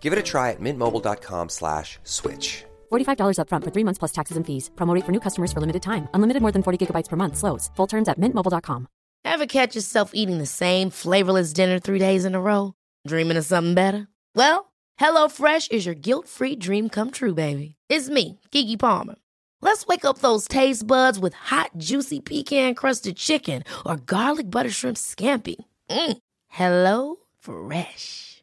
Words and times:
Give 0.00 0.12
it 0.14 0.18
a 0.18 0.22
try 0.22 0.50
at 0.52 0.60
mintmobile.com 0.60 1.50
slash 1.50 1.98
switch. 2.04 2.64
$45 2.90 3.36
upfront 3.40 3.64
for 3.64 3.70
three 3.70 3.84
months 3.84 3.98
plus 3.98 4.12
taxes 4.12 4.36
and 4.38 4.46
fees. 4.46 4.70
Promo 4.76 4.94
rate 4.94 5.04
for 5.04 5.12
new 5.12 5.20
customers 5.20 5.52
for 5.52 5.60
limited 5.60 5.82
time. 5.82 6.08
Unlimited 6.14 6.40
more 6.40 6.52
than 6.52 6.62
40 6.62 6.78
gigabytes 6.86 7.08
per 7.08 7.16
month. 7.16 7.36
Slows. 7.36 7.70
Full 7.76 7.86
terms 7.86 8.08
at 8.08 8.18
mintmobile.com. 8.18 8.88
Ever 9.24 9.46
catch 9.46 9.74
yourself 9.76 10.12
eating 10.14 10.38
the 10.38 10.46
same 10.46 10.90
flavorless 10.90 11.52
dinner 11.52 11.78
three 11.80 11.98
days 11.98 12.24
in 12.24 12.34
a 12.34 12.40
row? 12.40 12.72
Dreaming 13.06 13.36
of 13.36 13.44
something 13.44 13.74
better? 13.74 14.08
Well, 14.34 14.72
HelloFresh 15.00 15.70
is 15.72 15.84
your 15.86 15.94
guilt-free 15.94 16.56
dream 16.56 16.88
come 16.88 17.10
true, 17.10 17.34
baby. 17.34 17.74
It's 17.88 18.08
me, 18.08 18.38
Kiki 18.50 18.76
Palmer. 18.76 19.16
Let's 19.60 19.86
wake 19.86 20.04
up 20.04 20.18
those 20.18 20.46
taste 20.48 20.86
buds 20.86 21.18
with 21.18 21.34
hot, 21.34 21.70
juicy 21.76 22.20
pecan-crusted 22.20 23.16
chicken 23.16 23.64
or 23.84 23.96
garlic 23.96 24.50
butter 24.50 24.70
shrimp 24.70 24.96
scampi. 24.96 25.56
Mm. 25.90 26.18
Hello 26.48 27.16
Fresh. 27.40 28.42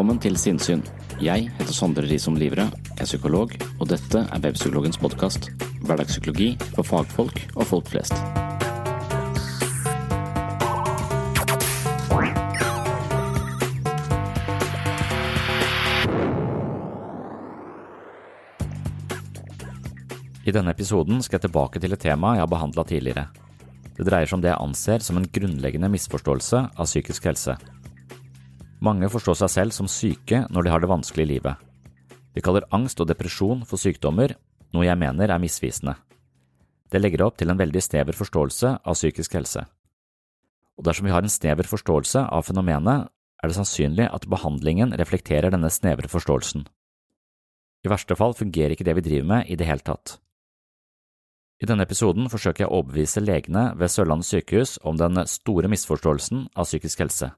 Velkommen 0.00 0.16
til 0.24 0.38
Sinnsyn. 0.40 0.80
Jeg 1.20 1.50
heter 1.58 1.76
Sondre 1.76 2.06
Risom 2.08 2.38
Livre, 2.40 2.64
er 2.72 3.04
psykolog, 3.04 3.50
og 3.52 3.88
dette 3.90 4.22
er 4.22 4.38
Webpsykologens 4.40 4.96
podkast. 4.96 5.50
Hverdagspsykologi 5.84 6.54
for 6.72 6.88
fagfolk 6.88 7.42
og 7.52 7.66
folk 7.68 7.90
flest. 7.92 8.14
I 20.48 20.54
denne 20.56 20.72
episoden 20.72 21.20
skal 21.20 21.36
jeg 21.36 21.50
tilbake 21.50 21.76
til 21.84 21.92
et 21.92 22.00
tema 22.00 22.38
jeg 22.38 22.46
har 22.46 22.48
behandla 22.54 22.86
tidligere. 22.88 23.26
Det 23.98 24.08
dreier 24.08 24.24
seg 24.24 24.38
om 24.38 24.46
det 24.48 24.54
jeg 24.54 24.64
anser 24.64 25.04
som 25.04 25.20
en 25.20 25.28
grunnleggende 25.28 25.92
misforståelse 25.92 26.64
av 26.72 26.88
psykisk 26.88 27.28
helse. 27.28 27.58
Mange 28.80 29.10
forstår 29.12 29.36
seg 29.42 29.52
selv 29.52 29.76
som 29.76 29.88
syke 29.90 30.46
når 30.48 30.64
de 30.64 30.72
har 30.72 30.80
det 30.80 30.88
vanskelig 30.88 31.26
i 31.26 31.32
livet. 31.34 31.56
Vi 32.32 32.40
kaller 32.44 32.68
angst 32.72 33.00
og 33.02 33.08
depresjon 33.10 33.66
for 33.68 33.80
sykdommer, 33.80 34.32
noe 34.72 34.86
jeg 34.86 34.98
mener 35.00 35.28
er 35.28 35.42
misvisende. 35.42 35.96
Det 36.90 37.00
legger 37.00 37.26
opp 37.26 37.36
til 37.38 37.52
en 37.52 37.60
veldig 37.60 37.82
snever 37.84 38.16
forståelse 38.16 38.72
av 38.80 38.96
psykisk 38.96 39.36
helse. 39.36 39.66
Og 40.78 40.86
dersom 40.86 41.06
vi 41.06 41.12
har 41.12 41.22
en 41.22 41.32
snever 41.32 41.68
forståelse 41.68 42.24
av 42.32 42.46
fenomenet, 42.48 43.10
er 43.40 43.48
det 43.48 43.56
sannsynlig 43.56 44.08
at 44.08 44.28
behandlingen 44.28 44.94
reflekterer 44.96 45.52
denne 45.52 45.70
snevre 45.72 46.08
forståelsen. 46.12 46.64
I 47.84 47.88
verste 47.88 48.16
fall 48.16 48.34
fungerer 48.36 48.74
ikke 48.74 48.84
det 48.88 48.96
vi 48.98 49.04
driver 49.04 49.28
med 49.28 49.52
i 49.52 49.56
det 49.60 49.68
hele 49.68 49.84
tatt. 49.84 50.18
I 51.60 51.68
denne 51.68 51.84
episoden 51.84 52.28
forsøker 52.32 52.64
jeg 52.64 52.72
å 52.72 52.80
overbevise 52.80 53.20
legene 53.20 53.70
ved 53.76 53.92
Sørlandet 53.92 54.28
sykehus 54.28 54.78
om 54.84 54.96
den 55.00 55.20
store 55.28 55.68
misforståelsen 55.68 56.46
av 56.56 56.68
psykisk 56.68 57.04
helse. 57.04 57.30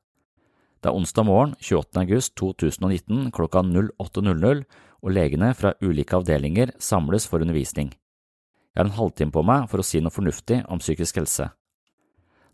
Det 0.82 0.90
er 0.90 0.96
onsdag 0.98 1.26
morgen 1.28 1.52
28. 1.62 2.00
august 2.00 2.32
2019 2.40 3.28
klokka 3.30 3.60
08.00, 3.62 4.64
og 5.02 5.14
legene 5.14 5.52
fra 5.54 5.76
ulike 5.78 6.16
avdelinger 6.18 6.72
samles 6.82 7.28
for 7.30 7.44
undervisning. 7.44 7.92
Jeg 8.74 8.80
har 8.80 8.88
en 8.88 8.96
halvtime 8.96 9.30
på 9.30 9.44
meg 9.46 9.68
for 9.70 9.78
å 9.78 9.86
si 9.86 10.00
noe 10.02 10.10
fornuftig 10.10 10.64
om 10.66 10.82
psykisk 10.82 11.20
helse. 11.20 11.46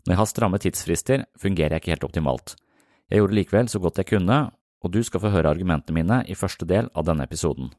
Når 0.05 0.13
jeg 0.13 0.21
har 0.21 0.29
stramme 0.29 0.61
tidsfrister, 0.61 1.25
fungerer 1.41 1.79
jeg 1.79 1.83
ikke 1.83 1.95
helt 1.95 2.07
optimalt. 2.11 2.55
Jeg 3.09 3.23
gjorde 3.23 3.39
likevel 3.39 3.73
så 3.73 3.81
godt 3.81 3.97
jeg 4.03 4.11
kunne, 4.13 4.39
og 4.85 4.93
du 4.93 5.01
skal 5.03 5.25
få 5.25 5.33
høre 5.33 5.49
argumentene 5.49 5.97
mine 5.97 6.21
i 6.29 6.37
første 6.37 6.69
del 6.69 6.93
av 6.93 7.09
denne 7.09 7.25
episoden. 7.25 7.73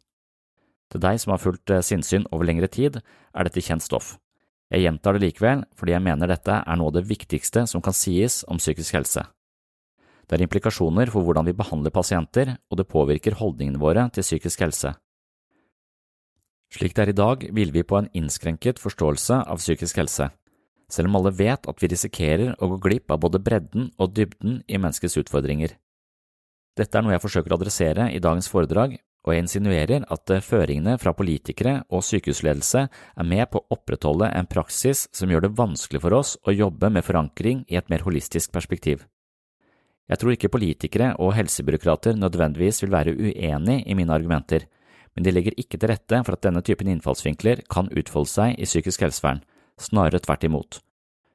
Til 0.91 1.03
deg 1.07 1.23
som 1.23 1.31
har 1.37 1.43
fulgt 1.47 1.71
eh, 1.71 1.85
sinnssyn 1.87 2.27
over 2.35 2.49
lengre 2.49 2.67
tid, 2.67 2.99
er 2.99 3.47
dette 3.47 3.63
kjent 3.63 3.87
stoff. 3.87 4.17
Jeg 4.75 4.83
gjentar 4.83 5.15
det 5.15 5.29
likevel 5.29 5.63
fordi 5.79 5.95
jeg 5.95 6.07
mener 6.11 6.31
dette 6.31 6.59
er 6.59 6.79
noe 6.79 6.91
av 6.91 6.99
det 6.99 7.07
viktigste 7.07 7.69
som 7.71 7.83
kan 7.83 7.95
sies 7.95 8.43
om 8.51 8.59
psykisk 8.59 8.99
helse. 8.99 9.31
Det 10.29 10.37
er 10.37 10.45
implikasjoner 10.45 11.11
for 11.13 11.27
hvordan 11.27 11.49
vi 11.49 11.57
behandler 11.57 11.95
pasienter, 11.95 12.57
og 12.71 12.81
det 12.81 12.89
påvirker 12.91 13.39
holdningene 13.41 13.81
våre 13.81 14.09
til 14.15 14.27
psykisk 14.27 14.67
helse. 14.67 14.95
Slik 16.71 16.95
det 16.95 17.03
er 17.03 17.11
i 17.11 17.19
dag, 17.19 17.47
hviler 17.51 17.75
vi 17.75 17.83
på 17.83 17.99
en 17.99 18.11
innskrenket 18.15 18.79
forståelse 18.79 19.41
av 19.43 19.59
psykisk 19.59 19.99
helse, 19.99 20.29
selv 20.91 21.11
om 21.11 21.19
alle 21.19 21.33
vet 21.35 21.67
at 21.67 21.83
vi 21.83 21.91
risikerer 21.91 22.55
å 22.63 22.69
gå 22.75 22.81
glipp 22.87 23.11
av 23.11 23.23
både 23.25 23.43
bredden 23.43 23.91
og 23.99 24.15
dybden 24.15 24.61
i 24.71 24.79
menneskets 24.79 25.19
utfordringer. 25.19 25.75
Dette 26.79 26.99
er 26.99 27.03
noe 27.03 27.17
jeg 27.17 27.25
forsøker 27.25 27.51
å 27.51 27.59
adressere 27.59 28.07
i 28.15 28.23
dagens 28.23 28.47
foredrag, 28.51 28.95
og 29.27 29.35
jeg 29.35 29.45
insinuerer 29.45 30.07
at 30.15 30.33
føringene 30.47 30.95
fra 31.01 31.13
politikere 31.13 31.81
og 31.93 32.05
sykehusledelse 32.07 32.87
er 32.87 33.27
med 33.29 33.51
på 33.53 33.61
å 33.61 33.77
opprettholde 33.77 34.31
en 34.33 34.49
praksis 34.49 35.09
som 35.13 35.29
gjør 35.29 35.45
det 35.45 35.57
vanskelig 35.59 36.01
for 36.07 36.17
oss 36.17 36.37
å 36.47 36.55
jobbe 36.55 36.89
med 36.95 37.05
forankring 37.05 37.67
i 37.69 37.77
et 37.77 37.91
mer 37.93 38.07
holistisk 38.07 38.55
perspektiv. 38.55 39.05
Jeg 40.11 40.19
tror 40.19 40.35
ikke 40.35 40.51
politikere 40.51 41.13
og 41.23 41.37
helsebyråkrater 41.37 42.19
nødvendigvis 42.19 42.83
vil 42.83 42.91
være 42.91 43.15
uenig 43.15 43.81
i 43.87 43.95
mine 43.95 44.15
argumenter, 44.15 44.67
men 45.15 45.27
de 45.27 45.33
legger 45.35 45.55
ikke 45.59 45.79
til 45.79 45.93
rette 45.93 46.23
for 46.27 46.35
at 46.35 46.43
denne 46.43 46.63
typen 46.67 46.91
innfallsvinkler 46.91 47.63
kan 47.71 47.91
utfolde 47.95 48.31
seg 48.31 48.59
i 48.59 48.67
psykisk 48.67 49.07
helsevern, 49.07 49.45
snarere 49.79 50.23
tvert 50.23 50.47
imot. 50.49 50.81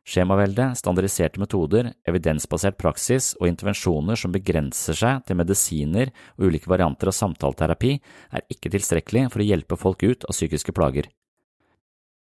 Skjemavelde, 0.05 0.67
standardiserte 0.77 1.41
metoder, 1.41 1.89
evidensbasert 2.05 2.75
praksis 2.77 3.31
og 3.39 3.47
intervensjoner 3.49 4.19
som 4.19 4.35
begrenser 4.35 4.93
seg 4.93 5.23
til 5.25 5.39
medisiner 5.39 6.11
og 6.35 6.51
ulike 6.51 6.69
varianter 6.69 7.09
av 7.09 7.15
samtaleterapi, 7.17 7.95
er 8.29 8.45
ikke 8.53 8.69
tilstrekkelig 8.75 9.31
for 9.33 9.41
å 9.41 9.47
hjelpe 9.47 9.79
folk 9.81 10.05
ut 10.05 10.27
av 10.27 10.35
psykiske 10.35 10.75
plager. 10.77 11.09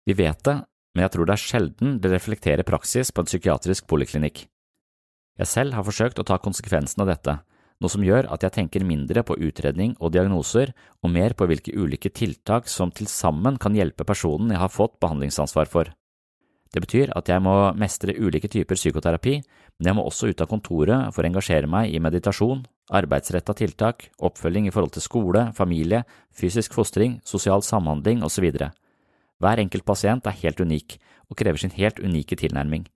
Vi 0.06 0.14
vet 0.14 0.44
det, 0.46 0.60
men 0.94 1.06
jeg 1.06 1.14
tror 1.14 1.26
det 1.26 1.34
er 1.34 1.42
sjelden 1.48 1.98
det 2.02 2.12
reflekterer 2.12 2.68
praksis 2.68 3.10
på 3.10 3.24
en 3.24 3.30
psykiatrisk 3.30 3.88
poliklinikk. 3.90 4.44
Jeg 5.40 5.48
selv 5.48 5.76
har 5.76 5.86
forsøkt 5.86 6.20
å 6.20 6.26
ta 6.28 6.36
konsekvensen 6.42 7.02
av 7.04 7.08
dette, 7.08 7.38
noe 7.82 7.90
som 7.90 8.04
gjør 8.04 8.28
at 8.30 8.44
jeg 8.44 8.54
tenker 8.54 8.84
mindre 8.86 9.24
på 9.26 9.38
utredning 9.42 9.96
og 9.98 10.12
diagnoser 10.14 10.70
og 11.02 11.10
mer 11.10 11.34
på 11.34 11.48
hvilke 11.50 11.74
ulike 11.74 12.12
tiltak 12.14 12.68
som 12.70 12.92
til 12.94 13.08
sammen 13.10 13.58
kan 13.58 13.74
hjelpe 13.74 14.06
personen 14.06 14.52
jeg 14.52 14.62
har 14.62 14.70
fått 14.70 15.00
behandlingsansvar 15.02 15.70
for. 15.72 15.90
Det 16.72 16.80
betyr 16.80 17.10
at 17.18 17.28
jeg 17.28 17.42
må 17.44 17.54
mestre 17.76 18.14
ulike 18.16 18.48
typer 18.48 18.78
psykoterapi, 18.78 19.34
men 19.78 19.88
jeg 19.90 19.96
må 19.98 20.04
også 20.08 20.30
ut 20.30 20.40
av 20.40 20.48
kontoret 20.48 21.12
for 21.12 21.24
å 21.24 21.28
engasjere 21.28 21.68
meg 21.68 21.92
i 21.92 22.00
meditasjon, 22.00 22.62
arbeidsretta 22.92 23.56
tiltak, 23.56 24.08
oppfølging 24.24 24.68
i 24.68 24.72
forhold 24.72 24.94
til 24.94 25.04
skole, 25.04 25.44
familie, 25.56 26.04
fysisk 26.32 26.72
fostring, 26.76 27.18
sosial 27.28 27.64
samhandling 27.66 28.24
osv. 28.24 28.48
Hver 29.42 29.64
enkelt 29.64 29.84
pasient 29.84 30.28
er 30.28 30.40
helt 30.44 30.60
unik 30.62 30.96
og 31.28 31.36
krever 31.40 31.60
sin 31.60 31.74
helt 31.76 32.00
unike 32.00 32.38
tilnærming. 32.40 32.86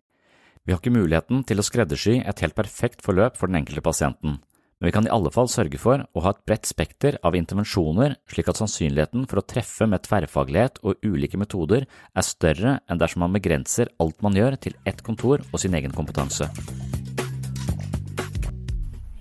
Vi 0.66 0.74
har 0.74 0.80
ikke 0.80 0.90
muligheten 0.90 1.44
til 1.46 1.62
å 1.62 1.64
skreddersy 1.64 2.16
et 2.26 2.40
helt 2.42 2.56
perfekt 2.58 3.04
forløp 3.06 3.36
for 3.38 3.46
den 3.46 3.60
enkelte 3.60 3.84
pasienten, 3.86 4.40
men 4.76 4.88
vi 4.88 4.92
kan 4.96 5.06
i 5.06 5.12
alle 5.14 5.30
fall 5.30 5.46
sørge 5.46 5.78
for 5.78 6.02
å 6.02 6.22
ha 6.24 6.32
et 6.34 6.40
bredt 6.42 6.66
spekter 6.66 7.20
av 7.22 7.36
intervensjoner 7.38 8.16
slik 8.26 8.50
at 8.50 8.58
sannsynligheten 8.58 9.28
for 9.30 9.38
å 9.38 9.44
treffe 9.46 9.86
med 9.86 10.02
tverrfaglighet 10.02 10.82
og 10.82 11.06
ulike 11.06 11.38
metoder 11.38 11.86
er 11.86 12.26
større 12.26 12.74
enn 12.90 12.98
dersom 12.98 13.22
man 13.22 13.38
begrenser 13.38 13.92
alt 14.02 14.26
man 14.26 14.34
gjør 14.34 14.58
til 14.66 14.74
ett 14.82 15.04
kontor 15.06 15.46
og 15.52 15.62
sin 15.62 15.78
egen 15.78 15.94
kompetanse. 15.94 16.50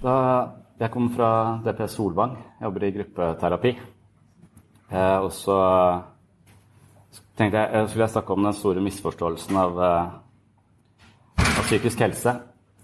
Da 0.01 0.17
jeg 0.81 0.91
kom 0.97 1.13
fra 1.13 1.31
DPS 1.61 2.01
Solvang, 2.01 2.35
jeg 2.57 2.71
jobber 2.71 2.89
i 2.89 2.93
gruppeterapi. 2.97 3.77
Eh, 4.89 5.17
og 5.21 5.29
så 5.29 5.61
tenkte 7.37 7.61
jeg, 7.61 7.69
jeg 7.69 7.93
skulle 7.93 8.13
snakke 8.17 8.33
om 8.33 8.49
den 8.49 8.61
store 8.65 8.89
misforståelsen 8.89 9.61
av, 9.61 9.83
eh, 9.85 10.13
psykisk 11.65 12.01
helse. 12.03 12.31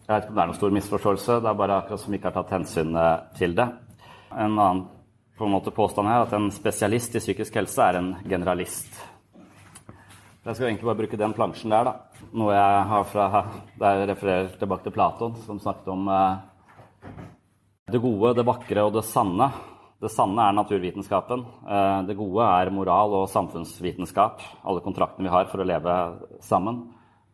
Jeg 0.08 0.10
vet 0.10 0.24
ikke 0.26 0.32
om 0.32 0.38
det 0.38 0.42
er 0.42 0.50
noen 0.50 0.58
stor 0.58 0.72
misforståelse, 0.74 1.38
det 1.44 1.50
er 1.52 1.58
bare 1.60 1.76
akkurat 1.84 2.02
som 2.02 2.12
vi 2.14 2.18
ikke 2.18 2.32
har 2.32 2.38
tatt 2.40 2.54
hensyn 2.56 2.96
eh, 2.98 3.24
til 3.38 3.54
det. 3.58 3.68
En 4.34 4.56
annen 4.56 4.80
på 5.38 5.46
en 5.46 5.54
måte 5.54 5.74
påstand 5.74 6.10
her 6.10 6.22
er 6.22 6.26
at 6.26 6.34
en 6.38 6.48
spesialist 6.54 7.16
i 7.18 7.22
psykisk 7.22 7.56
helse 7.58 7.86
er 7.86 8.00
en 8.00 8.10
generalist. 8.30 8.90
Jeg 10.42 10.58
skal 10.58 10.68
egentlig 10.68 10.88
bare 10.90 11.00
bruke 11.04 11.20
den 11.22 11.36
plansjen 11.38 11.74
der, 11.74 11.92
da. 11.92 12.24
Noe 12.34 12.56
jeg 12.56 12.80
har 12.90 13.06
fra 13.12 13.28
der 13.82 14.00
jeg 14.00 14.10
refererer 14.10 14.50
tilbake 14.62 14.88
til 14.88 14.96
Platon, 14.96 15.36
som 15.46 15.60
snakket 15.62 15.92
om 15.94 16.10
eh, 16.10 17.12
det 17.94 18.02
gode, 18.02 18.34
det 18.40 18.48
vakre 18.50 18.88
og 18.88 18.96
det 18.98 19.06
sanne. 19.06 19.52
Det 20.02 20.10
sanne 20.10 20.48
er 20.48 20.58
naturvitenskapen. 20.58 21.46
Eh, 21.70 22.00
det 22.10 22.18
gode 22.18 22.50
er 22.50 22.74
moral 22.74 23.14
og 23.20 23.30
samfunnsvitenskap. 23.30 24.42
Alle 24.66 24.82
kontraktene 24.82 25.30
vi 25.30 25.36
har 25.36 25.46
for 25.54 25.62
å 25.62 25.70
leve 25.70 26.00
sammen. 26.42 26.82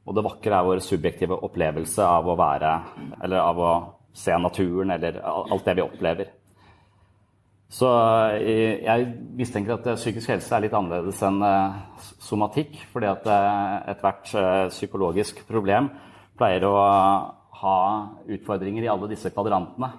Og 0.07 0.15
det 0.15 0.23
vakre 0.23 0.55
er 0.55 0.67
vår 0.67 0.81
subjektive 0.83 1.37
opplevelse 1.43 2.03
av 2.07 2.27
å 2.27 2.37
være 2.39 2.73
Eller 3.23 3.43
av 3.43 3.59
å 3.59 3.71
se 4.17 4.33
naturen, 4.39 4.91
eller 4.95 5.19
alt 5.21 5.65
det 5.65 5.75
vi 5.77 5.83
opplever. 5.83 6.29
Så 7.67 7.87
eh, 8.39 8.79
jeg 8.85 9.07
mistenker 9.37 9.75
at 9.75 9.87
eh, 9.91 9.99
psykisk 9.99 10.31
helse 10.31 10.55
er 10.55 10.63
litt 10.63 10.75
annerledes 10.77 11.19
enn 11.27 11.41
eh, 11.43 11.75
somatikk. 12.23 12.79
Fordi 12.93 13.09
at 13.11 13.27
ethvert 13.93 14.31
psykologisk 14.71 15.43
problem 15.49 15.91
pleier 16.39 16.65
å 16.65 16.75
ha 17.61 17.77
utfordringer 18.25 18.85
i 18.85 18.91
alle 18.91 19.11
disse 19.11 19.31
kvadrantene. 19.33 19.91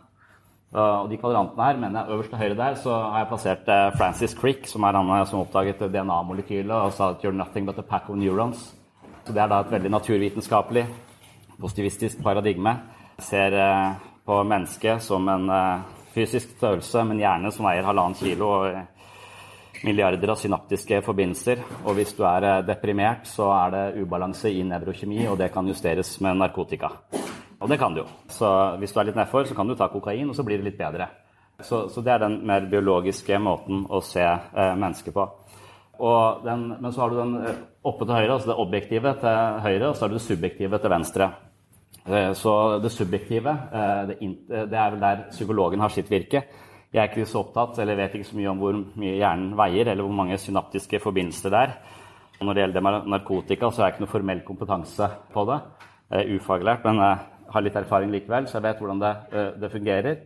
Og 0.79 1.07
de 1.09 1.17
kvadrantene 1.17 1.65
her, 1.65 1.79
mener 1.81 2.03
jeg 2.03 2.15
øverst 2.15 2.33
til 2.35 2.41
høyre 2.43 2.57
der, 2.59 2.75
så 2.77 2.93
har 2.93 3.23
jeg 3.23 3.29
plassert 3.31 3.71
Francis 3.97 4.35
Crick, 4.37 4.67
som 4.69 4.85
er 4.85 4.99
han 4.99 5.09
som 5.27 5.41
oppdaget 5.41 5.87
DNA-molekylet 5.89 6.75
og 6.77 6.93
sa 6.95 7.15
at 7.15 7.25
you're 7.25 7.33
nothing 7.35 7.65
but 7.67 7.81
a 7.81 7.87
pack 7.87 8.11
of 8.13 8.21
neurons. 8.21 8.67
Så 9.29 9.35
det 9.37 9.43
er 9.43 9.49
da 9.53 9.59
et 9.61 9.73
veldig 9.75 9.91
naturvitenskapelig, 9.93 10.83
positivistisk 11.61 12.23
paradigme. 12.25 12.73
Ser 13.21 13.53
eh, 13.61 13.99
på 14.25 14.39
mennesket 14.41 15.03
som 15.05 15.29
en 15.29 15.51
eh, 15.53 15.83
fysisk 16.15 16.55
størrelse, 16.55 17.03
men 17.05 17.21
hjerne 17.21 17.51
som 17.53 17.69
veier 17.69 17.85
halvannen 17.85 18.17
kilo 18.17 18.49
og 18.55 19.83
milliarder 19.85 20.33
av 20.33 20.41
synaptiske 20.41 21.03
forbindelser. 21.05 21.61
Og 21.83 21.99
hvis 21.99 22.17
du 22.17 22.23
er 22.25 22.47
eh, 22.49 22.63
deprimert, 22.71 23.29
så 23.29 23.51
er 23.53 23.75
det 23.75 23.85
ubalanse 24.01 24.49
i 24.49 24.65
nevrokjemi, 24.65 25.21
og 25.29 25.37
det 25.43 25.51
kan 25.53 25.69
justeres 25.69 26.15
med 26.25 26.41
narkotika. 26.41 26.95
Og 27.61 27.69
det 27.69 27.77
kan 27.85 27.93
du 27.93 28.07
jo. 28.07 28.09
Så 28.33 28.49
hvis 28.81 28.97
du 28.97 29.03
er 29.03 29.11
litt 29.11 29.21
nedfor, 29.21 29.45
så 29.45 29.59
kan 29.61 29.69
du 29.69 29.77
ta 29.77 29.91
kokain, 29.93 30.33
og 30.33 30.41
så 30.41 30.49
blir 30.49 30.63
det 30.63 30.71
litt 30.71 30.81
bedre. 30.81 31.11
Så, 31.61 31.85
så 31.93 32.01
det 32.01 32.17
er 32.17 32.25
den 32.25 32.41
mer 32.49 32.65
biologiske 32.73 33.37
måten 33.45 33.85
å 33.93 34.01
se 34.01 34.25
eh, 34.25 34.73
mennesket 34.73 35.13
på. 35.13 35.29
Den, 35.99 36.69
men 36.79 36.93
så 36.93 37.01
har 37.01 37.11
du 37.11 37.19
den 37.19 37.35
eh, 37.43 37.61
oppe 37.83 38.07
til 38.07 38.15
høyre, 38.15 38.33
altså 38.37 38.53
det 38.53 38.63
objektive 38.63 39.13
til 39.19 39.39
høyre, 39.65 39.89
og 39.89 39.97
så 39.97 40.05
har 40.05 40.13
du 40.13 40.15
det 40.15 40.23
subjektive 40.23 40.79
til 40.79 40.93
venstre. 40.93 41.27
Eh, 42.07 42.31
så 42.39 42.53
det 42.83 42.93
subjektive, 42.95 43.55
eh, 43.75 44.03
det, 44.13 44.19
det 44.71 44.79
er 44.79 44.95
vel 44.95 45.03
der 45.03 45.25
psykologen 45.33 45.83
har 45.83 45.91
sitt 45.91 46.11
virke. 46.11 46.45
Jeg 46.95 47.03
er 47.03 47.11
ikke 47.11 47.27
så 47.29 47.43
opptatt, 47.43 47.81
eller 47.83 47.99
vet 47.99 48.15
ikke 48.15 48.31
så 48.31 48.39
mye 48.39 48.53
om 48.53 48.63
hvor 48.63 48.79
mye 48.79 49.17
hjernen 49.19 49.57
veier, 49.59 49.91
eller 49.91 50.07
hvor 50.07 50.15
mange 50.23 50.39
synaptiske 50.39 51.03
forbindelser 51.03 51.53
det 51.53 51.65
er. 51.67 51.75
Når 52.39 52.55
det 52.55 52.63
gjelder 52.63 53.03
narkotika, 53.11 53.73
så 53.73 53.83
har 53.83 53.89
jeg 53.89 53.97
ikke 53.97 54.07
noe 54.07 54.15
formell 54.15 54.45
kompetanse 54.47 55.11
på 55.35 55.45
det. 55.51 55.59
Ufaglært, 56.39 56.87
men 56.87 57.03
jeg 57.03 57.51
har 57.53 57.65
litt 57.67 57.77
erfaring 57.77 58.15
likevel, 58.15 58.47
så 58.47 58.57
jeg 58.57 58.69
vet 58.69 58.79
hvordan 58.81 59.03
det, 59.03 59.11
det 59.61 59.73
fungerer. 59.75 60.23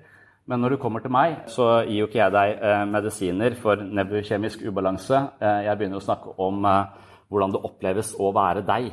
Men 0.50 0.58
når 0.62 0.74
du 0.74 0.80
kommer 0.82 1.02
til 1.02 1.12
meg, 1.14 1.44
så 1.52 1.84
gir 1.86 2.00
jo 2.00 2.08
ikke 2.08 2.18
jeg 2.18 2.34
deg 2.34 2.64
eh, 2.66 2.82
medisiner 2.90 3.54
for 3.62 3.78
nevrokjemisk 3.78 4.64
ubalanse. 4.66 5.20
Eh, 5.38 5.60
jeg 5.68 5.78
begynner 5.78 6.00
å 6.00 6.04
snakke 6.04 6.34
om 6.42 6.66
eh, 6.66 7.10
hvordan 7.30 7.54
det 7.54 7.62
oppleves 7.68 8.10
å 8.18 8.32
være 8.34 8.64
deg. 8.66 8.90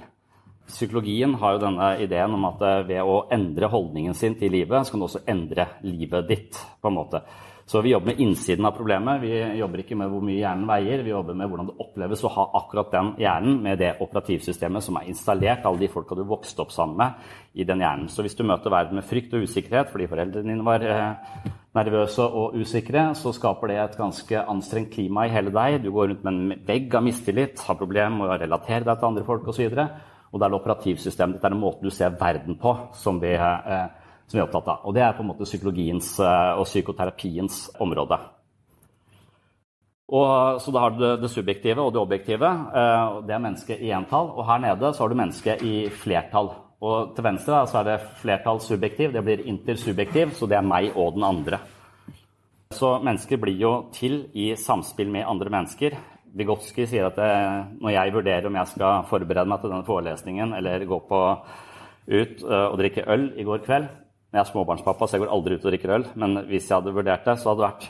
Psykologien 0.69 1.33
har 1.41 1.55
jo 1.55 1.63
denne 1.63 1.87
ideen 2.05 2.35
om 2.37 2.45
at 2.51 2.61
ved 2.85 3.01
å 3.01 3.23
endre 3.33 3.71
holdningen 3.73 4.13
sin 4.13 4.35
til 4.37 4.53
livet, 4.53 4.85
så 4.85 4.93
kan 4.93 5.01
du 5.01 5.07
også 5.07 5.23
endre 5.25 5.65
livet 5.81 6.27
ditt. 6.29 6.59
på 6.81 6.91
en 6.91 6.99
måte. 6.99 7.23
Så 7.69 7.81
vi 7.81 7.91
jobber 7.91 8.05
med 8.05 8.19
innsiden 8.19 8.65
av 8.65 8.71
problemet. 8.73 9.21
Vi 9.21 9.29
jobber 9.59 9.83
ikke 9.83 9.93
med 9.99 10.09
hvor 10.09 10.23
mye 10.25 10.39
hjernen 10.39 10.65
veier. 10.65 11.03
Vi 11.05 11.11
jobber 11.11 11.35
med 11.37 11.51
hvordan 11.51 11.67
det 11.67 11.75
oppleves 11.83 12.23
å 12.25 12.31
ha 12.33 12.45
akkurat 12.57 12.89
den 12.95 13.11
hjernen 13.21 13.59
med 13.61 13.77
det 13.77 13.91
operativsystemet 14.01 14.81
som 14.81 14.97
er 14.97 15.11
installert, 15.11 15.67
alle 15.69 15.83
de 15.83 15.89
folka 15.93 16.17
du 16.17 16.23
vokste 16.25 16.63
opp 16.63 16.73
sammen 16.73 16.97
med 16.97 17.61
i 17.61 17.67
den 17.69 17.83
hjernen. 17.85 18.07
Så 18.09 18.25
hvis 18.25 18.33
du 18.39 18.41
møter 18.41 18.73
verden 18.73 18.97
med 18.97 19.05
frykt 19.05 19.37
og 19.37 19.45
usikkerhet 19.45 19.93
fordi 19.93 20.09
foreldrene 20.09 20.49
dine 20.49 20.65
var 20.65 20.81
eh, 20.81 21.45
nervøse 21.77 22.25
og 22.25 22.57
usikre, 22.57 23.11
så 23.13 23.35
skaper 23.37 23.69
det 23.69 23.77
et 23.83 24.01
ganske 24.01 24.43
anstrengt 24.55 24.89
klima 24.97 25.27
i 25.27 25.35
hele 25.37 25.53
deg. 25.53 25.83
Du 25.85 25.91
går 25.93 26.09
rundt 26.15 26.25
med 26.25 26.33
en 26.41 26.67
vegg 26.73 26.97
av 26.97 27.05
mistillit, 27.05 27.61
har 27.69 27.77
problemer 27.77 28.17
med 28.17 28.31
å 28.33 28.41
relatere 28.47 28.81
deg 28.89 28.97
til 28.97 29.11
andre 29.11 29.27
folk 29.29 29.45
osv. 29.45 29.69
Og, 29.69 29.77
så 29.77 30.33
og 30.33 30.41
det 30.41 30.45
er 30.45 30.55
det 30.55 30.61
operativsystemet 30.63 31.37
ditt, 31.37 31.45
det 31.45 31.53
er 31.53 31.53
den 31.59 31.61
måten 31.69 31.85
du 31.85 31.93
ser 31.93 32.17
verden 32.17 32.57
på, 32.57 32.73
som 32.97 33.21
vi 33.21 33.37
eh, 33.37 33.98
som 34.29 34.37
vi 34.37 34.43
er 34.43 34.45
opptatt 34.45 34.69
av. 34.69 34.83
Og 34.85 34.93
det 34.93 35.01
er 35.03 35.15
på 35.17 35.25
en 35.25 35.31
måte 35.31 35.47
psykologiens 35.47 36.11
eh, 36.21 36.59
og 36.59 36.67
psykoterapiens 36.69 37.63
område. 37.81 38.19
Og, 40.09 40.61
så 40.61 40.73
da 40.73 40.83
har 40.85 40.93
du 40.93 41.03
det, 41.21 41.29
subjektive 41.29 41.83
og 41.83 41.93
det 41.93 42.01
objektive. 42.01 42.49
Eh, 42.49 43.17
det 43.25 43.35
er 43.35 43.43
mennesket 43.43 43.81
i 43.85 43.91
entall. 43.93 44.31
Og 44.37 44.45
her 44.45 44.61
nede 44.63 44.93
så 44.93 45.03
har 45.03 45.09
du 45.09 45.17
mennesket 45.17 45.65
i 45.65 45.73
flertall. 45.89 46.53
Og 46.79 47.15
til 47.15 47.25
venstre 47.25 47.57
da, 47.57 47.65
så 47.67 47.81
er 47.81 47.89
det 47.89 47.97
flertall 48.21 48.61
subjektiv. 48.63 49.11
Det 49.13 49.25
blir 49.25 49.43
intersubjektiv, 49.49 50.37
så 50.37 50.47
det 50.49 50.59
er 50.59 50.65
meg 50.65 50.93
og 50.95 51.17
den 51.17 51.25
andre. 51.27 51.59
Så 52.73 52.99
mennesker 53.01 53.41
blir 53.41 53.57
jo 53.57 53.73
til 53.93 54.27
i 54.37 54.51
samspill 54.57 55.09
med 55.09 55.25
andre 55.27 55.49
mennesker. 55.57 55.97
Vigotskij 56.37 56.85
sier 56.85 57.07
at 57.09 57.17
det, 57.17 57.31
når 57.81 57.95
jeg 57.95 58.13
vurderer 58.13 58.45
om 58.45 58.59
jeg 58.59 58.69
skal 58.69 59.07
forberede 59.09 59.49
meg 59.49 59.63
til 59.63 59.73
denne 59.73 59.87
forelesningen 59.87 60.53
eller 60.53 60.85
gå 60.85 60.99
på, 61.09 61.23
ut 62.09 62.43
eh, 62.45 62.67
og 62.69 62.77
drikke 62.77 63.07
øl 63.09 63.25
i 63.37 63.45
går 63.47 63.65
kveld, 63.65 63.89
jeg 64.29 64.41
er 64.43 64.49
småbarnspappa, 64.49 65.07
så 65.07 65.17
jeg 65.17 65.25
går 65.25 65.31
aldri 65.33 65.57
ut 65.57 65.63
og 65.65 65.71
drikker 65.73 65.95
øl. 65.95 66.05
Men 66.21 66.43
hvis 66.49 66.69
jeg 66.69 66.77
hadde 66.77 66.93
vurdert 66.93 67.25
det, 67.25 67.37
så 67.41 67.51
hadde 67.51 67.63
det 67.63 67.69
vært 67.69 67.87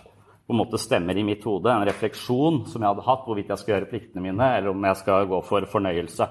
på 0.50 0.56
en 0.56 0.62
måte 0.64 0.80
stemmer 0.82 1.18
i 1.20 1.24
mitt 1.28 1.44
hode, 1.46 1.70
en 1.70 1.86
refleksjon 1.86 2.64
som 2.66 2.82
jeg 2.82 2.90
hadde 2.90 3.04
hatt, 3.06 3.26
hvorvidt 3.28 3.52
jeg 3.52 3.62
skal 3.62 3.74
gjøre 3.76 3.90
pliktene 3.92 4.24
mine, 4.24 4.46
eller 4.58 4.72
om 4.72 4.88
jeg 4.88 4.98
skal 4.98 5.28
gå 5.30 5.42
for 5.46 5.68
fornøyelse. 5.70 6.26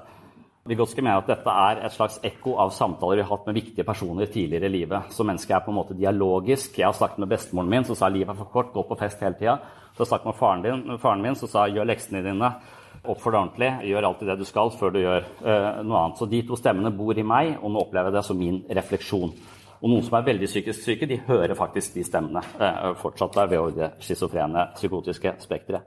Vygotsky 0.69 1.05
mener 1.05 1.22
at 1.22 1.28
dette 1.31 1.52
er 1.52 1.84
et 1.87 1.94
slags 1.94 2.19
ekko 2.26 2.56
av 2.60 2.72
samtaler 2.76 3.20
vi 3.20 3.25
har 3.25 3.31
hatt 3.31 3.46
med 3.49 3.56
viktige 3.56 3.87
personer 3.88 4.29
tidligere 4.29 4.67
i 4.69 4.72
livet. 4.74 5.12
Så 5.15 5.24
mennesket 5.24 5.55
er 5.56 5.62
på 5.65 5.72
en 5.72 5.79
måte 5.79 5.96
dialogisk. 5.96 6.77
Jeg 6.77 6.88
har 6.88 6.96
snakket 6.96 7.22
med 7.22 7.31
bestemoren 7.31 7.70
min, 7.72 7.86
som 7.88 7.96
sa 7.96 8.10
livet 8.12 8.34
er 8.34 8.41
for 8.41 8.50
kort, 8.53 8.74
gå 8.74 8.84
på 8.88 8.98
fest 9.00 9.22
hele 9.24 9.38
tida. 9.38 9.55
Så 9.94 10.03
har 10.03 10.05
jeg 10.05 10.10
snakket 10.10 10.29
med 10.29 10.38
faren, 10.41 10.65
din, 10.67 10.98
faren 11.00 11.24
min, 11.24 11.38
som 11.38 11.53
sa 11.53 11.65
gjør 11.72 11.88
leksene 11.88 12.24
dine, 12.27 12.50
oppfør 12.98 13.36
deg 13.36 13.41
ordentlig, 13.41 13.70
gjør 13.88 14.08
alltid 14.10 14.32
det 14.32 14.36
du 14.43 14.44
skal 14.50 14.74
før 14.77 14.93
du 14.93 15.00
gjør 15.00 15.31
uh, 15.46 15.79
noe 15.86 16.03
annet. 16.03 16.19
Så 16.20 16.29
de 16.29 16.43
to 16.50 16.58
stemmene 16.60 16.93
bor 16.98 17.17
i 17.17 17.24
meg, 17.24 17.55
og 17.62 17.72
nå 17.72 17.86
opplever 17.86 18.10
jeg 18.10 18.19
det 18.19 18.24
som 18.29 18.43
min 18.43 18.60
refleksjon. 18.81 19.32
Og 19.79 19.93
noen 19.93 20.03
som 20.03 20.17
er 20.19 20.27
veldig 20.27 20.49
psykisk 20.51 20.82
syke, 20.82 21.06
de 21.06 21.20
hører 21.29 21.55
faktisk 21.58 21.94
de 21.94 22.03
stemmene 22.06 22.43
eh, 22.58 22.91
fortsatt 22.99 23.37
der 23.37 23.51
ved 23.53 23.77
det 23.79 23.93
schizofrene 24.03 24.73
psykotiske 24.75 25.37
spekteret. 25.44 25.87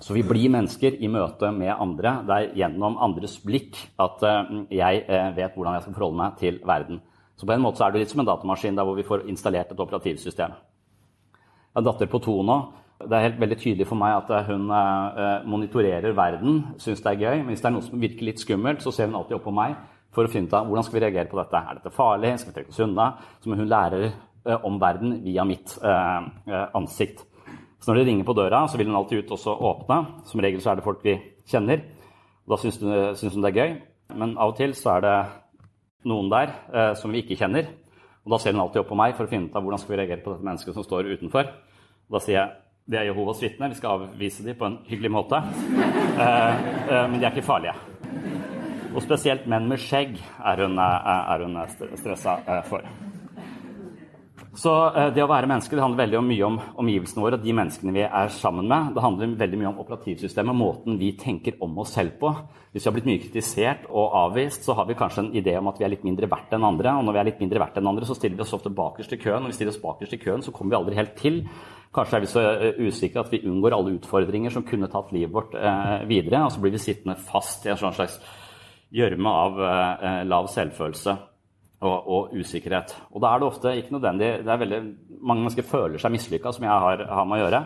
Så 0.00 0.14
vi 0.14 0.22
blir 0.24 0.52
mennesker 0.52 0.96
i 1.02 1.08
møte 1.12 1.50
med 1.52 1.72
andre. 1.74 2.20
Det 2.24 2.36
er 2.36 2.58
gjennom 2.62 2.98
andres 3.02 3.38
blikk 3.44 3.78
at 4.00 4.24
eh, 4.28 4.52
jeg 4.76 5.04
eh, 5.08 5.30
vet 5.36 5.56
hvordan 5.56 5.78
jeg 5.78 5.86
skal 5.86 5.96
forholde 5.96 6.20
meg 6.20 6.36
til 6.40 6.60
verden. 6.68 7.00
Så 7.36 7.48
på 7.48 7.56
en 7.56 7.64
måte 7.64 7.84
er 7.84 7.94
det 7.94 8.02
litt 8.02 8.12
som 8.12 8.20
en 8.20 8.28
datamaskin 8.28 8.76
der 8.76 8.84
hvor 8.84 8.98
vi 8.98 9.06
får 9.08 9.24
installert 9.32 9.72
et 9.72 9.80
operativsystem. 9.80 10.52
Jeg 10.52 11.78
har 11.78 11.80
en 11.80 11.86
datter 11.86 12.10
på 12.12 12.20
to 12.20 12.36
nå. 12.44 12.58
Det 13.00 13.16
er 13.16 13.30
helt 13.30 13.40
veldig 13.40 13.56
tydelig 13.56 13.86
for 13.88 13.96
meg 13.96 14.18
at 14.18 14.50
hun 14.50 14.68
eh, 14.68 15.46
monitorerer 15.48 16.12
verden, 16.12 16.66
syns 16.76 17.00
det 17.00 17.14
er 17.14 17.22
gøy. 17.24 17.38
Men 17.40 17.54
hvis 17.54 17.64
det 17.64 17.70
er 17.70 17.74
noe 17.78 17.88
som 17.88 18.04
virker 18.04 18.28
litt 18.28 18.42
skummelt, 18.42 18.84
så 18.84 18.92
ser 18.92 19.08
hun 19.08 19.16
alltid 19.16 19.38
opp 19.38 19.48
på 19.48 19.56
meg 19.56 19.78
for 20.14 20.26
å 20.26 20.30
finne 20.32 20.50
ut 20.50 20.56
av 20.58 20.68
hvordan 20.68 20.86
skal 20.86 20.98
vi 20.98 21.04
reagere 21.04 21.30
på 21.30 21.38
dette. 21.38 21.60
Er 21.60 21.78
dette 21.78 21.94
farlig? 21.94 22.34
Skal 22.40 22.52
vi 22.52 22.56
trekke 22.58 22.74
oss 22.74 22.82
unna? 22.84 23.10
Så 23.40 23.50
må 23.50 23.58
hun 23.60 23.70
lære 23.70 24.00
eh, 24.06 24.66
om 24.66 24.78
verden 24.82 25.20
via 25.24 25.46
mitt 25.46 25.76
eh, 25.78 26.30
eh, 26.50 26.66
ansikt. 26.78 27.26
Så 27.80 27.90
når 27.90 28.00
det 28.00 28.08
ringer 28.10 28.26
på 28.28 28.36
døra, 28.36 28.64
så 28.68 28.76
vil 28.76 28.90
hun 28.90 28.98
alltid 28.98 29.24
ut 29.24 29.36
og 29.36 29.62
åpne. 29.70 30.00
Som 30.28 30.42
regel 30.44 30.60
så 30.60 30.72
er 30.72 30.80
det 30.80 30.86
folk 30.86 31.04
vi 31.06 31.16
kjenner. 31.48 31.84
Da 32.50 32.58
syns 32.60 32.80
hun, 32.82 32.92
syns 33.16 33.36
hun 33.36 33.46
det 33.46 33.52
er 33.54 33.60
gøy. 33.60 33.78
Men 34.18 34.34
av 34.36 34.52
og 34.52 34.58
til 34.58 34.74
så 34.76 34.96
er 34.96 35.06
det 35.06 35.14
noen 36.10 36.30
der 36.32 36.52
eh, 36.72 36.92
som 36.98 37.12
vi 37.12 37.22
ikke 37.24 37.38
kjenner. 37.40 37.70
Og 38.24 38.34
da 38.34 38.40
ser 38.40 38.54
hun 38.54 38.64
alltid 38.64 38.82
opp 38.82 38.90
på 38.92 38.98
meg 38.98 39.14
for 39.16 39.26
å 39.26 39.30
finne 39.30 39.48
ut 39.48 39.56
av 39.56 39.64
hvordan 39.64 39.80
skal 39.80 39.94
vi 39.94 40.00
reagere 40.02 40.24
på 40.24 40.34
dette 40.34 40.48
mennesket 40.48 40.76
som 40.76 40.86
står 40.86 41.12
utenfor. 41.14 41.54
Og 42.10 42.18
da 42.18 42.24
sier 42.24 42.38
jeg 42.40 42.58
det 42.90 42.98
er 42.98 43.06
Jehovas 43.06 43.38
vitner, 43.42 43.70
vi 43.70 43.78
skal 43.78 44.00
avvise 44.00 44.42
dem 44.42 44.56
på 44.58 44.66
en 44.66 44.80
hyggelig 44.90 45.14
måte. 45.20 45.42
Eh, 46.20 46.56
eh, 46.90 47.06
men 47.08 47.14
de 47.16 47.24
er 47.24 47.30
ikke 47.32 47.46
farlige. 47.46 47.72
Og 48.90 49.02
spesielt 49.04 49.46
menn 49.50 49.68
med 49.70 49.78
skjegg 49.78 50.18
er 50.18 50.64
hun, 50.64 50.78
er 50.80 51.46
hun 51.46 51.60
stressa 52.00 52.40
for. 52.68 52.86
Så 54.60 54.70
eh, 54.98 55.12
det 55.14 55.22
å 55.22 55.28
være 55.30 55.46
menneske 55.46 55.76
det 55.76 55.82
handler 55.82 56.02
veldig 56.02 56.20
mye 56.26 56.46
om 56.48 56.56
omgivelsene 56.82 57.22
våre 57.22 57.38
og 57.38 57.44
de 57.44 57.52
menneskene 57.54 57.94
vi 57.94 58.02
er 58.02 58.32
sammen 58.34 58.66
med. 58.70 58.90
Det 58.96 59.04
handler 59.04 59.36
veldig 59.38 59.60
mye 59.60 59.70
om 59.70 59.78
operativsystemet, 59.84 60.58
måten 60.58 60.98
vi 60.98 61.12
tenker 61.18 61.60
om 61.62 61.78
oss 61.78 61.94
selv 61.94 62.16
på. 62.18 62.32
Hvis 62.74 62.82
vi 62.82 62.90
har 62.90 62.96
blitt 62.96 63.06
mye 63.06 63.22
kritisert 63.22 63.86
og 63.86 64.16
avvist, 64.24 64.66
så 64.66 64.74
har 64.78 64.88
vi 64.88 64.98
kanskje 64.98 65.22
en 65.22 65.32
idé 65.38 65.54
om 65.58 65.70
at 65.70 65.78
vi 65.78 65.86
er 65.86 65.94
litt 65.94 66.06
mindre 66.06 66.28
verdt 66.30 66.56
enn 66.56 66.66
andre. 66.66 66.96
Og 66.98 67.06
når 67.06 67.16
vi 67.16 67.22
er 67.22 67.28
litt 67.30 67.44
mindre 67.44 67.62
verdt 67.62 67.78
enn 67.78 67.92
andre, 67.92 68.08
så 68.10 68.18
stiller 68.18 68.40
vi 68.40 68.46
oss 68.46 68.56
ofte 68.58 68.74
bakerst 68.74 69.14
i 69.14 69.20
køen. 69.22 69.38
Når 69.44 69.54
vi 69.54 69.58
stiller 69.60 69.74
oss 69.76 69.84
bakerst 69.84 70.18
i 70.18 70.22
køen, 70.24 70.42
så 70.42 70.54
kommer 70.56 70.74
vi 70.74 70.80
aldri 70.80 70.98
helt 70.98 71.16
til. 71.20 71.40
Kanskje 71.94 72.18
er 72.18 72.26
vi 72.26 72.34
så 72.34 72.44
eh, 72.50 72.84
usikre 72.90 73.22
at 73.22 73.32
vi 73.32 73.44
unngår 73.46 73.78
alle 73.78 73.94
utfordringer 74.00 74.54
som 74.54 74.66
kunne 74.66 74.90
tatt 74.90 75.14
livet 75.14 75.34
vårt 75.34 75.54
eh, 75.54 75.96
videre. 76.10 76.42
Og 76.46 76.54
så 76.56 76.62
blir 76.62 76.74
vi 76.74 76.82
sittende 76.82 77.18
fast 77.30 77.66
i 77.66 77.72
en 77.72 77.78
slags 77.78 78.18
gjørme 78.94 79.34
av 79.44 79.60
eh, 79.66 80.22
lav 80.28 80.48
selvfølelse 80.52 81.16
og, 81.80 81.98
og, 81.98 82.34
usikkerhet. 82.36 82.94
Og 83.14 83.22
da 83.22 83.30
er 83.30 83.40
det 83.40 83.48
ofte 83.48 83.76
ikke 83.78 83.94
nødvendig 83.96 84.32
det 84.44 84.52
er 84.52 84.64
veldig, 84.64 84.80
Mange 85.20 85.44
mennesker 85.44 85.66
føler 85.68 86.00
seg 86.00 86.14
mislykka, 86.14 86.52
som 86.56 86.64
jeg 86.64 86.82
har, 86.84 87.04
har, 87.04 87.26
med 87.28 87.36
å 87.36 87.42
gjøre. 87.42 87.58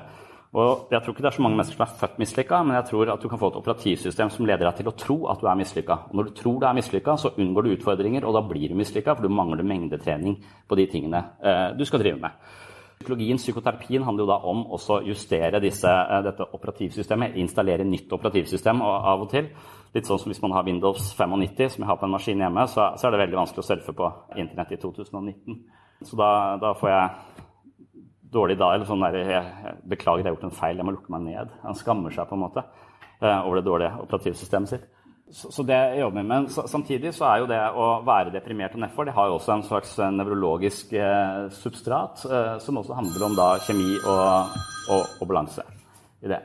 Og 0.58 0.88
jeg 0.90 1.02
tror 1.02 1.14
ikke 1.14 1.22
det 1.22 1.28
er 1.28 1.36
så 1.36 1.42
mange 1.44 1.58
mennesker 1.58 1.76
som 1.78 1.84
er 1.84 1.92
født 2.00 2.16
mislykka, 2.18 2.58
men 2.66 2.76
jeg 2.76 2.86
tror 2.88 3.12
at 3.14 3.22
du 3.22 3.28
kan 3.30 3.38
få 3.38 3.50
et 3.50 3.58
operativsystem 3.60 4.32
som 4.34 4.46
leder 4.46 4.66
deg 4.66 4.80
til 4.80 4.90
å 4.90 4.94
tro 4.98 5.16
at 5.30 5.38
du 5.42 5.46
er 5.50 5.58
mislykka. 5.58 5.96
Og 6.10 6.18
når 6.18 6.28
du 6.28 6.34
tror 6.38 6.58
du 6.58 6.66
er 6.66 6.76
mislykka, 6.78 7.14
så 7.18 7.32
unngår 7.38 7.66
du 7.66 7.72
utfordringer, 7.76 8.26
og 8.26 8.34
da 8.34 8.42
blir 8.46 8.70
du 8.70 8.78
mislykka, 8.78 9.14
for 9.14 9.26
du 9.26 9.34
mangler 9.34 9.66
mengdetrening 9.66 10.36
på 10.66 10.78
de 10.78 10.86
tingene 10.90 11.22
eh, 11.42 11.68
du 11.78 11.86
skal 11.86 12.02
drive 12.02 12.22
med. 12.22 12.54
Psykologien, 12.98 13.38
psykoterapien 13.40 14.04
handler 14.06 14.24
jo 14.24 14.30
da 14.30 14.36
om 14.48 14.64
å 14.72 14.78
justere 15.04 15.60
disse, 15.60 15.88
eh, 15.88 16.22
dette 16.24 16.46
operativsystemet, 16.56 17.36
installere 17.36 17.84
nytt 17.84 18.12
operativsystem 18.12 18.82
av 18.82 19.20
og 19.20 19.30
til. 19.30 19.50
Litt 19.94 20.06
sånn 20.06 20.18
som 20.18 20.30
hvis 20.32 20.42
man 20.42 20.52
har 20.52 20.64
Windows 20.64 21.12
95, 21.14 21.68
som 21.70 21.82
jeg 21.82 21.90
har 21.90 21.96
på 21.96 22.06
en 22.06 22.14
maskin 22.14 22.38
hjemme, 22.38 22.66
så, 22.66 22.92
så 22.96 23.06
er 23.06 23.14
det 23.14 23.20
veldig 23.26 23.40
vanskelig 23.42 23.62
å 23.62 23.68
surfe 23.68 23.92
på 23.92 24.12
Internett 24.36 24.72
i 24.72 24.80
2019. 24.82 25.60
Så 26.02 26.16
da, 26.16 26.30
da 26.60 26.72
får 26.74 26.90
jeg 26.90 27.44
dårlig 28.34 28.58
dag, 28.58 28.74
eller 28.74 28.88
sånn 28.88 29.04
der, 29.04 29.20
jeg, 29.20 29.76
Beklager, 29.90 30.24
jeg 30.24 30.30
har 30.30 30.36
gjort 30.36 30.48
en 30.48 30.58
feil, 30.58 30.80
jeg 30.80 30.88
må 30.88 30.96
lukke 30.96 31.14
meg 31.14 31.28
ned. 31.28 31.54
Han 31.62 31.78
skammer 31.78 32.14
seg 32.14 32.26
på 32.30 32.38
en 32.38 32.42
måte 32.42 32.64
eh, 32.64 33.40
over 33.44 33.60
det 33.60 33.66
dårlige 33.68 34.02
operativsystemet 34.06 34.72
sitt. 34.72 34.88
Så, 35.34 35.50
så 35.50 35.64
det 35.66 35.74
jeg 35.74 36.00
jobber 36.04 36.22
med. 36.22 36.30
Men 36.30 36.68
samtidig 36.70 37.10
så 37.16 37.26
er 37.26 37.42
jo 37.42 37.50
det 37.50 37.60
å 37.74 37.90
være 38.06 38.30
deprimert 38.36 38.76
og 38.76 38.84
nedfor 38.84 39.08
det 39.08 39.16
har 39.16 39.30
jo 39.30 39.40
også 39.40 39.56
en 39.56 39.66
slags 39.66 39.96
eh, 39.98 40.12
nevrologisk 40.14 40.94
eh, 40.94 41.46
substrat, 41.58 42.22
eh, 42.30 42.56
som 42.62 42.78
også 42.78 42.98
handler 43.00 43.26
om 43.26 43.38
da 43.38 43.48
kjemi 43.66 43.96
og, 43.98 44.58
og, 44.94 45.16
og 45.18 45.30
balanse 45.30 45.66
i 46.22 46.30
det. 46.30 46.42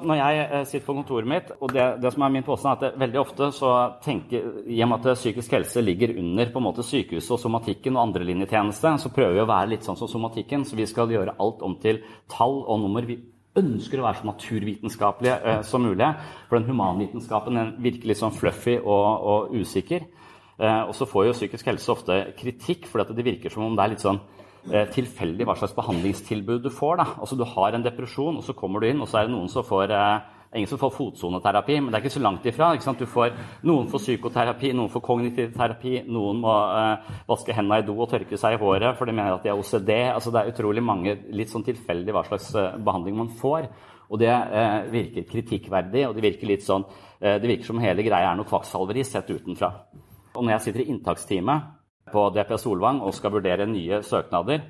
Når 0.00 0.16
jeg 0.16 0.44
eh, 0.44 0.62
sitter 0.64 0.86
på 0.86 0.94
kontoret 0.96 1.28
mitt, 1.28 1.50
og 1.60 1.74
det, 1.76 1.86
det 2.00 2.12
som 2.14 2.24
er 2.24 2.32
min 2.32 2.46
påstand, 2.46 2.80
er 2.80 2.94
at 2.94 3.00
veldig 3.02 3.18
ofte 3.20 3.50
så 3.52 3.72
tenker, 4.00 4.46
I 4.64 4.78
og 4.86 4.88
med 4.94 5.04
at 5.10 5.20
psykisk 5.20 5.52
helse 5.58 5.82
ligger 5.84 6.14
under 6.22 6.48
på 6.48 6.62
en 6.62 6.66
måte 6.70 6.86
sykehuset 6.86 7.34
og 7.36 7.42
somatikken 7.42 7.98
og 7.98 8.06
andrelinjetjeneste, 8.06 8.94
så 9.04 9.12
prøver 9.12 9.36
vi 9.36 9.44
å 9.44 9.50
være 9.50 9.74
litt 9.74 9.84
sånn 9.84 10.00
som 10.00 10.08
somatikken. 10.08 10.64
Så 10.64 10.78
vi 10.80 10.88
skal 10.88 11.12
gjøre 11.12 11.36
alt 11.36 11.60
om 11.66 11.76
til 11.82 12.00
tall 12.32 12.62
og 12.62 12.80
nummer. 12.80 13.04
Vi 13.04 13.18
ønsker 13.58 14.00
å 14.00 14.06
være 14.06 14.20
så 14.20 14.28
naturvitenskapelige 14.28 15.36
eh, 15.42 15.62
som 15.66 15.82
mulig. 15.82 16.08
For 16.48 16.58
den 16.58 16.70
humanvitenskapen 16.70 17.58
den 17.58 17.72
virker 17.82 18.10
litt 18.10 18.20
sånn 18.20 18.36
fluffy 18.36 18.76
og, 18.78 19.06
og 19.32 19.54
usikker. 19.58 20.06
Eh, 20.60 20.82
og 20.84 20.92
så 20.96 21.08
får 21.08 21.30
jo 21.30 21.38
psykisk 21.38 21.70
helse 21.70 21.92
ofte 21.92 22.20
kritikk, 22.38 22.86
fordi 22.90 23.16
det 23.16 23.26
virker 23.26 23.52
som 23.52 23.64
om 23.66 23.78
det 23.78 23.84
er 23.84 23.94
litt 23.94 24.04
sånn 24.04 24.20
eh, 24.68 24.86
tilfeldig 24.92 25.46
hva 25.48 25.56
slags 25.58 25.76
behandlingstilbud 25.78 26.66
du 26.66 26.70
får. 26.74 27.00
Da. 27.00 27.08
Altså 27.18 27.38
Du 27.40 27.46
har 27.48 27.74
en 27.74 27.86
depresjon, 27.86 28.36
og 28.36 28.44
så 28.46 28.56
kommer 28.56 28.82
du 28.82 28.90
inn, 28.90 29.00
og 29.00 29.08
så 29.08 29.20
er 29.20 29.28
det 29.28 29.34
noen 29.34 29.50
som 29.52 29.66
får 29.66 29.94
eh, 29.96 30.36
ingen 30.54 30.68
som 30.68 30.78
får 30.78 30.90
fotsoneterapi, 30.90 31.76
men 31.80 31.92
det 31.92 31.98
er 31.98 32.04
ikke 32.04 32.16
så 32.16 32.22
langt 32.22 32.46
ifra. 32.46 32.72
Får, 33.12 33.36
noen 33.68 33.86
får 33.90 34.02
psykoterapi, 34.02 34.72
noen 34.74 34.90
får 34.90 35.04
kognitiv 35.06 35.52
terapi, 35.54 36.00
noen 36.10 36.40
må 36.42 36.54
eh, 36.74 37.12
vaske 37.28 37.54
hendene 37.54 37.82
i 37.82 37.86
do 37.86 37.94
og 37.94 38.10
tørke 38.10 38.38
seg 38.40 38.56
i 38.56 38.60
håret 38.60 38.98
for 38.98 39.06
de 39.06 39.14
mener 39.14 39.36
at 39.36 39.46
de 39.46 39.52
har 39.52 39.60
OCD. 39.60 39.92
Altså, 40.10 40.32
det 40.34 40.42
er 40.42 40.50
utrolig 40.50 40.82
mange 40.82 41.16
litt 41.36 41.52
sånn 41.52 41.66
tilfeldig 41.66 42.16
hva 42.16 42.24
slags 42.26 42.50
eh, 42.58 42.78
behandling 42.82 43.20
man 43.20 43.30
får. 43.38 43.68
Og 44.10 44.18
det 44.18 44.32
eh, 44.32 44.78
virker 44.90 45.28
kritikkverdig, 45.30 46.08
og 46.08 46.16
det 46.16 46.26
virker 46.26 46.50
litt 46.50 46.66
sånn, 46.66 46.86
det 47.20 47.44
virker 47.44 47.68
som 47.68 47.78
hele 47.82 48.02
greia 48.02 48.30
er 48.30 48.38
noe 48.38 48.48
kvakksalveri 48.48 49.04
sett 49.04 49.28
utenfra. 49.28 49.68
Og 50.34 50.40
når 50.40 50.54
jeg 50.54 50.64
sitter 50.64 50.82
i 50.82 50.90
inntaksteamet 50.94 51.66
på 52.10 52.22
DPS 52.34 52.64
Solvang 52.64 53.02
og 53.04 53.14
skal 53.14 53.34
vurdere 53.36 53.68
nye 53.68 54.00
søknader, 54.06 54.64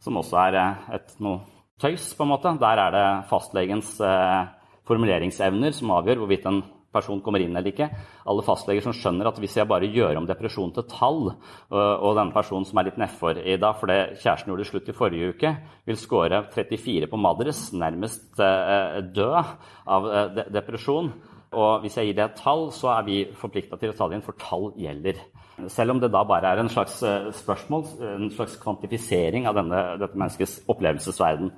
som 0.00 0.16
også 0.16 0.38
er 0.46 0.58
et, 0.96 1.10
noe 1.20 1.42
tøys, 1.80 2.12
på 2.16 2.24
en 2.24 2.32
måte, 2.32 2.52
der 2.60 2.82
er 2.86 2.94
det 2.94 3.04
fastlegens 3.28 3.92
eh, 4.04 4.48
formuleringsevner 4.90 5.74
som 5.76 5.94
avgjør 5.94 6.22
hvorvidt 6.24 6.50
en 6.50 6.62
person 6.90 7.20
kommer 7.22 7.42
inn 7.42 7.54
eller 7.54 7.70
ikke. 7.70 7.88
Alle 8.28 8.44
fastleger 8.44 8.84
som 8.84 8.94
skjønner 8.96 9.30
at 9.30 9.38
hvis 9.40 9.56
jeg 9.60 9.68
bare 9.70 9.90
gjør 9.90 10.20
om 10.20 10.28
depresjon 10.28 10.72
til 10.74 10.86
tall, 10.90 11.32
og 11.70 12.10
denne 12.18 12.34
personen 12.34 12.66
som 12.68 12.80
er 12.80 12.88
litt 12.88 13.00
nedfor 13.00 13.38
i 13.40 13.58
dag 13.62 13.78
fordi 13.78 13.98
kjæresten 14.20 14.50
gjorde 14.50 14.64
det 14.64 14.70
slutt 14.70 14.90
i 14.90 14.96
forrige 14.96 15.34
uke, 15.34 15.52
vil 15.88 16.00
score 16.00 16.44
34 16.54 17.10
på 17.10 17.20
Madres, 17.20 17.68
nærmest 17.76 18.42
eh, 18.42 19.00
død 19.14 19.36
av 19.86 20.10
eh, 20.10 20.40
depresjon. 20.50 21.12
Og 21.50 21.82
hvis 21.82 21.96
jeg 21.98 22.10
gir 22.10 22.18
det 22.18 22.26
et 22.28 22.42
tall, 22.42 22.68
så 22.74 22.92
er 22.94 23.06
vi 23.06 23.22
forplikta 23.38 23.78
til 23.78 23.90
å 23.90 23.96
ta 23.98 24.06
det 24.06 24.18
inn, 24.18 24.26
for 24.26 24.38
tall 24.38 24.70
gjelder. 24.78 25.18
Selv 25.70 25.96
om 25.96 26.00
det 26.00 26.12
da 26.14 26.22
bare 26.24 26.52
er 26.52 26.62
en 26.62 26.70
slags 26.72 27.00
eh, 27.06 27.30
spørsmål, 27.36 27.88
en 28.14 28.30
slags 28.34 28.58
kvantifisering 28.62 29.48
av 29.50 29.58
denne, 29.58 29.82
dette 30.02 30.18
menneskets 30.18 30.60
opplevelsesverden. 30.70 31.50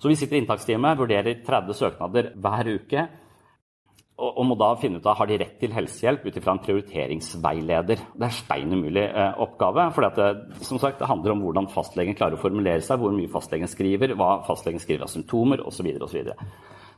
Så 0.00 0.10
vi 0.10 0.16
sitter 0.18 0.36
i 0.36 0.42
inntaksteamet, 0.42 0.98
vurderer 0.98 1.44
30 1.46 1.78
søknader 1.78 2.32
hver 2.40 2.70
uke. 2.74 3.06
Og, 4.14 4.44
må 4.46 4.54
da 4.54 4.68
finne 4.78 5.00
ut 5.02 5.06
av 5.10 5.16
har 5.18 5.26
de 5.26 5.40
rett 5.40 5.56
til 5.58 5.72
helsehjelp 5.74 6.22
ut 6.28 6.36
ifra 6.38 6.52
en 6.54 6.60
prioriteringsveileder. 6.62 8.02
Det 8.14 8.26
er 8.28 8.36
stein 8.36 8.70
umulig 8.70 9.02
eh, 9.08 9.40
oppgave. 9.42 9.88
For 9.96 10.06
sagt, 10.78 11.00
det 11.00 11.08
handler 11.10 11.34
om 11.34 11.42
hvordan 11.42 11.66
fastlegen 11.72 12.14
klarer 12.14 12.38
å 12.38 12.42
formulere 12.42 12.84
seg, 12.84 13.00
hvor 13.02 13.14
mye 13.16 13.32
fastlegen 13.32 13.70
skriver, 13.70 14.14
hva 14.14 14.36
fastlegen 14.46 14.82
skriver 14.82 15.08
av 15.08 15.10
symptomer 15.10 15.64
osv. 15.66 15.90
Så, 15.98 16.06
så, 16.06 16.14
videre. 16.14 16.50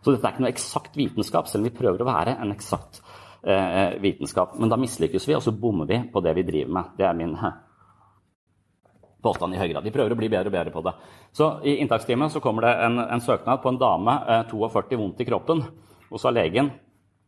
så 0.04 0.12
dette 0.12 0.28
er 0.28 0.36
ikke 0.36 0.44
noe 0.44 0.52
eksakt 0.52 1.00
vitenskap, 1.00 1.48
selv 1.48 1.64
om 1.64 1.70
vi 1.70 1.78
prøver 1.78 2.04
å 2.04 2.10
være 2.10 2.36
en 2.36 2.52
eksakt 2.52 3.00
eh, 3.48 3.96
vitenskap. 4.04 4.58
Men 4.60 4.74
da 4.74 4.80
mislykkes 4.84 5.30
vi, 5.30 5.38
og 5.38 5.46
så 5.46 5.56
bommer 5.56 5.88
vi 5.88 6.02
på 6.12 6.20
det 6.20 6.36
vi 6.36 6.44
driver 6.50 6.76
med. 6.76 6.92
Det 7.00 7.08
er 7.08 7.16
min 7.16 7.32
påstand 9.26 9.56
i 9.56 9.61
høy 9.61 9.68
grad. 9.73 9.85
De 9.85 9.92
prøver 9.95 10.14
å 10.14 10.18
bli 10.18 10.30
bedre 10.33 10.50
og 10.52 10.56
bedre 10.56 10.75
på 10.75 10.85
det. 10.87 10.95
Så 11.35 11.50
I 11.66 11.78
inntakstimen 11.83 12.33
så 12.33 12.42
kommer 12.45 12.68
det 12.68 12.75
en, 12.87 13.02
en 13.04 13.23
søknad 13.23 13.62
på 13.62 13.75
en 13.75 13.83
dame, 13.83 14.16
eh, 14.30 14.49
42, 14.50 14.99
vondt 15.02 15.23
i 15.23 15.28
kroppen. 15.28 15.62
Og 16.06 16.18
så 16.21 16.30
har 16.30 16.38
legen, 16.38 16.71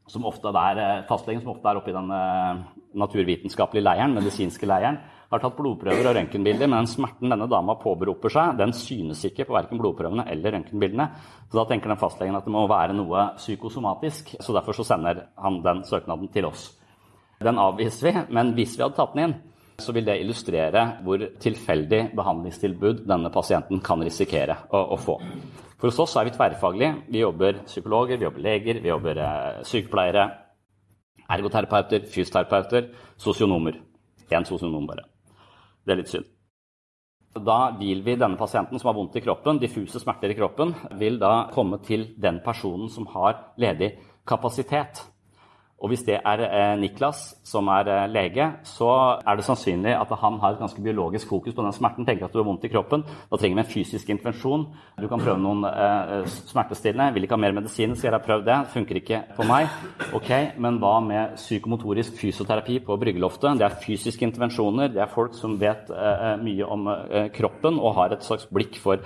som 0.09 0.26
ofte 0.28 0.52
er, 0.55 0.83
eh, 0.85 1.05
fastlegen 1.09 1.43
som 1.43 1.52
ofte 1.52 1.69
er 1.69 1.81
oppe 1.81 1.93
i 1.93 1.97
den 1.97 2.11
eh, 2.14 2.67
naturvitenskapelige 2.99 3.85
leiren, 3.85 4.14
medisinske 4.17 4.69
leiren, 4.69 5.00
har 5.28 5.43
tatt 5.43 5.59
blodprøver 5.59 6.07
og 6.09 6.14
røntgenbilder, 6.17 6.71
men 6.71 6.81
den 6.81 6.88
smerten 6.88 7.28
denne 7.28 7.49
dama 7.52 7.75
påberoper 7.76 8.33
seg, 8.33 8.55
den 8.57 8.73
synes 8.73 9.21
ikke 9.28 9.45
på 9.45 9.57
verken 9.59 9.81
blodprøvene 9.81 10.25
eller 10.33 10.57
røntgenbildene. 10.57 11.09
Så 11.50 11.59
da 11.59 11.67
tenker 11.69 11.93
den 11.93 12.00
fastlegen 12.00 12.38
at 12.38 12.49
det 12.49 12.55
må 12.55 12.64
være 12.71 12.97
noe 12.97 13.26
psykosomatisk, 13.37 14.38
så 14.40 14.57
derfor 14.57 14.78
så 14.78 14.87
sender 14.88 15.26
han 15.37 15.61
den 15.67 15.85
søknaden 15.85 16.33
til 16.33 16.49
oss. 16.49 16.71
Den 17.45 17.61
avviser 17.61 18.09
vi, 18.09 18.14
men 18.35 18.55
hvis 18.57 18.78
vi 18.78 18.87
hadde 18.87 18.97
tatt 18.97 19.12
den 19.14 19.26
inn, 19.26 19.37
så 19.78 19.94
vil 19.94 20.06
det 20.08 20.18
illustrere 20.18 20.82
hvor 21.06 21.23
tilfeldig 21.40 22.11
behandlingstilbud 22.18 23.04
denne 23.06 23.30
pasienten 23.30 23.80
kan 23.85 24.02
risikere 24.02 24.56
å, 24.75 24.80
å 24.94 24.97
få. 24.99 25.18
For 25.78 25.87
hos 25.87 26.00
oss 26.02 26.16
er 26.18 26.26
vi 26.26 26.35
tverrfaglige. 26.35 27.04
Vi 27.06 27.23
jobber 27.23 27.61
psykologer, 27.68 28.18
vi 28.18 28.26
jobber 28.26 28.42
leger, 28.42 28.80
vi 28.82 28.90
jobber 28.90 29.20
eh, 29.23 29.61
sykepleiere, 29.68 30.25
ergoterapeuter, 31.30 32.08
fysioterapeuter, 32.11 32.88
sosionomer. 33.23 33.78
Én 34.35 34.49
sosionom 34.49 34.88
bare. 34.88 35.06
Det 35.87 35.94
er 35.94 36.00
litt 36.02 36.11
synd. 36.11 36.26
Da 37.38 37.58
vil 37.78 38.02
vi 38.02 38.16
denne 38.18 38.40
pasienten 38.40 38.80
som 38.80 38.90
har 38.90 38.97
vondt 38.97 39.14
i 39.20 39.23
kroppen, 39.23 39.61
diffuse 39.62 40.02
smerter 40.02 40.32
i 40.32 40.37
kroppen, 40.38 40.75
vil 40.99 41.20
da 41.23 41.52
komme 41.54 41.78
til 41.87 42.08
den 42.18 42.42
personen 42.42 42.90
som 42.90 43.06
har 43.14 43.54
ledig 43.61 43.92
kapasitet. 44.26 45.04
Og 45.78 45.92
hvis 45.92 46.02
det 46.02 46.16
er 46.18 46.40
eh, 46.42 46.75
Niklas 46.80 47.20
som 47.47 47.68
er 47.70 47.87
eh, 47.87 48.06
lege, 48.11 48.49
så 48.66 48.88
er 49.23 49.38
det 49.38 49.44
sannsynlig 49.47 49.92
at 49.94 50.11
han 50.18 50.38
har 50.42 50.56
et 50.56 50.62
ganske 50.62 50.82
biologisk 50.82 51.30
fokus 51.30 51.54
på 51.54 51.62
den 51.62 51.75
smerten. 51.76 52.06
tenker 52.06 52.26
at 52.26 52.35
du 52.35 52.40
har 52.40 52.49
vondt 52.49 52.66
i 52.66 52.70
kroppen. 52.73 53.04
Da 53.30 53.38
trenger 53.38 53.61
vi 53.61 53.62
en 53.62 53.70
fysisk 53.70 54.11
intervensjon. 54.11 54.66
Du 54.99 55.06
kan 55.06 55.23
prøve 55.23 55.38
noen 55.38 55.62
eh, 55.70 56.26
smertestillende. 56.50 57.12
Vil 57.14 57.28
ikke 57.28 57.38
ha 57.38 57.42
mer 57.44 57.54
medisin, 57.61 57.94
så 57.94 58.08
jeg 58.08 58.16
har 58.16 58.25
prøvd 58.26 58.49
det. 58.49 58.58
Funker 58.75 58.99
ikke 58.99 59.23
på 59.37 59.47
meg. 59.47 59.70
Ok, 60.18 60.32
Men 60.58 60.80
hva 60.82 60.97
med 61.04 61.38
psykomotorisk 61.38 62.18
fysioterapi 62.18 62.80
på 62.82 62.99
bryggeloftet? 62.99 63.61
Det 63.61 63.68
er 63.68 63.78
fysiske 63.85 64.26
intervensjoner. 64.26 64.90
Det 64.90 65.04
er 65.04 65.14
folk 65.14 65.38
som 65.38 65.54
vet 65.61 65.92
mye 66.42 66.66
om 66.66 66.90
kroppen 67.35 67.78
og 67.78 67.94
har 68.00 68.16
et 68.16 68.26
slags 68.26 68.49
blikk 68.50 68.80
for, 68.82 68.99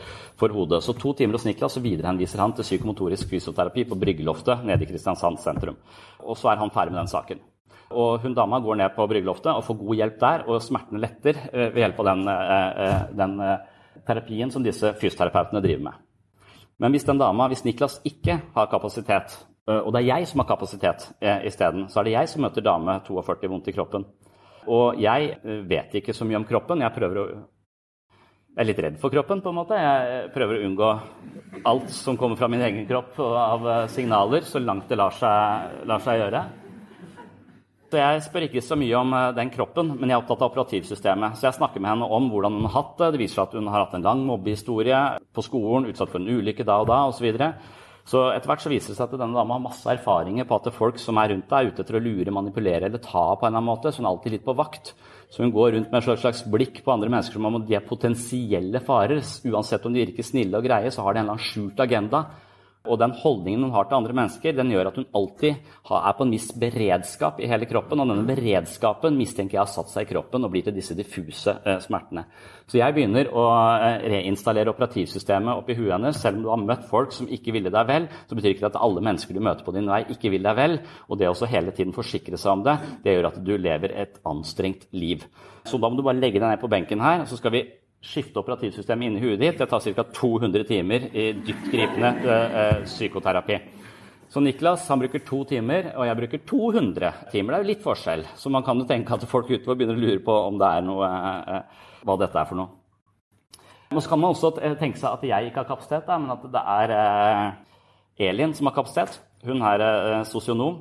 for 0.42 0.54
hodet. 0.56 0.82
Så 0.82 0.96
to 0.98 1.14
timer 1.14 1.38
hos 1.38 1.46
Niklas, 1.46 1.76
så 1.76 1.82
viderehenviser 1.84 2.42
han 2.42 2.54
til 2.56 2.66
psykomotorisk 2.66 3.30
fysioterapi 3.30 3.86
på 3.86 3.98
bryggeloftet 3.98 4.64
nede 4.66 4.82
i 4.82 4.90
Kristiansand 4.90 5.38
sentrum. 5.42 5.78
Og 6.26 6.38
så 6.38 6.50
er 6.52 6.62
han 6.62 6.72
ferdig 6.74 6.94
med 6.94 7.04
den 7.04 7.12
saken. 7.12 7.42
Og 7.92 8.22
hun 8.24 8.34
dama 8.34 8.58
går 8.64 8.80
ned 8.80 8.94
på 8.96 9.06
bryggeloftet 9.06 9.52
og 9.52 9.64
får 9.66 9.78
god 9.82 10.00
hjelp 10.00 10.18
der, 10.20 10.46
og 10.48 10.64
smertene 10.64 11.02
letter 11.02 11.38
eh, 11.52 11.68
ved 11.74 11.82
hjelp 11.84 12.00
av 12.00 12.08
den, 12.10 12.24
eh, 12.32 12.82
eh, 12.86 13.04
den 13.20 13.36
terapien 14.08 14.50
som 14.50 14.64
disse 14.64 14.94
fysioterapeutene 14.98 15.62
driver 15.62 15.86
med. 15.90 16.02
Men 16.82 16.94
hvis 16.94 17.06
den 17.06 17.20
dama, 17.20 17.46
hvis 17.52 17.64
Niklas 17.66 18.00
ikke 18.08 18.40
har 18.56 18.70
kapasitet, 18.72 19.36
og 19.68 19.92
det 19.94 20.00
er 20.00 20.08
jeg 20.08 20.26
som 20.26 20.40
har 20.40 20.48
kapasitet 20.48 21.04
isteden, 21.46 21.84
så 21.86 22.00
er 22.00 22.08
det 22.08 22.14
jeg 22.16 22.30
som 22.32 22.42
møter 22.42 22.64
dame 22.66 22.96
42 23.06 23.50
vondt 23.52 23.68
i 23.70 23.74
kroppen. 23.76 24.06
Og 24.66 24.98
jeg 24.98 25.36
vet 25.70 25.94
ikke 26.00 26.16
så 26.16 26.26
mye 26.26 26.40
om 26.40 26.46
kroppen. 26.48 26.82
Jeg 26.82 26.94
prøver 26.96 27.20
å 27.20 27.26
jeg 28.52 28.60
er 28.60 28.68
litt 28.68 28.80
redd 28.84 28.96
for 29.00 29.12
kroppen. 29.12 29.40
på 29.40 29.48
en 29.48 29.56
måte. 29.56 29.76
Jeg 29.80 30.32
prøver 30.34 30.58
å 30.58 30.64
unngå 30.66 30.88
alt 31.64 31.90
som 31.90 32.18
kommer 32.20 32.36
fra 32.36 32.48
min 32.52 32.60
egen 32.60 32.84
kropp 32.88 33.16
av 33.18 33.68
eh, 33.68 33.86
signaler, 33.88 34.44
så 34.44 34.60
langt 34.60 34.88
det 34.88 34.98
lar 35.00 35.14
seg, 35.16 35.78
lar 35.88 36.02
seg 36.04 36.20
gjøre. 36.20 36.42
Så 37.92 38.00
Jeg 38.00 38.20
spør 38.24 38.44
ikke 38.46 38.62
så 38.64 38.76
mye 38.76 38.96
om 38.98 39.14
eh, 39.16 39.30
den 39.36 39.52
kroppen, 39.52 39.94
men 39.96 40.10
jeg 40.10 40.18
er 40.18 40.20
opptatt 40.20 40.44
av 40.44 40.50
operativsystemet. 40.50 41.38
Så 41.38 41.48
jeg 41.48 41.56
snakker 41.56 41.80
med 41.80 41.94
henne 41.94 42.08
om 42.08 42.28
hvordan 42.32 42.58
hun 42.58 42.68
har 42.68 42.76
hatt 42.76 42.98
det. 43.00 43.12
Det 43.14 43.22
viser 43.22 43.38
seg 43.38 43.46
at 43.46 43.56
hun 43.56 43.70
har 43.72 43.86
hatt 43.86 43.96
en 43.96 44.04
lang 44.04 44.26
mobbehistorie 44.28 45.00
på 45.32 45.46
skolen, 45.48 45.88
utsatt 45.88 46.12
for 46.12 46.20
en 46.20 46.28
ulykke 46.28 46.68
da 46.68 46.82
og 46.84 46.90
da 46.92 47.06
osv. 47.08 47.22
Så, 47.22 47.24
videre. 47.24 47.50
så 48.04 48.26
etter 48.34 48.52
hvert 48.52 48.66
så 48.66 48.74
viser 48.74 48.92
det 48.92 48.98
seg 48.98 49.08
at 49.08 49.16
denne 49.16 49.38
dama 49.38 49.56
har 49.56 49.64
masse 49.64 49.96
erfaringer 49.96 50.44
på 50.48 50.60
at 50.60 50.72
folk 50.76 51.00
som 51.00 51.20
er 51.20 51.32
rundt 51.32 51.48
deg, 51.48 51.58
er 51.58 51.72
ute 51.72 51.86
etter 51.86 51.96
å 51.96 52.04
lure, 52.04 52.36
manipulere 52.36 52.88
eller 52.90 53.00
ta 53.00 53.30
på 53.32 53.46
en 53.46 53.52
eller 53.52 53.62
annen 53.62 53.70
måte. 53.72 53.92
Så 53.92 54.02
hun 54.02 54.10
er 54.10 54.12
alltid 54.12 54.36
litt 54.36 54.44
på 54.44 54.56
vakt. 54.60 54.92
Så 55.32 55.40
hun 55.40 55.52
går 55.54 55.70
rundt 55.72 55.92
med 55.92 56.04
et 56.04 56.20
slags 56.20 56.42
blikk 56.44 56.82
på 56.84 56.92
andre 56.92 57.08
mennesker 57.08 57.38
som 57.38 57.46
om 57.48 57.62
de 57.64 57.76
er 57.78 57.86
potensielle 57.86 58.82
farer. 58.84 59.22
Uansett 59.48 59.86
om 59.88 59.94
de 59.94 60.02
virker 60.04 60.26
snille 60.26 60.58
og 60.58 60.66
greie, 60.66 60.90
så 60.92 61.06
har 61.06 61.14
de 61.14 61.22
en 61.22 61.24
eller 61.24 61.38
annen 61.38 61.46
skjult 61.46 61.80
agenda. 61.80 62.26
Og 62.82 62.98
den 62.98 63.12
holdningen 63.14 63.62
hun 63.62 63.74
har 63.76 63.86
til 63.86 63.94
andre 64.00 64.14
mennesker, 64.16 64.56
den 64.56 64.72
gjør 64.72 64.88
at 64.90 64.96
hun 64.98 65.06
alltid 65.14 65.52
er 65.92 66.14
på 66.18 66.24
en 66.26 66.32
viss 66.34 66.48
beredskap 66.58 67.38
i 67.38 67.46
hele 67.50 67.68
kroppen. 67.70 68.00
Og 68.02 68.10
denne 68.10 68.26
beredskapen 68.26 69.14
mistenker 69.18 69.58
jeg 69.58 69.62
har 69.62 69.70
satt 69.70 69.92
seg 69.92 70.08
i 70.08 70.10
kroppen 70.10 70.42
og 70.42 70.50
blir 70.50 70.64
til 70.66 70.74
disse 70.74 70.96
diffuse 70.98 71.54
eh, 71.62 71.78
smertene. 71.84 72.24
Så 72.66 72.80
jeg 72.80 72.96
begynner 72.96 73.30
å 73.30 73.44
eh, 73.76 74.08
reinstallere 74.16 74.72
operativsystemet 74.74 75.62
oppi 75.62 75.76
huet 75.78 75.94
hennes. 75.94 76.18
Selv 76.18 76.40
om 76.40 76.42
du 76.42 76.50
har 76.50 76.64
møtt 76.64 76.88
folk 76.90 77.14
som 77.14 77.30
ikke 77.30 77.54
ville 77.54 77.70
deg 77.70 77.86
vel, 77.86 78.08
så 78.26 78.38
betyr 78.38 78.56
ikke 78.56 78.66
det 78.66 78.72
at 78.72 78.80
alle 78.82 79.04
mennesker 79.04 79.38
du 79.38 79.44
møter 79.46 79.68
på 79.68 79.76
din 79.76 79.90
vei, 79.92 80.02
ikke 80.16 80.34
vil 80.34 80.48
deg 80.48 80.58
vel. 80.58 80.76
Og 81.06 81.22
det 81.22 81.30
å 81.30 81.52
hele 81.52 81.74
tiden 81.76 81.94
forsikre 81.94 82.40
seg 82.40 82.56
om 82.56 82.66
det, 82.66 82.76
det 83.06 83.14
gjør 83.14 83.30
at 83.30 83.38
du 83.46 83.54
lever 83.60 83.94
et 84.02 84.18
anstrengt 84.26 84.88
liv. 84.96 85.22
Så 85.68 85.78
da 85.78 85.86
må 85.86 85.98
du 85.98 86.02
bare 86.02 86.18
legge 86.18 86.42
deg 86.42 86.48
ned 86.50 86.62
på 86.62 86.70
benken 86.70 87.02
her, 87.04 87.22
så 87.30 87.38
skal 87.38 87.54
vi 87.54 87.62
skifte 88.02 88.40
operativsystemet 88.42 89.06
inni 89.06 89.22
huet 89.22 89.40
ditt. 89.40 89.58
Det 89.58 89.68
tar 89.70 89.80
ca. 89.80 90.04
200 90.18 90.66
timer 90.66 91.06
i 91.14 91.30
dyptgripende 91.38 92.10
uh, 92.26 92.82
psykoterapi. 92.84 93.58
Så 94.32 94.40
Niklas 94.40 94.88
han 94.88 95.02
bruker 95.02 95.22
to 95.28 95.42
timer, 95.44 95.92
og 95.94 96.06
jeg 96.08 96.18
bruker 96.18 96.44
200 96.48 97.10
timer. 97.32 97.52
Det 97.52 97.58
er 97.58 97.64
jo 97.64 97.70
litt 97.70 97.84
forskjell. 97.84 98.24
Så 98.36 98.50
man 98.50 98.64
kan 98.66 98.80
jo 98.80 98.88
tenke 98.88 99.14
at 99.14 99.26
folk 99.28 99.50
utover 99.52 99.78
begynner 99.78 99.98
å 99.98 100.02
lure 100.02 100.22
på 100.24 100.38
om 100.48 100.60
det 100.60 100.70
er 100.70 100.86
noe, 100.86 101.08
uh, 101.08 101.90
hva 102.02 102.16
dette 102.20 102.40
er 102.40 102.48
for 102.48 102.60
noe. 102.62 102.78
Og 103.92 104.00
så 104.00 104.08
kan 104.08 104.22
man 104.22 104.32
også 104.32 104.54
tenke 104.80 104.96
seg 104.96 105.10
at 105.10 105.26
jeg 105.28 105.50
ikke 105.50 105.60
har 105.60 105.68
kapasitet, 105.68 106.08
men 106.08 106.32
at 106.32 106.46
det 106.48 106.62
er 106.74 108.30
Elin 108.30 108.54
som 108.56 108.70
har 108.70 108.76
kapasitet. 108.78 109.18
Hun 109.44 109.60
er 109.68 110.24
sosionom. 110.24 110.78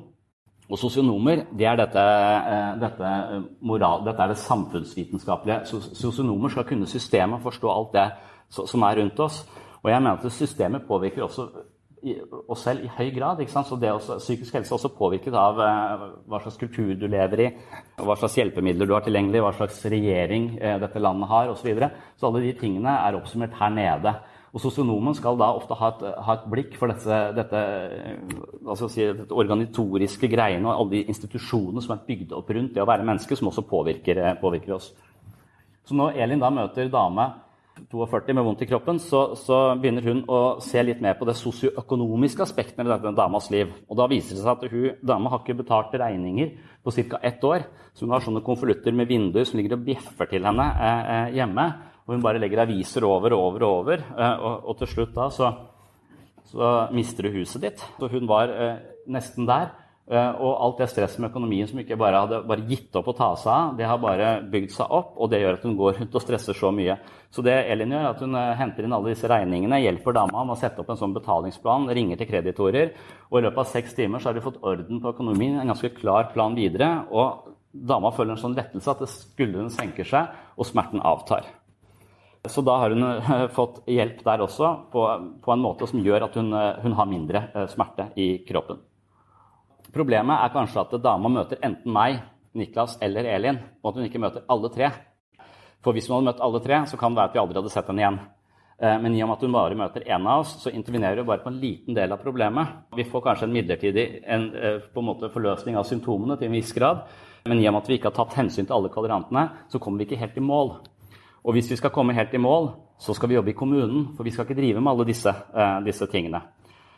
Og 0.72 0.80
sosionomer 0.80 1.44
det 1.52 1.66
er 1.68 1.76
dette, 1.76 2.02
eh, 2.02 2.78
dette, 2.80 3.04
eh, 3.04 3.42
moral, 3.60 4.04
dette 4.06 4.22
er 4.22 4.28
det 4.28 4.38
samfunnsvitenskapelige. 4.40 5.66
Sosionomer 5.92 6.48
skal 6.48 6.64
kunne 6.64 6.86
systemet, 6.86 7.42
forstå 7.42 7.68
alt 7.68 7.92
det 7.92 8.12
som 8.48 8.82
er 8.82 8.96
rundt 8.96 9.20
oss. 9.20 9.44
Og 9.82 9.90
jeg 9.90 10.02
mener 10.02 10.16
at 10.16 10.32
systemet 10.32 10.86
påvirker 10.88 11.22
også 11.22 11.48
oss 12.48 12.62
selv 12.62 12.84
i 12.84 12.88
høy 12.88 13.14
grad. 13.14 13.46
Så 13.46 13.76
også, 13.76 14.18
Psykisk 14.18 14.54
helse 14.54 14.72
er 14.72 14.78
også 14.78 14.96
påvirket 14.96 15.34
av 15.34 15.60
eh, 15.60 16.08
hva 16.26 16.40
slags 16.40 16.56
kultur 16.56 16.94
du 16.94 17.06
lever 17.06 17.40
i, 17.40 17.50
hva 17.98 18.16
slags 18.16 18.34
hjelpemidler 18.34 18.86
du 18.86 18.94
har 18.94 19.02
tilgjengelig, 19.02 19.42
hva 19.42 19.52
slags 19.52 19.84
regjering 19.84 20.58
dette 20.58 20.98
landet 20.98 21.28
har 21.28 21.48
osv. 21.48 21.60
Så, 21.60 21.68
videre. 21.68 21.90
så 22.16 22.26
alle 22.26 22.40
de 22.40 22.52
tingene 22.58 22.88
er 22.88 23.14
oppsummert 23.14 23.52
her 23.60 23.70
nede. 23.70 24.14
Og 24.52 24.60
Sosionomen 24.60 25.14
skal 25.16 25.38
da 25.40 25.48
ofte 25.56 25.76
ha 25.80 25.88
et, 25.94 26.02
ha 26.26 26.34
et 26.36 26.48
blikk 26.52 26.74
for 26.76 26.92
dette, 26.92 27.20
dette, 27.38 27.60
altså 28.66 28.88
si, 28.92 29.06
dette, 29.06 29.32
organitoriske 29.32 30.28
greiene 30.28 30.68
og 30.68 30.74
alle 30.74 30.98
de 30.98 31.06
institusjonene 31.14 31.80
som 31.84 31.94
er 31.96 32.02
bygd 32.08 32.34
opp 32.36 32.52
rundt 32.52 32.74
det 32.76 32.82
å 32.84 32.88
være 32.88 33.06
menneske, 33.08 33.38
som 33.38 33.48
også 33.48 33.64
påvirker, 33.70 34.20
påvirker 34.42 34.76
oss. 34.76 34.90
Så 35.88 35.96
når 35.96 36.20
Elin 36.20 36.42
da 36.42 36.52
møter 36.52 36.92
dame 36.92 37.30
42 37.90 38.34
med 38.36 38.44
vondt 38.44 38.62
i 38.62 38.68
kroppen, 38.68 38.98
så, 39.00 39.22
så, 39.38 39.58
begynner 39.80 40.04
hun 40.04 40.20
å 40.30 40.40
se 40.62 40.82
litt 40.84 41.00
mer 41.02 41.16
på 41.18 41.26
det 41.28 41.34
sosioøkonomiske 41.40 42.44
aspektene 42.44 42.86
ved 42.86 43.00
denne 43.00 43.16
damas 43.16 43.48
liv. 43.52 43.72
Og 43.88 43.96
da 43.98 44.06
viser 44.10 44.36
det 44.36 44.44
seg 44.44 44.52
at 44.52 44.66
hun, 44.72 44.98
dama 45.00 45.32
har 45.32 45.42
ikke 45.42 45.58
betalt 45.62 45.96
regninger 45.96 46.52
på 46.84 46.94
ca. 46.98 47.22
ett 47.22 47.44
år. 47.48 47.64
Så 47.96 48.04
hun 48.04 48.12
har 48.14 48.24
sånne 48.24 48.44
konvolutter 48.44 48.94
med 48.96 49.08
vinduer 49.10 49.48
som 49.48 49.58
ligger 49.58 49.78
og 49.78 49.86
bjeffer 49.88 50.28
til 50.30 50.44
henne 50.48 50.68
eh, 50.76 51.10
eh 51.16 51.34
hjemme. 51.40 51.66
Hun 52.12 52.24
bare 52.24 52.40
legger 52.42 52.64
aviser 52.66 53.06
over 53.08 53.34
og 53.34 53.46
over 53.48 53.66
og 53.66 53.76
over. 53.82 54.02
Eh, 54.16 54.34
og, 54.38 54.66
og 54.68 54.80
til 54.82 54.92
slutt 54.94 55.14
da 55.16 55.28
så, 55.32 55.52
så, 56.50 56.72
mister 56.92 57.28
du 57.28 57.38
huset 57.38 57.64
ditt. 57.64 57.86
Så 57.98 58.10
hun 58.12 58.28
var 58.30 58.52
eh, 58.52 58.82
nesten 59.10 59.48
der. 59.48 59.72
Eh, 60.10 60.32
og 60.42 60.56
alt 60.64 60.80
det 60.82 60.88
stresset 60.90 61.20
med 61.22 61.30
økonomien 61.30 61.68
som 61.70 61.78
ikke 61.78 61.96
bare 61.96 62.24
hadde 62.24 62.40
bare 62.48 62.64
gitt 62.66 62.96
opp 62.98 63.06
å 63.12 63.14
ta 63.14 63.28
seg 63.38 63.52
av, 63.52 63.76
det 63.78 63.86
har 63.86 64.00
bare 64.02 64.32
bygd 64.50 64.72
seg 64.74 64.90
opp, 64.90 65.12
og 65.14 65.30
det 65.30 65.38
gjør 65.38 65.60
at 65.60 65.66
hun 65.68 65.76
går 65.78 66.00
rundt 66.00 66.16
og 66.18 66.24
stresser 66.24 66.58
så 66.58 66.72
mye. 66.74 66.96
Så 67.30 67.44
det 67.46 67.54
Elin 67.70 67.94
gjør, 67.94 68.02
er 68.02 68.10
at 68.10 68.24
hun 68.24 68.34
eh, 68.36 68.50
henter 68.58 68.88
inn 68.88 68.96
alle 68.96 69.14
disse 69.14 69.30
regningene, 69.30 69.78
hjelper 69.84 70.18
dama 70.18 70.42
med 70.42 70.56
å 70.56 70.58
sette 70.58 70.82
opp 70.82 70.90
en 70.90 70.98
sånn 70.98 71.14
betalingsplan, 71.14 71.86
ringer 71.94 72.18
til 72.18 72.28
kreditorer, 72.32 72.92
og 73.30 73.38
i 73.38 73.44
løpet 73.46 73.62
av 73.62 73.70
seks 73.70 73.94
timer 73.96 74.20
så 74.20 74.32
har 74.32 74.36
de 74.36 74.44
fått 74.44 74.58
orden 74.66 75.00
på 75.00 75.14
økonomien, 75.14 75.60
en 75.62 75.70
ganske 75.70 75.94
klar 75.94 76.32
plan 76.34 76.58
videre. 76.58 76.90
og 77.14 77.54
Dama 77.72 78.10
føler 78.12 78.34
en 78.34 78.42
sånn 78.42 78.58
lettelse 78.58 78.92
at 78.92 79.06
skuldrene 79.08 79.70
senker 79.72 80.04
seg, 80.04 80.34
og 80.58 80.68
smerten 80.68 81.00
avtar. 81.00 81.46
Så 82.48 82.62
da 82.66 82.74
har 82.76 82.90
hun 82.90 83.02
eh, 83.02 83.48
fått 83.54 83.84
hjelp 83.86 84.24
der 84.26 84.40
også, 84.42 84.70
på, 84.90 85.02
på 85.44 85.52
en 85.54 85.62
måte 85.62 85.86
som 85.86 86.02
gjør 86.02 86.24
at 86.26 86.34
hun, 86.34 86.50
eh, 86.58 86.80
hun, 86.82 86.96
har 86.98 87.06
mindre 87.06 87.44
eh, 87.54 87.68
smerte 87.70 88.08
i 88.18 88.42
kroppen. 88.48 88.80
Problemet 89.94 90.42
er 90.42 90.50
kanskje 90.50 90.82
at 90.82 90.96
dama 91.04 91.30
møter 91.30 91.60
enten 91.62 91.94
meg, 91.94 92.18
Niklas 92.58 92.96
eller 93.04 93.28
Elin, 93.30 93.60
og 93.82 93.92
at 93.92 94.00
hun 94.00 94.08
ikke 94.08 94.20
møter 94.24 94.42
alle 94.50 94.72
tre. 94.74 94.90
For 95.86 95.94
hvis 95.94 96.08
hun 96.10 96.16
hadde 96.16 96.32
møtt 96.32 96.42
alle 96.42 96.60
tre, 96.64 96.82
så 96.90 96.98
kan 96.98 97.14
det 97.14 97.22
være 97.22 97.30
at 97.30 97.36
vi 97.36 97.42
aldri 97.44 97.60
hadde 97.60 97.72
sett 97.72 97.88
henne 97.90 98.02
igjen. 98.02 98.18
Men 98.82 99.14
i 99.14 99.20
og 99.22 99.28
med 99.30 99.36
at 99.36 99.42
hun 99.46 99.54
bare 99.54 99.78
møter 99.78 100.04
én 100.10 100.26
av 100.26 100.42
oss, 100.42 100.56
så 100.58 100.72
intervenerer 100.74 101.20
hun 101.22 101.28
bare 101.28 101.42
på 101.44 101.50
en 101.52 101.58
liten 101.62 101.94
del 101.94 102.12
av 102.12 102.20
problemet. 102.22 102.72
Vi 102.98 103.06
får 103.06 103.22
kanskje 103.24 103.46
en 103.46 103.54
midlertidig 103.54 104.06
en, 104.26 104.48
på 104.92 105.02
en 105.02 105.06
måte 105.06 105.30
forløsning 105.30 105.78
av 105.78 105.86
symptomene 105.86 106.36
til 106.40 106.50
en 106.50 106.56
viss 106.56 106.74
grad. 106.74 107.04
Men 107.46 107.62
i 107.62 107.68
og 107.70 107.76
med 107.76 107.84
at 107.84 107.90
vi 107.92 107.98
ikke 107.98 108.10
har 108.10 108.18
tatt 108.18 108.36
hensyn 108.40 108.66
til 108.66 108.74
alle 108.76 108.90
kvadrantene, 108.92 109.46
så 109.70 109.80
kommer 109.82 110.02
vi 110.02 110.10
ikke 110.10 110.20
helt 110.24 110.38
i 110.38 110.44
mål. 110.44 110.74
Og 111.44 111.56
hvis 111.56 111.70
vi 111.70 111.76
skal 111.76 111.90
komme 111.90 112.14
helt 112.14 112.34
i 112.34 112.40
mål, 112.40 112.70
så 113.02 113.14
skal 113.14 113.28
vi 113.28 113.34
jobbe 113.34 113.50
i 113.50 113.58
kommunen. 113.58 114.12
For 114.16 114.22
vi 114.24 114.30
skal 114.30 114.46
ikke 114.46 114.60
drive 114.60 114.80
med 114.80 114.92
alle 114.92 115.06
disse, 115.06 115.30
uh, 115.30 115.78
disse 115.84 116.06
tingene. 116.06 116.40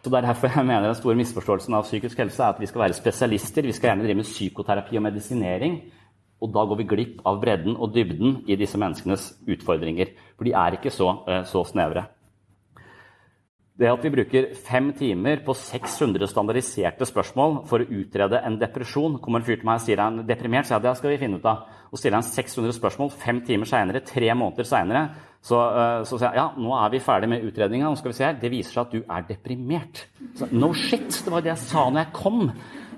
Så 0.04 0.10
Det 0.10 0.18
er 0.18 0.26
derfor 0.26 0.48
jeg 0.56 0.66
mener 0.66 0.86
den 0.86 0.94
store 0.94 1.16
misforståelsen 1.16 1.74
av 1.74 1.82
psykisk 1.82 2.18
helse 2.18 2.42
er 2.42 2.52
at 2.52 2.60
vi 2.60 2.66
skal 2.66 2.80
være 2.80 2.92
spesialister. 2.92 3.62
Vi 3.62 3.72
skal 3.72 3.88
gjerne 3.88 4.04
drive 4.04 4.14
med 4.14 4.24
psykoterapi 4.28 4.96
og 4.96 5.02
medisinering. 5.02 5.80
Og 6.42 6.52
da 6.52 6.64
går 6.64 6.76
vi 6.76 6.84
glipp 6.84 7.22
av 7.24 7.40
bredden 7.40 7.76
og 7.76 7.94
dybden 7.94 8.44
i 8.46 8.56
disse 8.56 8.78
menneskenes 8.78 9.32
utfordringer. 9.48 10.12
For 10.36 10.44
de 10.44 10.52
er 10.52 10.76
ikke 10.76 10.92
så, 10.92 11.08
uh, 11.24 11.44
så 11.44 11.64
snevre. 11.64 12.04
Det 13.74 13.88
at 13.90 14.04
vi 14.06 14.10
bruker 14.14 14.52
fem 14.54 14.92
timer 14.94 15.40
på 15.42 15.54
600 15.58 16.28
standardiserte 16.30 17.08
spørsmål 17.10 17.56
for 17.66 17.82
å 17.82 17.86
utrede 17.98 18.38
en 18.46 18.54
depresjon 18.60 19.16
Kommer 19.18 19.42
en 19.42 19.46
fyr 19.48 19.58
til 19.58 19.66
meg 19.66 19.80
og 19.80 19.82
sier 19.82 19.98
han 19.98 20.20
er 20.22 20.28
deprimert, 20.28 20.68
så 20.68 20.76
ja, 20.76 20.82
det 20.84 20.92
skal 21.00 21.10
vi 21.10 21.18
finne 21.18 21.40
ut 21.42 21.48
av. 21.50 21.64
Og 21.90 21.98
stiller 21.98 22.20
han 22.20 22.26
600 22.28 22.76
spørsmål 22.76 23.10
fem 23.18 23.40
timer 23.42 23.66
senere, 23.66 24.04
tre 24.06 24.30
måneder 24.30 24.68
seinere, 24.68 25.02
så, 25.44 25.58
uh, 25.58 25.98
så, 26.06 26.20
sier 26.20 26.30
han 26.30 26.38
ja, 26.38 26.46
nå 26.54 26.70
er 26.78 26.94
vi 26.94 27.02
ferdig 27.02 27.32
med 27.34 27.48
utredninga. 27.50 27.90
Det 28.40 28.52
viser 28.52 28.76
seg 28.76 28.84
at 28.84 28.94
du 28.94 29.02
er 29.02 29.26
deprimert. 29.26 30.06
Så, 30.38 30.48
no 30.54 30.70
shit! 30.78 31.10
Det 31.24 31.34
var 31.34 31.42
det 31.42 31.56
jeg 31.56 31.64
sa 31.66 31.88
når 31.90 32.04
jeg 32.04 32.14
kom. 32.14 32.46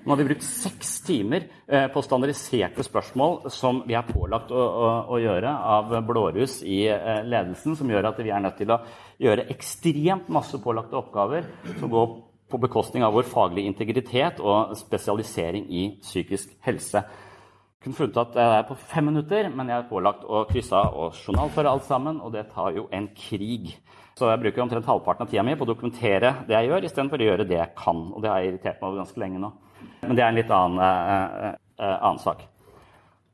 Nå 0.06 0.12
har 0.12 0.20
vi 0.20 0.24
brukt 0.28 0.44
seks 0.46 1.00
timer 1.02 1.48
eh, 1.66 1.88
på 1.90 1.98
standardiserte 2.04 2.84
spørsmål 2.86 3.48
som 3.50 3.80
vi 3.88 3.96
er 3.98 4.06
pålagt 4.06 4.52
å, 4.54 4.60
å, 4.62 4.90
å 5.10 5.18
gjøre 5.18 5.50
av 5.50 5.90
blårus 6.06 6.60
i 6.62 6.84
eh, 6.86 7.24
ledelsen, 7.26 7.74
som 7.74 7.90
gjør 7.90 8.06
at 8.12 8.20
vi 8.22 8.30
er 8.30 8.44
nødt 8.44 8.54
til 8.60 8.70
å 8.70 8.76
gjøre 9.18 9.48
ekstremt 9.50 10.30
masse 10.30 10.62
pålagte 10.62 10.94
oppgaver 11.00 11.50
som 11.80 11.90
går 11.90 12.14
på 12.54 12.62
bekostning 12.62 13.02
av 13.02 13.18
vår 13.18 13.26
faglige 13.26 13.72
integritet 13.72 14.38
og 14.38 14.76
spesialisering 14.78 15.66
i 15.74 15.84
psykisk 16.06 16.54
helse. 16.62 17.02
Jeg 17.02 17.82
kunne 17.88 17.98
funnet 18.04 18.22
at 18.22 18.38
jeg 18.38 18.56
er 18.60 18.70
på 18.70 18.78
fem 18.86 19.10
minutter, 19.10 19.50
men 19.50 19.74
jeg 19.74 19.80
er 19.82 19.90
pålagt 19.90 20.22
å 20.22 20.46
krysse 20.46 20.86
av 20.86 20.94
og 21.02 21.18
journalføre 21.18 21.74
alt 21.74 21.90
sammen, 21.90 22.22
og 22.22 22.30
det 22.38 22.46
tar 22.54 22.78
jo 22.78 22.86
en 22.94 23.10
krig. 23.26 23.72
Så 24.14 24.30
jeg 24.30 24.46
bruker 24.46 24.62
omtrent 24.62 24.86
halvparten 24.86 25.26
av 25.26 25.34
tida 25.34 25.42
mi 25.42 25.58
på 25.58 25.66
å 25.66 25.74
dokumentere 25.74 26.36
det 26.46 26.60
jeg 26.60 26.70
gjør, 26.70 26.86
istedenfor 26.86 27.18
å 27.26 27.32
gjøre 27.32 27.50
det 27.50 27.58
jeg 27.58 27.74
kan. 27.82 28.12
Og 28.14 28.22
det 28.22 28.30
har 28.30 28.46
irritert 28.46 28.78
meg 28.78 28.92
over 28.92 29.02
ganske 29.02 29.26
lenge 29.26 29.42
nå. 29.42 29.56
Men 30.02 30.16
det 30.16 30.24
er 30.24 30.28
en 30.28 30.38
litt 30.38 30.52
annen, 30.52 30.78
uh, 30.80 31.54
uh, 31.80 31.96
annen, 31.96 32.22
sak. 32.22 32.44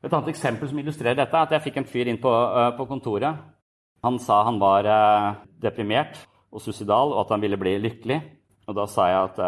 Et 0.03 0.11
annet 0.11 0.33
eksempel 0.33 0.71
som 0.71 0.81
illustrerer 0.83 1.19
dette, 1.19 1.37
er 1.37 1.47
at 1.47 1.55
jeg 1.57 1.65
fikk 1.69 1.81
en 1.81 1.89
fyr 1.89 2.11
inn 2.11 2.21
på, 2.23 2.33
på 2.79 2.87
kontoret. 2.91 3.43
Han 4.03 4.19
sa 4.19 4.41
han 4.49 4.59
var 4.59 4.89
deprimert 5.63 6.17
og 6.51 6.65
suicidal, 6.65 7.15
og 7.15 7.21
at 7.23 7.37
han 7.37 7.45
ville 7.45 7.61
bli 7.61 7.77
lykkelig. 7.79 8.19
Og 8.67 8.75
da 8.75 8.89
sa 8.91 9.07
jeg 9.13 9.29
at 9.29 9.39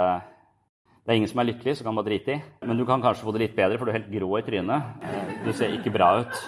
det 1.04 1.10
er 1.10 1.18
ingen 1.18 1.28
som 1.28 1.42
er 1.42 1.50
lykkelig, 1.50 1.74
så 1.76 1.84
kan 1.84 1.96
man 1.96 2.06
drite 2.06 2.36
i. 2.36 2.42
Men 2.64 2.78
du 2.78 2.86
kan 2.86 3.02
kanskje 3.02 3.26
få 3.26 3.34
det 3.34 3.42
litt 3.42 3.56
bedre, 3.58 3.76
for 3.76 3.84
du 3.84 3.90
er 3.90 3.98
helt 3.98 4.14
grå 4.14 4.38
i 4.38 4.44
trynet. 4.46 5.02
Du 5.42 5.50
ser 5.52 5.74
ikke 5.74 5.92
bra 5.92 6.20
ut. 6.22 6.38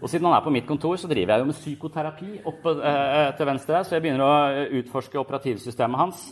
Og 0.00 0.08
siden 0.08 0.28
han 0.30 0.36
er 0.36 0.44
på 0.44 0.52
mitt 0.54 0.66
kontor, 0.66 0.96
så 0.96 1.10
driver 1.10 1.34
jeg 1.34 1.42
jo 1.42 1.48
med 1.48 1.58
psykoterapi 1.58 2.30
oppe 2.46 2.74
eh, 2.86 3.30
til 3.36 3.48
venstre. 3.50 3.82
Så 3.84 3.96
jeg 3.96 4.04
begynner 4.04 4.24
å 4.24 4.66
utforske 4.78 5.18
operativsystemet 5.20 6.00
hans. 6.00 6.22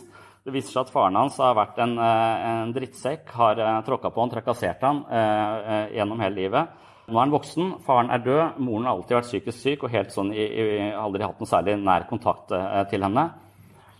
Det 0.47 0.53
viser 0.55 0.71
seg 0.71 0.85
at 0.85 0.91
faren 0.93 1.17
hans 1.19 1.35
har 1.43 1.57
vært 1.57 1.79
en, 1.83 1.97
eh, 1.99 2.43
en 2.47 2.69
drittsekk, 2.71 3.33
har 3.35 3.59
uh, 3.59 3.81
tråkka 3.83 4.13
på 4.15 4.21
han, 4.23 4.29
trakassert 4.31 4.85
han 4.87 5.01
uh, 5.03 5.17
uh, 5.59 5.87
gjennom 5.91 6.21
hele 6.23 6.39
livet. 6.39 6.85
Nå 7.07 7.15
er 7.15 7.21
han 7.25 7.31
voksen, 7.31 7.73
faren 7.83 8.09
er 8.11 8.23
død, 8.23 8.57
moren 8.63 8.87
har 8.87 8.97
alltid 8.97 9.15
vært 9.15 9.27
psykisk 9.27 9.59
syk 9.59 9.83
og 9.83 9.91
helt 9.91 10.15
sånn, 10.15 10.33
i, 10.35 10.43
i, 10.43 10.87
aldri 10.91 11.23
hatt 11.23 11.39
noe 11.39 11.47
særlig 11.47 11.77
nær 11.79 12.03
kontakt 12.09 12.51
eh, 12.51 12.81
til 12.91 13.05
henne. 13.05 13.23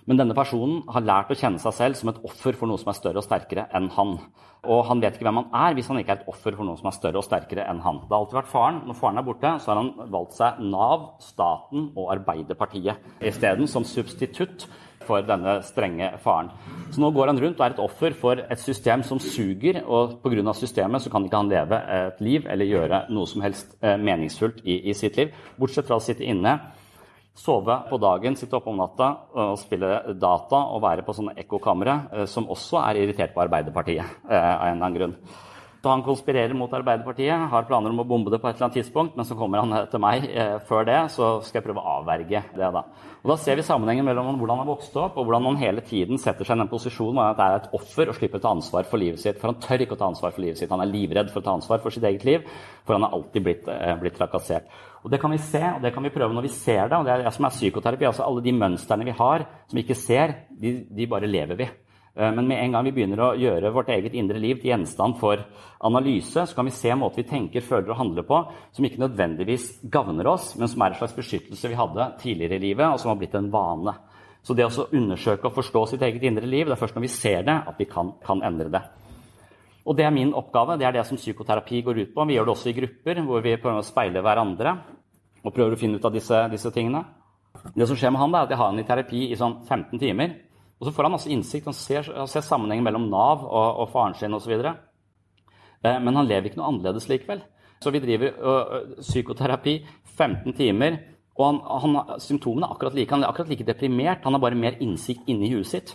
Men 0.07 0.19
denne 0.19 0.35
personen 0.35 0.81
har 0.91 1.05
lært 1.07 1.31
å 1.31 1.37
kjenne 1.39 1.61
seg 1.63 1.75
selv 1.77 1.99
som 1.99 2.11
et 2.11 2.19
offer 2.27 2.55
for 2.59 2.67
noe 2.67 2.79
som 2.81 2.91
er 2.91 2.97
større 2.97 3.21
og 3.21 3.23
sterkere 3.23 3.63
enn 3.79 3.87
han. 3.95 4.11
Og 4.67 4.81
han 4.89 5.03
vet 5.03 5.15
ikke 5.15 5.27
hvem 5.27 5.39
han 5.39 5.55
er 5.55 5.77
hvis 5.77 5.87
han 5.91 6.01
ikke 6.01 6.17
er 6.17 6.19
et 6.19 6.29
offer 6.31 6.55
for 6.55 6.67
noe 6.67 6.79
som 6.79 6.89
er 6.91 6.97
større 6.97 7.21
og 7.21 7.27
sterkere 7.27 7.67
enn 7.71 7.79
han. 7.85 8.01
Det 8.03 8.11
har 8.11 8.25
alltid 8.25 8.39
vært 8.41 8.51
faren. 8.51 8.81
Når 8.87 8.99
faren 8.99 9.21
er 9.21 9.27
borte, 9.27 9.53
så 9.63 9.71
har 9.71 9.81
han 9.81 10.11
valgt 10.15 10.35
seg 10.39 10.59
Nav, 10.67 11.07
staten 11.23 11.89
og 11.93 12.11
Arbeiderpartiet 12.17 13.23
isteden 13.31 13.71
som 13.71 13.87
substitutt 13.87 14.67
for 15.07 15.25
denne 15.25 15.59
strenge 15.65 16.11
faren. 16.23 16.51
Så 16.91 17.01
nå 17.01 17.11
går 17.15 17.31
han 17.31 17.41
rundt 17.41 17.59
og 17.59 17.65
er 17.65 17.75
et 17.75 17.83
offer 17.83 18.15
for 18.17 18.43
et 18.43 18.61
system 18.61 19.03
som 19.07 19.19
suger, 19.23 19.81
og 19.85 20.19
pga. 20.23 20.53
systemet 20.53 21.03
så 21.03 21.09
kan 21.09 21.25
ikke 21.25 21.41
han 21.41 21.51
leve 21.51 21.81
et 21.99 22.21
liv 22.21 22.47
eller 22.47 22.65
gjøre 22.65 23.05
noe 23.09 23.27
som 23.27 23.41
helst 23.41 23.77
eh, 23.81 23.97
meningsfullt 23.97 24.61
i, 24.63 24.81
i 24.89 24.93
sitt 24.93 25.17
liv, 25.17 25.33
bortsett 25.57 25.87
fra 25.87 25.97
å 25.97 26.03
sitte 26.03 26.27
inne 26.27 26.59
Sove 27.37 27.75
på 27.89 27.99
dagen, 28.01 28.33
sitte 28.33 28.57
oppe 28.57 28.71
om 28.71 28.79
natta 28.81 29.11
og 29.37 29.59
spille 29.61 30.15
data 30.17 30.61
og 30.73 30.81
være 30.81 31.03
på 31.05 31.13
sånne 31.13 31.35
ekkokamre, 31.37 31.93
eh, 32.11 32.25
som 32.25 32.49
også 32.49 32.81
er 32.81 33.03
irritert 33.03 33.35
på 33.35 33.43
Arbeiderpartiet 33.43 34.01
eh, 34.01 34.33
av 34.33 34.65
en 34.65 34.79
eller 34.79 34.87
annen 34.87 34.97
grunn. 34.97 35.13
Så 35.87 35.91
han 35.91 36.01
konspirerer 36.03 36.51
mot 36.51 36.73
Arbeiderpartiet, 36.75 37.45
har 37.47 37.63
planer 37.63 37.93
om 37.93 38.01
å 38.01 38.03
bombe 38.03 38.27
det 38.33 38.41
på 38.43 38.49
et 38.49 38.57
eller 38.57 38.65
annet 38.65 38.81
tidspunkt, 38.81 39.13
men 39.15 39.23
så 39.23 39.37
kommer 39.39 39.61
han 39.61 39.71
eh, 39.71 39.85
til 39.87 40.01
meg 40.03 40.25
eh, 40.27 40.57
før 40.67 40.83
det, 40.83 40.97
så 41.13 41.29
skal 41.47 41.61
jeg 41.61 41.65
prøve 41.69 41.79
å 41.79 41.93
avverge 42.01 42.41
det. 42.57 42.71
Da 42.75 42.81
Og 43.21 43.31
da 43.31 43.37
ser 43.39 43.55
vi 43.55 43.63
sammenhengen 43.63 44.03
mellom 44.03 44.33
hvordan 44.35 44.59
han 44.65 44.67
vokste 44.67 44.99
opp, 45.05 45.15
og 45.15 45.29
hvordan 45.29 45.47
han 45.47 45.61
hele 45.61 45.85
tiden 45.87 46.19
setter 46.19 46.43
seg 46.43 46.59
i 46.59 46.63
den 46.65 46.73
posisjonen 46.73 47.21
at 47.23 47.39
det 47.39 47.45
er 47.45 47.55
et 47.61 47.79
offer 47.79 48.11
og 48.11 48.19
slipper 48.19 48.41
å 48.41 48.43
ta 48.43 48.51
ansvar 48.57 48.91
for 48.91 48.99
livet 48.99 49.23
sitt. 49.23 49.39
For 49.39 49.53
han 49.53 49.63
tør 49.63 49.85
ikke 49.85 49.95
å 49.95 50.03
ta 50.03 50.11
ansvar 50.11 50.35
for 50.35 50.43
livet 50.43 50.59
sitt. 50.59 50.75
Han 50.75 50.83
er 50.83 50.91
livredd 50.91 51.31
for 51.31 51.39
å 51.39 51.47
ta 51.47 51.55
ansvar 51.55 51.79
for 51.87 51.95
sitt 51.95 52.11
eget 52.11 52.27
liv, 52.27 52.51
for 52.83 52.99
han 52.99 53.07
har 53.07 53.15
alltid 53.21 53.47
blitt, 53.47 53.71
eh, 53.71 53.95
blitt 54.03 54.19
trakassert. 54.19 54.67
Og 55.05 55.09
Det 55.15 55.23
kan 55.23 55.31
vi 55.31 55.39
se, 55.39 55.63
og 55.71 55.81
det 55.87 55.95
kan 55.95 56.03
vi 56.03 56.15
prøve 56.19 56.35
når 56.35 56.49
vi 56.49 56.55
ser 56.59 56.89
det. 56.91 56.99
og 56.99 57.07
Det 57.07 57.15
er 57.15 57.23
det 57.23 57.37
som 57.39 57.47
er 57.47 57.55
psykoterapi. 57.55 58.11
altså 58.11 58.27
Alle 58.27 58.43
de 58.43 58.59
mønstrene 58.59 59.07
vi 59.07 59.15
har 59.15 59.47
som 59.69 59.79
vi 59.79 59.87
ikke 59.87 60.03
ser, 60.03 60.35
de, 60.51 60.81
de 60.83 61.07
bare 61.07 61.31
lever 61.31 61.55
vi. 61.55 61.69
Eh, 62.17 62.33
men 62.33 62.47
med 62.47 62.63
en 62.63 62.71
gang 62.71 62.85
vi 62.87 62.93
begynner 62.95 63.21
å 63.21 63.29
gjøre 63.37 63.71
vårt 63.75 63.91
eget 63.93 64.15
indre 64.17 64.39
liv 64.41 64.57
til 64.57 64.71
gjenstand 64.71 65.19
for 65.21 65.43
analyse, 65.85 66.47
så 66.49 66.57
kan 66.57 66.65
vi 66.65 66.73
se 66.73 66.93
måter 66.97 67.21
vi 67.21 67.29
tenker, 67.29 67.65
føler 67.65 67.93
og 67.93 67.99
handler 68.01 68.25
på 68.25 68.41
som 68.73 68.87
ikke 68.87 69.03
nødvendigvis 69.03 69.69
gagner 69.93 70.31
oss, 70.33 70.55
men 70.57 70.71
som 70.71 70.81
er 70.81 70.95
en 70.95 71.01
slags 71.01 71.17
beskyttelse 71.17 71.69
vi 71.69 71.77
hadde 71.77 72.11
tidligere 72.23 72.57
i 72.57 72.63
livet, 72.69 72.87
og 72.89 72.99
som 73.01 73.13
har 73.13 73.19
blitt 73.21 73.37
en 73.37 73.51
vane. 73.53 73.93
Så 74.41 74.55
det 74.57 74.65
å 74.65 74.87
undersøke 74.95 75.49
og 75.49 75.57
forstå 75.57 75.83
sitt 75.91 76.05
eget 76.07 76.23
indre 76.25 76.47
liv, 76.47 76.65
det 76.65 76.77
er 76.77 76.79
først 76.79 76.97
når 76.97 77.05
vi 77.05 77.11
ser 77.11 77.45
det, 77.45 77.57
at 77.67 77.77
vi 77.77 77.85
kan, 77.89 78.15
kan 78.25 78.41
endre 78.47 78.71
det. 78.73 78.81
Og 79.87 79.95
det 79.95 80.03
er 80.03 80.11
min 80.11 80.33
oppgave. 80.35 80.75
Det 80.79 80.87
er 80.87 80.97
det 80.97 81.05
som 81.07 81.19
psykoterapi 81.19 81.81
går 81.83 81.99
ut 82.01 82.13
på. 82.15 82.25
Vi 82.27 82.35
gjør 82.35 82.47
det 82.47 82.53
også 82.53 82.71
i 82.71 82.75
grupper, 82.75 83.21
hvor 83.23 83.43
vi 83.43 83.55
prøver 83.55 83.79
å 83.79 83.87
speile 83.87 84.23
hverandre 84.23 84.73
og 85.43 85.53
prøver 85.55 85.75
å 85.75 85.79
finne 85.79 85.99
ut 85.99 86.07
av 86.07 86.15
disse, 86.15 86.41
disse 86.51 86.71
tingene. 86.75 87.05
Det 87.75 87.87
som 87.87 87.95
skjer 87.99 88.11
med 88.11 88.19
han, 88.19 88.35
er 88.35 88.47
at 88.47 88.51
jeg 88.51 88.59
har 88.59 88.71
han 88.71 88.81
i 88.81 88.87
terapi 88.87 89.21
i 89.31 89.37
sånn 89.39 89.61
15 89.67 90.01
timer. 90.01 90.33
Og 90.77 90.85
så 90.85 90.93
får 90.93 91.07
han 91.07 91.15
masse 91.15 91.31
innsikt. 91.33 91.67
Han 91.69 91.75
ser, 91.75 92.09
han 92.13 92.29
ser 92.29 92.45
sammenhengen 92.45 92.85
mellom 92.85 93.09
Nav 93.09 93.45
og, 93.45 93.83
og 93.83 93.91
faren 93.93 94.17
sin 94.17 94.35
osv. 94.37 94.53
Eh, 94.61 95.99
men 96.01 96.15
han 96.15 96.27
lever 96.29 96.49
ikke 96.49 96.61
noe 96.61 96.71
annerledes 96.71 97.09
likevel. 97.09 97.41
Så 97.81 97.93
vi 97.93 98.01
driver 98.01 98.33
øh, 98.33 98.75
psykoterapi 99.01 99.77
15 100.17 100.53
timer, 100.57 100.97
og 101.37 101.45
han, 101.45 101.95
han, 101.97 102.19
symptomene 102.21 102.65
er 102.65 102.73
akkurat 102.73 102.97
like. 102.97 103.13
Han 103.13 103.25
er 103.25 103.29
akkurat 103.29 103.49
like 103.53 103.65
deprimert, 103.65 104.23
han 104.25 104.33
har 104.33 104.41
bare 104.41 104.57
mer 104.57 104.79
innsikt 104.81 105.29
inni 105.29 105.51
huet 105.53 105.69
sitt. 105.69 105.93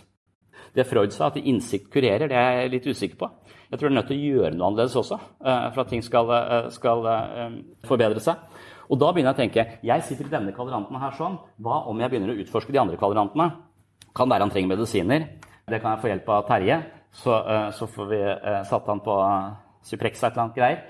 Det 0.73 0.87
Freud 0.87 1.11
sa, 1.13 1.27
at 1.27 1.37
innsikt 1.37 1.89
kurerer, 1.91 2.29
det 2.31 2.37
er 2.39 2.61
jeg 2.61 2.71
litt 2.71 2.87
usikker 2.87 3.19
på. 3.19 3.29
Jeg 3.69 3.79
tror 3.79 3.89
det 3.89 3.91
er 3.91 3.97
nødt 3.99 4.07
til 4.09 4.21
å 4.21 4.29
gjøre 4.31 4.53
noe 4.55 4.69
annerledes 4.69 4.95
også 4.97 5.17
uh, 5.19 5.67
for 5.73 5.83
at 5.83 5.91
ting 5.91 6.01
skal, 6.05 6.31
uh, 6.31 6.69
skal 6.73 7.05
forbedre 7.85 8.23
seg. 8.23 8.41
Og 8.87 8.99
da 9.01 9.11
begynner 9.11 9.33
jeg 9.33 9.37
å 9.37 9.41
tenke 9.41 9.65
jeg 9.85 10.05
sitter 10.07 10.29
i 10.29 10.33
denne 10.33 10.55
kvadranten 10.55 10.97
her 11.01 11.13
sånn. 11.17 11.37
Hva 11.61 11.83
om 11.91 12.01
jeg 12.01 12.13
begynner 12.13 12.33
å 12.33 12.39
utforske 12.41 12.73
de 12.73 12.81
andre 12.81 12.97
kvadrantene? 13.01 13.51
Kan 14.13 14.29
være 14.29 14.45
han 14.45 14.53
trenger 14.53 14.75
medisiner. 14.75 15.25
Det 15.65 15.79
kan 15.81 15.95
jeg 15.95 16.03
få 16.03 16.11
hjelp 16.11 16.27
av 16.29 16.43
Terje. 16.47 16.81
Så, 17.13 17.33
eh, 17.33 17.69
så 17.71 17.87
får 17.87 18.09
vi 18.09 18.19
eh, 18.21 18.63
satt 18.65 18.89
han 18.89 19.01
på 19.05 19.15
Suprexa 19.85 20.27
et 20.27 20.33
eller 20.33 20.43
annet 20.43 20.57
greier. 20.57 20.81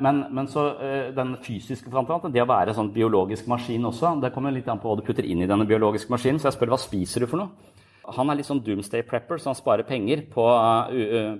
Men, 0.00 0.22
men, 0.32 0.48
så 0.48 0.64
eh, 0.80 1.10
den 1.14 1.34
fysiske 1.42 1.90
framtiden, 1.92 2.32
det 2.32 2.42
å 2.42 2.48
være 2.48 2.74
sånn 2.74 2.92
biologisk 2.94 3.48
maskin 3.50 3.84
også, 3.90 4.14
det 4.22 4.32
kommer 4.32 4.54
litt 4.54 4.70
an 4.72 4.80
på 4.80 4.88
hva 4.88 4.98
du 4.98 5.04
putter 5.06 5.26
inn 5.26 5.42
i 5.44 5.48
denne 5.50 5.66
biologiske 5.68 6.12
maskinen. 6.12 6.40
Så 6.40 6.48
jeg 6.48 6.56
spør 6.56 6.74
hva 6.74 6.80
spiser 6.80 7.24
du 7.24 7.30
for 7.30 7.42
noe? 7.42 7.70
Han 8.16 8.30
er 8.30 8.40
litt 8.40 8.48
sånn 8.48 8.62
doomsday 8.64 9.04
prepper, 9.06 9.38
så 9.38 9.52
han 9.52 9.58
sparer 9.58 9.86
penger 9.86 10.24
på, 10.32 10.42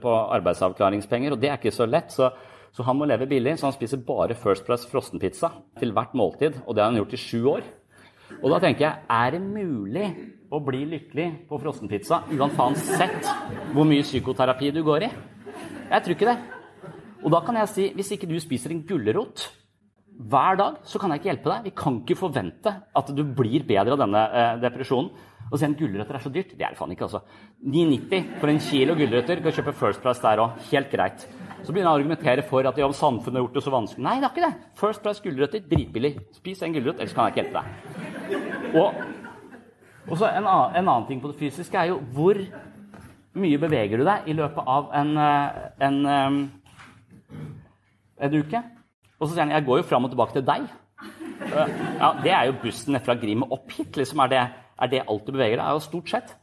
på 0.03 0.13
arbeidsavklaringspenger. 0.37 1.35
Og 1.35 1.41
det 1.43 1.51
er 1.51 1.59
ikke 1.59 1.75
så 1.75 1.89
lett. 1.91 2.15
Så, 2.15 2.29
så, 2.71 2.85
han 2.87 3.01
må 3.01 3.09
leve 3.11 3.27
billig, 3.27 3.57
så 3.59 3.67
han 3.67 3.75
spiser 3.75 4.05
bare 4.07 4.37
First 4.39 4.63
Price 4.69 4.87
frossenpizza 4.87 5.51
til 5.81 5.91
hvert 5.97 6.15
måltid. 6.15 6.61
Og 6.63 6.77
det 6.77 6.85
har 6.85 6.93
han 6.93 7.01
gjort 7.01 7.17
i 7.19 7.23
sju 7.25 7.41
år. 7.57 7.67
Og 8.41 8.49
da 8.55 8.61
tenker 8.63 8.87
jeg, 8.87 9.05
er 9.11 9.35
det 9.35 9.43
mulig 9.45 10.07
å 10.53 10.61
bli 10.65 10.83
lykkelig 10.89 11.29
på 11.49 11.59
frossenpizza 11.61 12.23
uansett 12.33 13.29
hvor 13.73 13.89
mye 13.89 14.05
psykoterapi 14.05 14.73
du 14.75 14.83
går 14.87 15.07
i? 15.09 15.11
Jeg 15.93 16.05
tror 16.05 16.17
ikke 16.17 16.31
det. 16.31 16.39
Og 17.23 17.31
da 17.35 17.43
kan 17.45 17.59
jeg 17.61 17.71
si 17.71 17.89
hvis 17.97 18.15
ikke 18.17 18.31
du 18.31 18.39
spiser 18.43 18.75
en 18.75 18.85
gulrot 18.89 19.47
hver 20.19 20.59
dag, 20.61 20.81
så 20.87 21.01
kan 21.01 21.13
jeg 21.13 21.23
ikke 21.23 21.31
hjelpe 21.31 21.51
deg. 21.51 21.69
Vi 21.69 21.75
kan 21.83 22.01
ikke 22.01 22.19
forvente 22.21 22.73
at 22.99 23.13
du 23.17 23.23
blir 23.25 23.65
bedre 23.69 23.97
av 23.97 24.03
denne 24.05 24.25
eh, 24.29 24.57
depresjonen. 24.63 25.13
Og 25.53 25.59
så 25.59 25.67
en 25.67 25.77
gulrøtter 25.77 26.17
er 26.17 26.23
så 26.25 26.33
dyrt. 26.33 26.55
Det 26.57 26.65
er 26.65 26.73
det 26.73 26.79
faen 26.79 26.93
ikke, 26.95 27.09
altså. 27.09 27.21
9,90 27.61 28.29
for 28.41 28.53
en 28.53 28.61
kilo 28.65 28.97
gulrøtter. 28.97 29.43
Kan 29.45 29.57
kjøpe 29.57 29.75
First 29.77 30.05
Price 30.05 30.23
der 30.25 30.41
òg. 30.45 30.61
Helt 30.71 30.93
greit. 30.93 31.27
Så 31.63 31.73
begynner 31.75 31.91
jeg 31.91 31.93
å 31.93 31.99
argumentere 32.01 32.47
for 32.49 32.69
at 32.69 32.79
ja, 32.81 32.89
samfunnet 32.97 33.39
har 33.39 33.45
gjort 33.47 33.59
det 33.59 33.65
så 33.67 33.75
vanskelig. 33.75 34.07
Nei, 34.07 34.15
det 34.23 34.29
er 34.29 34.33
ikke 34.33 34.47
det. 34.49 34.71
First 34.81 35.05
Price 35.05 35.25
gulrøtter, 35.25 35.67
dritbillig. 35.69 36.15
Spis 36.39 36.65
en 36.65 36.77
gulrøtt, 36.77 37.03
ellers 37.03 37.17
kan 37.17 37.29
jeg 37.29 37.35
ikke 37.35 37.45
hjelpe 37.45 37.61
deg. 37.61 38.79
Og 38.81 39.21
og 40.11 40.19
så 40.19 40.27
en, 40.27 40.47
annen, 40.47 40.77
en 40.77 40.89
annen 40.89 41.07
ting 41.07 41.21
på 41.23 41.31
det 41.31 41.39
fysiske 41.39 41.79
er 41.79 41.93
jo 41.93 42.01
hvor 42.15 42.39
mye 43.39 43.59
beveger 43.61 44.01
du 44.01 44.07
deg 44.07 44.27
i 44.29 44.35
løpet 44.37 44.71
av 44.75 44.91
en, 44.99 45.13
en, 45.17 45.77
en, 45.87 45.99
eh, 46.11 47.37
en 48.27 48.35
uke. 48.35 48.63
Og 49.23 49.29
så 49.29 49.37
sier 49.37 49.45
han 49.47 49.55
jeg 49.55 49.67
går 49.69 49.79
jo 49.81 49.87
fram 49.87 50.09
og 50.09 50.13
tilbake 50.13 50.35
til 50.35 50.47
deg. 50.47 50.67
Ja, 51.53 52.13
Det 52.23 52.33
er 52.35 52.49
jo 52.49 52.59
bussen 52.63 52.99
fra 53.03 53.15
Grim 53.19 53.45
opp 53.47 53.71
hit. 53.71 53.97
liksom, 53.97 54.19
er 54.25 54.33
det, 54.33 54.43
er 54.83 54.91
det 54.91 55.05
alt 55.07 55.27
du 55.27 55.33
beveger 55.33 55.61
deg? 55.61 55.67
er 55.67 55.79
jo 55.79 55.85
stort 55.85 56.11
sett. 56.11 56.35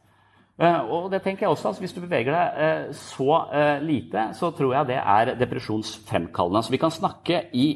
Eh, 0.60 0.80
og 0.92 1.10
det 1.12 1.22
tenker 1.24 1.46
jeg 1.46 1.52
også, 1.52 1.68
altså 1.68 1.80
Hvis 1.80 1.94
du 1.96 2.00
beveger 2.00 2.32
deg 2.36 2.94
så 2.96 3.38
lite, 3.84 4.30
så 4.36 4.50
tror 4.56 4.74
jeg 4.74 4.90
det 4.92 4.98
er 4.98 5.34
depresjonsfremkallende. 5.40 6.62
Så 6.64 6.72
vi 6.72 6.82
kan 6.82 6.90
snakke 6.94 7.44
i 7.52 7.68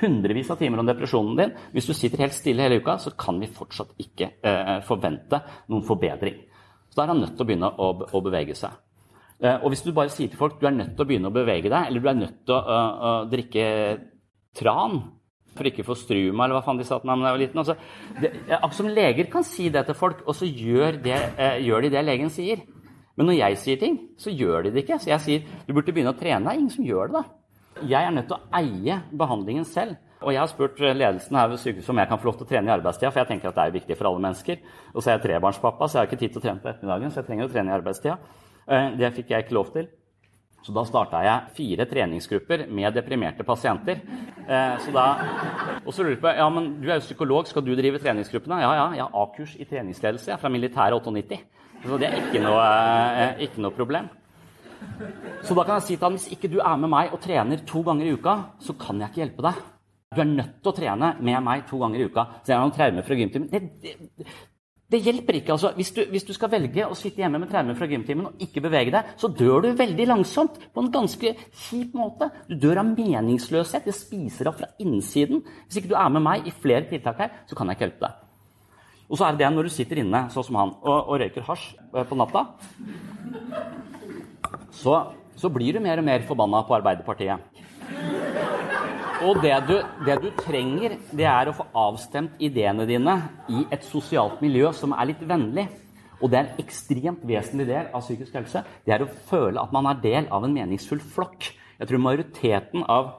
hundrevis 0.00 0.50
av 0.50 0.58
timer 0.60 0.78
om 0.78 0.86
depresjonen 0.86 1.38
din. 1.38 1.54
Hvis 1.74 1.90
du 1.90 1.94
sitter 1.94 2.22
helt 2.22 2.36
stille 2.36 2.62
hele 2.62 2.78
uka, 2.78 2.98
så 3.02 3.14
kan 3.18 3.40
vi 3.40 3.50
fortsatt 3.50 3.96
ikke 3.98 4.30
eh, 4.42 4.76
forvente 4.86 5.42
noen 5.68 5.86
forbedring. 5.86 6.44
Så 6.88 7.00
da 7.00 7.04
er 7.04 7.14
han 7.14 7.24
nødt 7.24 7.34
til 7.36 7.44
å 7.44 7.48
begynne 7.48 7.72
å 7.74 8.22
bevege 8.24 8.54
seg. 8.58 8.76
Eh, 9.38 9.60
og 9.62 9.70
hvis 9.70 9.84
du 9.86 9.92
bare 9.94 10.10
sier 10.10 10.30
til 10.30 10.40
folk 10.40 10.58
du 10.58 10.66
er 10.66 10.74
nødt 10.74 10.96
til 10.96 11.04
å 11.04 11.08
begynne 11.08 11.30
å 11.30 11.34
bevege 11.34 11.70
deg, 11.70 11.90
eller 11.90 12.02
du 12.02 12.10
er 12.10 12.18
nødt 12.18 12.40
til 12.46 12.56
å, 12.56 12.58
å, 12.58 12.80
å 12.80 13.12
drikke 13.30 13.68
tran 14.58 14.98
for 15.58 15.68
ikke 15.68 15.84
å 15.84 15.88
få 15.88 15.96
struma, 15.98 16.44
eller 16.44 16.58
hva 16.58 16.64
faen 16.66 16.78
de 16.78 16.86
sa 16.86 16.98
da 17.02 17.14
jeg 17.14 17.24
var 17.24 17.40
liten 17.40 17.62
altså, 17.62 17.74
det, 18.22 18.32
Akkurat 18.46 18.78
som 18.78 18.90
leger 18.94 19.30
kan 19.32 19.46
si 19.46 19.68
det 19.74 19.84
til 19.88 19.98
folk, 19.98 20.24
og 20.26 20.36
så 20.38 20.46
gjør, 20.46 21.00
det, 21.02 21.16
eh, 21.38 21.62
gjør 21.66 21.86
de 21.86 21.94
det 21.94 22.04
legen 22.06 22.34
sier. 22.34 22.62
Men 23.18 23.30
når 23.30 23.40
jeg 23.40 23.62
sier 23.62 23.80
ting, 23.80 23.96
så 24.18 24.30
gjør 24.30 24.66
de 24.66 24.74
det 24.74 24.84
ikke. 24.84 25.00
Så 25.02 25.10
jeg 25.10 25.24
sier 25.24 25.46
du 25.66 25.72
burde 25.74 25.94
begynne 25.94 26.12
å 26.14 26.18
trene. 26.18 26.44
Det 26.44 26.52
er 26.52 26.60
ingen 26.60 26.74
som 26.74 26.86
gjør 26.86 27.10
det, 27.10 27.22
da. 27.22 27.82
Jeg 27.88 28.06
er 28.06 28.14
nødt 28.14 28.28
til 28.30 28.36
å 28.36 28.58
eie 28.58 29.00
behandlingen 29.18 29.66
selv. 29.66 29.98
Og 30.18 30.32
jeg 30.34 30.40
har 30.42 30.50
spurt 30.50 30.78
ledelsen 30.82 31.38
her 31.38 31.50
ved 31.50 31.60
sykehuset 31.62 31.92
om 31.92 31.98
jeg 32.02 32.10
kan 32.10 32.18
få 32.18 32.26
lov 32.26 32.38
til 32.38 32.46
å 32.46 32.50
trene 32.50 32.70
i 32.70 32.74
arbeidstida, 32.74 33.10
for 33.14 33.22
jeg 33.22 33.30
tenker 33.30 33.50
at 33.50 33.58
det 33.58 33.64
er 33.64 33.74
viktig 33.76 33.96
for 33.98 34.10
alle 34.10 34.22
mennesker. 34.22 34.62
Og 34.94 35.02
så 35.02 35.12
er 35.12 35.16
jeg 35.16 35.24
trebarnspappa, 35.28 35.86
så 35.86 35.98
jeg 35.98 36.00
har 36.00 36.10
ikke 36.10 36.20
tid 36.22 36.34
til 36.34 36.40
å 36.40 36.44
trene 36.46 36.62
på 36.62 36.70
ettermiddagen, 36.72 37.12
så 37.14 37.20
jeg 37.20 37.28
trenger 37.28 37.46
å 37.46 37.52
trene 37.52 37.70
i 37.70 37.76
arbeidstida. 37.76 38.16
Eh, 38.68 38.90
det 39.00 39.14
fikk 39.16 39.32
jeg 39.32 39.46
ikke 39.46 39.56
lov 39.56 39.72
til. 39.72 39.88
Så 40.66 40.74
da 40.74 40.82
starta 40.84 41.20
jeg 41.24 41.52
fire 41.56 41.86
treningsgrupper 41.88 42.66
med 42.68 42.92
deprimerte 42.92 43.44
pasienter. 43.46 44.02
Eh, 44.44 44.74
så 44.84 44.92
da, 44.92 45.04
og 45.84 45.94
så 45.94 46.04
lurer 46.04 46.18
du 46.18 46.24
på 46.24 46.32
ja, 46.36 46.48
men 46.52 46.74
du 46.82 46.90
er 46.90 46.98
jo 46.98 47.06
psykolog, 47.06 47.48
skal 47.48 47.64
du 47.64 47.72
drive 47.78 48.00
treningsgruppene? 48.02 48.60
Ja, 48.64 48.74
ja, 48.76 48.88
jeg 48.98 49.06
har 49.06 49.22
A-kurs 49.22 49.54
i 49.56 49.68
treningsledelse. 49.68 50.28
Jeg 50.28 50.36
er 50.36 50.42
fra 50.42 50.52
militæret 50.52 50.98
98. 50.98 51.40
Så 51.86 52.00
det 52.02 52.10
er 52.10 52.20
ikke 52.20 52.42
noe, 52.42 52.64
eh, 53.22 53.44
ikke 53.46 53.62
noe 53.64 53.72
problem. 53.72 54.10
Så 55.46 55.54
da 55.54 55.64
kan 55.64 55.78
jeg 55.78 55.86
si 55.86 55.96
til 55.96 56.04
han 56.04 56.18
hvis 56.18 56.28
ikke 56.34 56.50
du 56.52 56.58
er 56.60 56.76
med 56.76 56.90
meg 56.92 57.14
og 57.14 57.22
trener 57.22 57.64
to 57.66 57.82
ganger 57.86 58.06
i 58.06 58.14
uka, 58.18 58.36
så 58.60 58.74
kan 58.78 59.00
jeg 59.00 59.10
ikke 59.10 59.22
hjelpe 59.22 59.46
deg. 59.48 59.64
Du 60.14 60.20
er 60.22 60.30
nødt 60.30 60.60
til 60.62 60.72
å 60.72 60.76
trene 60.76 61.14
med 61.20 61.42
meg 61.44 61.66
to 61.68 61.80
ganger 61.80 62.00
i 62.00 62.06
uka. 62.08 62.26
Så 62.42 62.52
jeg 62.52 62.58
har 62.58 62.64
noen 62.66 62.76
traumer 62.76 63.06
fra 63.06 63.18
gymtimen. 63.18 63.48
Det, 63.52 63.60
det, 63.82 64.28
det, 64.88 65.00
hjelper 65.04 65.36
ikke. 65.38 65.52
altså. 65.52 65.72
Hvis 65.76 65.90
du, 65.96 66.02
hvis 66.10 66.24
du, 66.24 66.32
skal 66.36 66.50
velge 66.52 66.86
å 66.86 66.96
sitte 66.96 67.20
hjemme 67.20 67.40
med 67.42 67.50
traumer 67.50 67.76
fra 67.76 67.88
gymtimen 67.90 68.30
og 68.30 68.44
ikke 68.44 68.62
bevege 68.64 68.94
deg, 68.94 69.10
så 69.20 69.28
dør 69.28 69.66
du 69.66 69.68
veldig 69.76 70.06
langsomt 70.08 70.56
på 70.72 70.84
en 70.84 70.92
ganske 70.94 71.34
kjip 71.66 71.96
måte. 71.98 72.30
Du 72.48 72.56
dør 72.56 72.80
av 72.82 72.94
meningsløshet. 72.94 73.84
Det 73.84 73.96
spiser 73.96 74.48
av 74.48 74.56
fra 74.60 74.70
innsiden. 74.80 75.44
Hvis 75.66 75.82
ikke 75.82 75.92
du 75.92 75.98
er 76.00 76.14
med 76.14 76.24
meg 76.24 76.48
i 76.48 76.54
flere 76.54 76.88
tiltak 76.88 77.20
her, 77.20 77.36
så 77.50 77.58
kan 77.58 77.68
jeg 77.68 77.78
ikke 77.78 77.88
hjelpe 77.88 78.08
deg. 78.08 78.24
Og 79.08 79.16
så 79.16 79.24
er 79.24 79.36
det 79.36 79.44
det 79.44 79.52
når 79.54 79.68
du 79.68 79.72
sitter 79.72 80.02
inne 80.02 80.26
sånn 80.32 80.44
som 80.44 80.58
han 80.60 80.74
og, 80.82 80.98
og 80.98 81.20
røyker 81.22 81.46
hasj 81.46 81.70
eh, 81.96 82.04
på 82.04 82.16
natta 82.18 82.44
så, 84.78 84.98
så 85.36 85.50
blir 85.52 85.76
du 85.76 85.80
mer 85.84 86.00
og 86.00 86.06
mer 86.06 86.24
forbanna 86.28 86.60
på 86.68 86.76
Arbeiderpartiet. 86.76 87.40
Og 89.24 89.40
det 89.42 89.54
du, 89.66 89.76
det 90.06 90.16
du, 90.22 90.28
trenger, 90.38 90.96
det 91.10 91.26
er 91.26 91.50
å 91.50 91.54
få 91.56 91.66
avstemt 91.76 92.38
ideene 92.42 92.86
dine 92.88 93.14
i 93.50 93.64
et 93.74 93.86
sosialt 93.86 94.42
miljø 94.44 94.70
som 94.76 94.94
er 94.94 95.10
litt 95.10 95.22
vennlig. 95.26 95.66
Og 96.18 96.30
det 96.30 96.38
er 96.38 96.48
en 96.48 96.60
ekstremt 96.62 97.22
vesentlig 97.26 97.68
del 97.68 97.90
av 97.94 98.02
psykisk 98.02 98.34
helse. 98.38 98.64
Det 98.86 98.94
er 98.94 99.04
å 99.04 99.12
føle 99.30 99.62
at 99.62 99.74
man 99.74 99.86
er 99.90 100.02
del 100.02 100.28
av 100.34 100.46
en 100.46 100.54
meningsfull 100.54 101.02
flokk. 101.02 101.50
Jeg 101.78 101.90
tror 101.90 102.02
majoriteten 102.02 102.86
av 102.90 103.12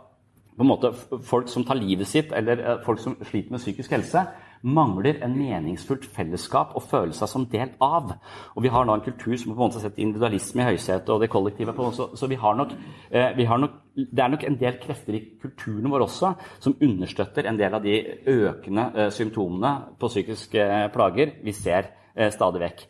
måte, 0.67 0.91
folk 1.23 1.47
som 1.47 1.63
tar 1.63 1.79
livet 1.79 2.09
sitt, 2.09 2.33
eller 2.35 2.59
eh, 2.59 2.79
folk 2.83 2.99
som 2.99 3.15
sliter 3.23 3.55
med 3.55 3.63
psykisk 3.63 3.93
helse, 3.95 4.25
mangler 4.61 5.21
en 5.23 5.35
meningsfullt 5.37 6.05
fellesskap 6.15 6.75
å 6.75 6.83
føle 6.83 7.15
seg 7.15 7.31
som 7.31 7.45
del 7.49 7.71
av. 7.83 8.11
Og 8.55 8.63
Vi 8.63 8.71
har 8.73 8.85
nå 8.85 8.93
en 8.93 9.05
kultur 9.05 9.35
som 9.37 9.53
på 9.53 9.55
en 9.55 9.69
måte 9.69 9.81
setter 9.81 10.03
individualisme 10.03 10.63
i 10.63 10.69
høysetet 10.73 11.09
og 11.09 11.21
det 11.21 11.29
kollektive. 11.29 11.73
på 11.73 11.91
så, 11.91 12.09
så 12.15 12.27
vi 12.27 12.35
har 12.35 12.55
nok, 12.55 12.73
eh, 13.11 13.31
vi 13.37 13.45
har 13.45 13.57
nok, 13.57 13.71
det 13.95 14.23
er 14.23 14.29
nok 14.29 14.43
en 14.43 14.59
del 14.59 14.79
krefter 14.81 15.15
i 15.15 15.25
kulturen 15.41 15.91
vår 15.91 16.05
også 16.07 16.33
som 16.59 16.77
understøtter 16.81 17.47
en 17.47 17.57
del 17.57 17.73
av 17.73 17.83
de 17.83 17.99
økende 18.27 18.91
eh, 18.95 19.09
symptomene 19.09 19.95
på 19.99 20.07
psykiske 20.07 20.59
eh, 20.59 20.87
plager 20.91 21.39
vi 21.43 21.53
ser 21.53 21.95
stadig 22.33 22.59
vekk. 22.59 22.81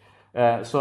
Så, 0.66 0.80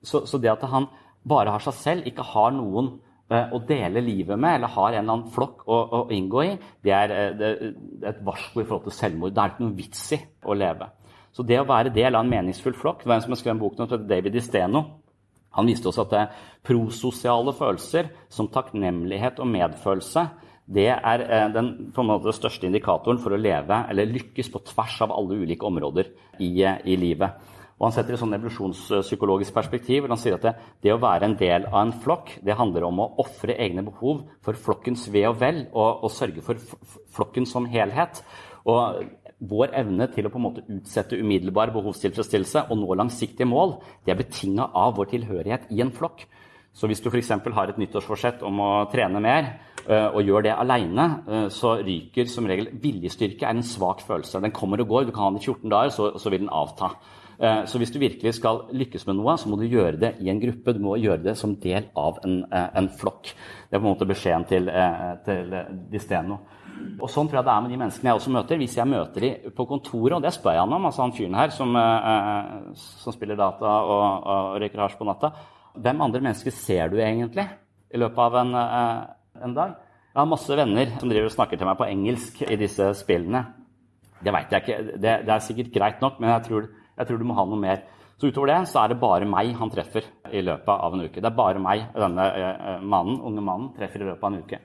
så, 0.00 0.20
så 0.24 0.38
det 0.40 0.48
at 0.48 0.62
han 0.70 0.86
bare 1.28 1.50
har 1.52 1.60
seg 1.60 1.74
selv, 1.76 2.06
ikke 2.08 2.24
har 2.24 2.54
noen 2.54 2.94
å 3.26 3.58
dele 3.66 4.02
livet 4.04 4.38
med, 4.38 4.58
eller 4.58 4.70
har 4.70 4.92
en 4.92 5.00
eller 5.00 5.14
annen 5.16 5.32
flokk 5.34 5.64
å, 5.66 5.78
å 5.98 6.00
inngå 6.14 6.44
i, 6.44 6.52
det 6.86 6.92
er, 6.94 7.14
eh, 7.14 7.32
det 7.34 7.48
er 7.48 8.12
et 8.12 8.22
varsko 8.26 8.62
i 8.62 8.66
forhold 8.68 8.86
til 8.86 8.94
selvmord. 8.94 9.34
Det 9.34 9.42
er 9.42 9.54
ikke 9.54 9.64
noe 9.66 9.78
vits 9.78 10.04
i 10.14 10.20
å 10.46 10.54
leve. 10.54 10.90
Så 11.34 11.44
det 11.44 11.58
å 11.60 11.66
være 11.68 11.92
del 11.92 12.14
av 12.14 12.24
en 12.24 12.30
meningsfull 12.32 12.76
flokk 12.78 13.02
Det 13.02 13.10
var 13.10 13.18
en 13.18 13.26
som 13.26 13.34
har 13.34 13.40
skrevet 13.42 13.58
en 13.58 13.60
bok 13.60 13.80
heter 13.82 14.06
David 14.08 14.38
Isteno. 14.40 14.84
Han 15.58 15.68
viste 15.68 15.90
oss 15.90 15.98
at 16.00 16.12
det 16.12 16.22
prososiale 16.64 17.52
følelser 17.56 18.08
som 18.32 18.48
takknemlighet 18.52 19.40
og 19.42 19.50
medfølelse 19.50 20.26
det 20.66 20.88
er 20.90 21.22
eh, 21.22 21.48
den 21.54 21.68
måte, 21.94 22.32
største 22.34 22.66
indikatoren 22.66 23.20
for 23.22 23.34
å 23.34 23.38
leve 23.38 23.84
eller 23.90 24.10
lykkes 24.10 24.50
på 24.50 24.64
tvers 24.72 24.96
av 25.06 25.14
alle 25.14 25.38
ulike 25.42 25.66
områder 25.66 26.10
i, 26.42 26.50
i 26.62 26.96
livet. 26.98 27.54
Og 27.76 27.88
Han 27.88 27.92
setter 27.92 28.16
et 28.16 28.20
sånn 28.22 28.32
evolusjonspsykologisk 28.38 29.52
perspektiv. 29.52 30.02
hvor 30.02 30.14
Han 30.14 30.22
sier 30.22 30.38
at 30.38 30.46
det, 30.46 30.54
det, 30.82 30.94
å 30.94 31.02
være 31.02 31.28
en 31.28 31.36
del 31.36 31.68
av 31.68 31.82
en 31.82 31.92
flokk 31.92 32.38
det 32.42 32.56
handler 32.56 32.88
om 32.88 33.02
å 33.04 33.10
ofre 33.20 33.58
egne 33.60 33.84
behov 33.84 34.24
for 34.40 34.56
flokkens 34.56 35.08
ve 35.12 35.26
og 35.28 35.36
vel 35.40 35.66
og, 35.72 36.04
og 36.06 36.10
sørge 36.10 36.44
for 36.44 36.56
flokken 37.12 37.46
som 37.46 37.68
helhet. 37.68 38.24
Og 38.64 39.04
Vår 39.36 39.74
evne 39.76 40.06
til 40.08 40.24
å 40.24 40.30
på 40.32 40.38
en 40.40 40.46
måte 40.46 40.62
utsette 40.72 41.18
umiddelbar 41.20 41.68
behovstilfredsstillelse 41.74 42.62
og 42.72 42.78
nå 42.80 42.94
langsiktige 42.96 43.44
mål 43.44 43.74
det 44.06 44.14
er 44.14 44.16
betinga 44.16 44.70
av 44.72 44.94
vår 44.96 45.10
tilhørighet 45.10 45.66
i 45.76 45.82
en 45.84 45.92
flokk. 45.92 46.24
Så 46.72 46.88
hvis 46.88 47.02
du 47.04 47.10
f.eks. 47.10 47.34
har 47.56 47.72
et 47.72 47.78
nyttårsforsett 47.80 48.40
om 48.48 48.62
å 48.64 48.70
trene 48.92 49.20
mer, 49.20 49.50
eh, 49.84 50.08
og 50.08 50.24
gjør 50.24 50.44
det 50.44 50.56
aleine, 50.56 51.06
eh, 51.28 51.46
så 51.52 51.74
ryker 51.84 52.28
som 52.32 52.48
regel 52.48 52.70
viljestyrke 52.80 53.44
er 53.44 53.56
en 53.56 53.64
svak 53.64 54.00
følelse. 54.04 54.40
Den 54.40 54.56
kommer 54.56 54.80
og 54.80 54.88
går. 54.88 55.04
Du 55.04 55.12
kan 55.12 55.26
ha 55.26 55.30
den 55.30 55.40
i 55.40 55.44
14 55.44 55.72
dager, 55.72 55.92
så, 55.92 56.10
så 56.20 56.32
vil 56.32 56.44
den 56.44 56.52
avta. 56.52 56.94
Eh, 57.36 57.62
så 57.68 57.78
hvis 57.78 57.92
du 57.92 57.98
virkelig 58.00 58.34
skal 58.38 58.62
lykkes 58.72 59.06
med 59.08 59.18
noe, 59.18 59.36
så 59.36 59.50
må 59.50 59.58
du 59.60 59.66
gjøre 59.68 59.98
det 60.00 60.12
i 60.24 60.30
en 60.32 60.40
gruppe. 60.40 60.72
Du 60.72 60.80
må 60.84 60.96
gjøre 61.00 61.22
det 61.24 61.36
som 61.36 61.56
del 61.60 61.90
av 61.96 62.20
en, 62.24 62.44
eh, 62.50 62.68
en 62.80 62.88
flokk. 62.88 63.32
Det 63.68 63.76
er 63.76 63.80
på 63.80 63.84
en 63.84 63.92
måte 63.92 64.08
beskjeden 64.08 64.46
til, 64.48 64.70
til 65.26 65.50
til 65.50 65.88
Disteno. 65.92 66.38
Og 67.00 67.08
Sånn 67.10 67.28
tror 67.28 67.40
jeg 67.40 67.46
det 67.46 67.52
er 67.52 67.62
med 67.64 67.70
de 67.72 67.80
menneskene 67.80 68.10
jeg 68.10 68.20
også 68.20 68.32
møter. 68.32 68.60
Hvis 68.60 68.76
jeg 68.76 68.88
møter 68.88 69.20
dem 69.20 69.52
på 69.56 69.66
kontoret, 69.68 70.16
og 70.16 70.22
det 70.22 70.32
spør 70.32 70.56
jeg 70.56 70.64
han 70.64 70.72
om, 70.72 70.86
altså 70.88 71.02
han 71.02 71.12
fyren 71.16 71.34
her 71.34 71.50
som, 71.50 71.72
som 72.76 73.12
spiller 73.12 73.36
data 73.36 73.64
og, 73.64 74.26
og 74.26 74.60
røyker 74.60 74.82
hasj 74.84 74.98
på 74.98 75.08
natta 75.08 75.32
Hvem 75.76 76.00
andre 76.00 76.20
mennesker 76.20 76.52
ser 76.52 76.88
du 76.88 76.96
egentlig 77.00 77.46
i 77.92 78.00
løpet 78.00 78.18
av 78.18 78.36
en, 78.40 78.54
en 79.44 79.56
dag? 79.56 79.74
Jeg 80.16 80.20
har 80.20 80.28
masse 80.30 80.56
venner 80.56 80.92
som 80.96 81.10
driver 81.10 81.28
og 81.28 81.34
snakker 81.34 81.58
til 81.60 81.68
meg 81.68 81.76
på 81.76 81.88
engelsk 81.88 82.38
i 82.46 82.56
disse 82.56 82.86
spillene. 82.96 83.42
Det 84.24 84.32
veit 84.32 84.52
jeg 84.52 84.64
ikke. 84.64 84.78
Det, 84.96 85.12
det, 85.26 85.32
er 85.34 85.42
sikkert 85.44 85.74
greit 85.74 86.00
nok, 86.00 86.20
men 86.20 86.30
jeg 86.32 86.46
tror 86.46 86.68
jeg 86.96 87.08
tror 87.08 87.20
du 87.20 87.26
må 87.28 87.36
ha 87.36 87.44
noe 87.48 87.60
mer. 87.60 87.84
Så 88.16 88.30
utover 88.30 88.48
det 88.48 88.62
så 88.70 88.80
er 88.82 88.92
det 88.92 89.00
bare 89.00 89.28
meg 89.28 89.52
han 89.58 89.72
treffer 89.72 90.06
i 90.32 90.40
løpet 90.44 90.72
av 90.72 90.94
en 90.94 91.04
uke. 91.04 91.20
Det 91.20 91.28
er 91.28 91.36
bare 91.36 91.60
meg 91.60 91.84
denne 91.92 92.24
eh, 92.32 92.80
mannen, 92.80 93.20
unge 93.20 93.44
mannen 93.44 93.74
treffer 93.76 94.00
i 94.00 94.08
løpet 94.08 94.24
av 94.24 94.32
en 94.32 94.40
uke. 94.40 94.60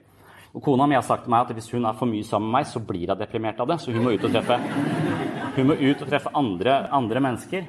Og 0.51 0.63
Kona 0.63 0.87
mi 0.87 0.97
har 0.97 1.03
sagt 1.07 1.25
til 1.25 1.31
meg 1.31 1.45
at 1.45 1.55
hvis 1.55 1.69
hun 1.71 1.87
er 1.87 1.97
for 1.99 2.11
mye 2.11 2.27
sammen 2.27 2.49
med 2.51 2.59
meg, 2.59 2.69
så 2.71 2.79
blir 2.83 3.11
hun 3.11 3.19
deprimert 3.19 3.59
av 3.63 3.69
det. 3.71 3.79
Så 3.83 3.91
hun 3.91 4.03
må 4.03 4.15
ut 4.15 4.25
og 4.27 4.33
treffe, 4.33 4.57
ut 5.59 6.03
og 6.03 6.07
treffe 6.07 6.33
andre, 6.35 6.77
andre 6.91 7.23
mennesker. 7.23 7.67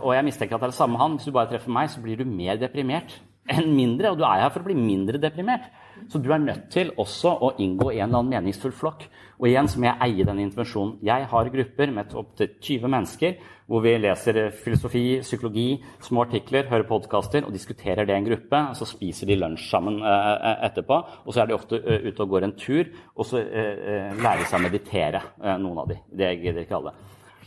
Og 0.00 0.10
jeg 0.16 0.26
mistenker 0.26 0.56
at 0.56 0.62
det 0.62 0.70
er 0.70 0.74
det 0.74 0.78
samme 0.78 0.96
med 0.96 1.02
han. 1.04 1.18
Hvis 1.18 1.28
du 1.30 1.34
bare 1.34 1.50
treffer 1.52 1.74
meg, 1.74 1.90
så 1.90 2.02
blir 2.02 2.18
du 2.18 2.26
mer 2.26 2.58
deprimert 2.58 3.14
enn 3.48 3.70
mindre. 3.74 4.12
Og 4.12 4.18
du 4.18 4.26
er 4.26 4.42
her 4.44 4.54
for 4.54 4.62
å 4.62 4.70
bli 4.70 4.78
mindre 4.78 5.22
deprimert. 5.22 5.70
Så 6.08 6.20
du 6.22 6.30
er 6.32 6.42
nødt 6.42 6.68
til 6.72 6.92
også 6.96 7.34
å 7.44 7.52
inngå 7.58 7.90
i 7.92 7.98
en 7.98 8.08
eller 8.08 8.22
annen 8.22 8.34
meningsfull 8.36 8.74
flokk. 8.74 9.06
Og 9.38 9.46
igjen 9.50 9.68
så 9.70 9.78
må 9.78 9.88
jeg 9.90 10.02
eie 10.06 10.26
denne 10.26 10.44
intervensjonen. 10.46 10.96
Jeg 11.06 11.26
har 11.30 11.50
grupper 11.54 11.92
med 11.94 12.14
opptil 12.18 12.54
20 12.58 12.92
mennesker 12.94 13.38
hvor 13.68 13.82
vi 13.84 13.92
leser 14.00 14.38
filosofi, 14.64 15.02
psykologi, 15.20 15.66
små 16.00 16.24
artikler, 16.24 16.70
hører 16.70 16.86
podkaster 16.88 17.44
og 17.44 17.52
diskuterer 17.52 18.08
det 18.08 18.16
i 18.16 18.20
en 18.22 18.30
gruppe. 18.30 18.62
og 18.70 18.78
Så 18.78 18.88
spiser 18.88 19.28
de 19.28 19.36
lunsj 19.36 19.68
sammen 19.68 20.00
eh, 20.00 20.32
eh, 20.38 20.64
etterpå. 20.70 21.02
Og 21.26 21.34
så 21.34 21.42
er 21.42 21.50
de 21.50 21.58
ofte 21.58 21.82
uh, 21.84 22.08
ute 22.08 22.24
og 22.24 22.32
går 22.32 22.48
en 22.48 22.56
tur, 22.58 22.88
og 23.14 23.28
så 23.28 23.42
lærer 23.42 24.42
de 24.42 24.48
seg 24.48 24.58
å 24.58 24.64
meditere, 24.64 25.22
noen 25.60 25.84
av 25.84 25.92
de. 25.92 26.00
Det 26.08 26.34
gidder 26.40 26.64
ikke 26.64 26.80
alle. 26.80 26.96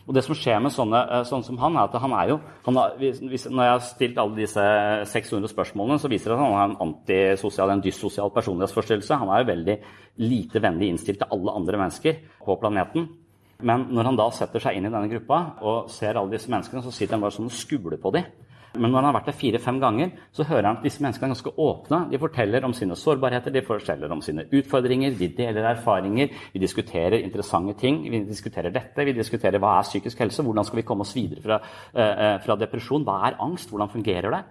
Og 0.07 0.15
det 0.17 0.23
som 0.25 0.35
skjer 0.37 0.59
med 0.63 0.73
sånne, 0.73 0.99
eh, 1.13 1.23
sånne 1.29 1.45
som 1.45 1.57
han, 1.61 1.77
er 1.77 1.87
at 1.87 2.01
han 2.01 2.13
er 2.17 2.31
jo 2.31 2.37
han 2.65 2.77
har, 2.79 2.95
hvis, 2.97 3.45
Når 3.45 3.63
jeg 3.63 3.71
har 3.71 3.83
stilt 3.85 4.17
alle 4.17 4.35
disse 4.35 4.65
600 5.13 5.51
spørsmålene, 5.51 5.99
så 6.01 6.09
viser 6.09 6.31
det 6.31 6.37
at 6.37 6.43
han 6.43 6.57
har 6.57 6.69
en 6.69 6.77
antisosial, 6.87 7.69
en 7.69 7.83
dyssosial 7.83 8.31
personlighetsforstyrrelse. 8.33 9.19
Han 9.21 9.29
er 9.29 9.43
jo 9.43 9.51
veldig 9.51 9.77
lite 10.17 10.61
vennlig 10.61 10.89
innstilt 10.89 11.21
til 11.21 11.31
alle 11.31 11.55
andre 11.55 11.77
mennesker 11.77 12.21
på 12.45 12.57
planeten. 12.61 13.09
Men 13.61 13.87
når 13.93 14.09
han 14.09 14.17
da 14.17 14.29
setter 14.33 14.63
seg 14.63 14.77
inn 14.77 14.87
i 14.89 14.93
denne 14.93 15.09
gruppa 15.11 15.41
og 15.61 15.89
ser 15.93 16.17
alle 16.17 16.33
disse 16.33 16.49
menneskene, 16.49 16.81
så 16.81 16.93
sitter 16.93 17.15
han 17.15 17.21
bare 17.21 17.35
sånn 17.35 17.49
og 17.49 17.53
skubler 17.55 18.01
på 18.01 18.13
dem. 18.15 18.25
Men 18.73 18.91
når 18.91 19.01
han 19.01 19.07
har 19.09 19.15
vært 19.17 19.29
der 19.31 19.35
fire-fem 19.35 19.79
ganger, 19.81 20.11
så 20.31 20.45
hører 20.47 20.69
han 20.69 20.77
at 20.79 20.85
disse 20.85 21.03
menneskene 21.03 21.27
er 21.27 21.33
ganske 21.33 21.51
åpne. 21.59 21.99
De 22.11 22.19
forteller 22.21 22.63
om 22.63 22.75
sine 22.75 22.95
sårbarheter, 22.95 23.51
de 23.51 23.63
forteller 23.67 24.13
om 24.15 24.21
sine 24.23 24.45
utfordringer, 24.47 25.17
de 25.19 25.27
deler 25.35 25.67
erfaringer. 25.73 26.31
Vi 26.53 26.63
diskuterer 26.63 27.19
interessante 27.19 27.75
ting. 27.81 28.01
Vi 28.11 28.23
diskuterer 28.29 28.71
dette, 28.71 29.05
vi 29.05 29.17
diskuterer 29.17 29.59
hva 29.59 29.77
er 29.79 29.89
psykisk 29.89 30.23
helse, 30.23 30.45
hvordan 30.47 30.67
skal 30.67 30.79
vi 30.79 30.87
komme 30.87 31.03
oss 31.03 31.15
videre 31.17 31.43
fra, 31.43 31.59
uh, 31.97 32.37
fra 32.45 32.59
depresjon, 32.63 33.03
hva 33.07 33.19
er 33.27 33.39
angst, 33.43 33.73
hvordan 33.73 33.91
fungerer 33.91 34.37
det? 34.37 34.43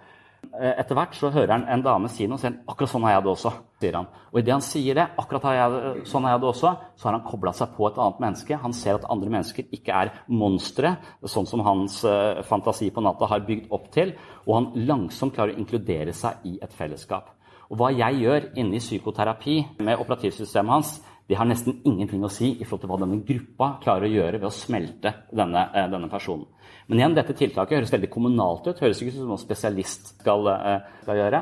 Eh, 0.60 0.72
etter 0.80 0.96
hvert 0.96 1.14
så 1.14 1.30
hører 1.30 1.52
han 1.52 1.66
en 1.70 1.82
dame 1.84 2.08
si 2.10 2.26
noe 2.26 2.38
og 2.38 2.42
sier 2.42 2.56
akkurat 2.68 2.90
sånn 2.90 3.04
har 3.06 3.14
jeg 3.14 3.24
det 3.26 3.30
også. 3.32 3.52
sier 3.80 3.96
han. 3.96 4.08
Og 4.32 4.38
idet 4.40 4.52
han 4.52 4.64
sier 4.64 4.98
det, 4.98 5.06
akkurat 5.22 5.44
har 5.48 5.54
jeg, 5.56 6.04
sånn 6.10 6.24
har 6.26 6.34
jeg 6.34 6.42
det 6.42 6.48
også, 6.50 6.72
så 6.96 7.08
har 7.08 7.16
han 7.16 7.24
kobla 7.24 7.52
seg 7.56 7.74
på 7.76 7.86
et 7.88 8.00
annet 8.00 8.22
menneske. 8.24 8.58
Han 8.60 8.74
ser 8.76 8.98
at 8.98 9.06
andre 9.08 9.30
mennesker 9.32 9.70
ikke 9.72 10.00
er 10.02 10.12
monstre, 10.28 10.96
sånn 11.24 11.48
som 11.48 11.64
hans 11.64 12.00
uh, 12.04 12.42
fantasi 12.44 12.90
på 12.92 13.04
natta 13.04 13.28
har 13.30 13.46
bygd 13.46 13.70
opp 13.72 13.88
til. 13.94 14.12
Og 14.46 14.56
han 14.58 14.70
langsomt 14.88 15.36
klarer 15.36 15.54
å 15.54 15.62
inkludere 15.62 16.12
seg 16.12 16.44
i 16.44 16.58
et 16.60 16.76
fellesskap. 16.76 17.32
Og 17.70 17.78
hva 17.78 17.92
jeg 17.94 18.20
gjør 18.24 18.50
inne 18.58 18.76
i 18.76 18.82
psykoterapi 18.82 19.56
med 19.86 20.02
operativsystemet 20.02 20.74
hans, 20.74 20.96
det 21.30 21.36
har 21.38 21.46
nesten 21.46 21.76
ingenting 21.86 22.24
å 22.26 22.32
si 22.32 22.56
i 22.56 22.64
forhold 22.66 22.82
til 22.82 22.90
hva 22.90 22.96
denne 23.04 23.20
gruppa 23.22 23.66
klarer 23.84 24.08
å 24.08 24.10
gjøre 24.10 24.40
ved 24.40 24.48
å 24.48 24.54
smelte 24.54 25.12
denne, 25.30 25.62
uh, 25.70 25.84
denne 25.92 26.08
personen. 26.10 26.48
Men 26.90 26.98
igjen, 26.98 27.14
dette 27.14 27.36
tiltaket 27.38 27.78
høres 27.78 27.92
veldig 27.94 28.08
kommunalt 28.10 28.64
ut. 28.66 28.80
Høres 28.82 28.98
ikke 28.98 29.12
ut 29.12 29.20
som 29.20 29.28
noe 29.30 29.38
spesialist 29.38 30.08
skal, 30.16 30.48
eh, 30.50 30.88
skal, 31.04 31.18
gjøre. 31.20 31.40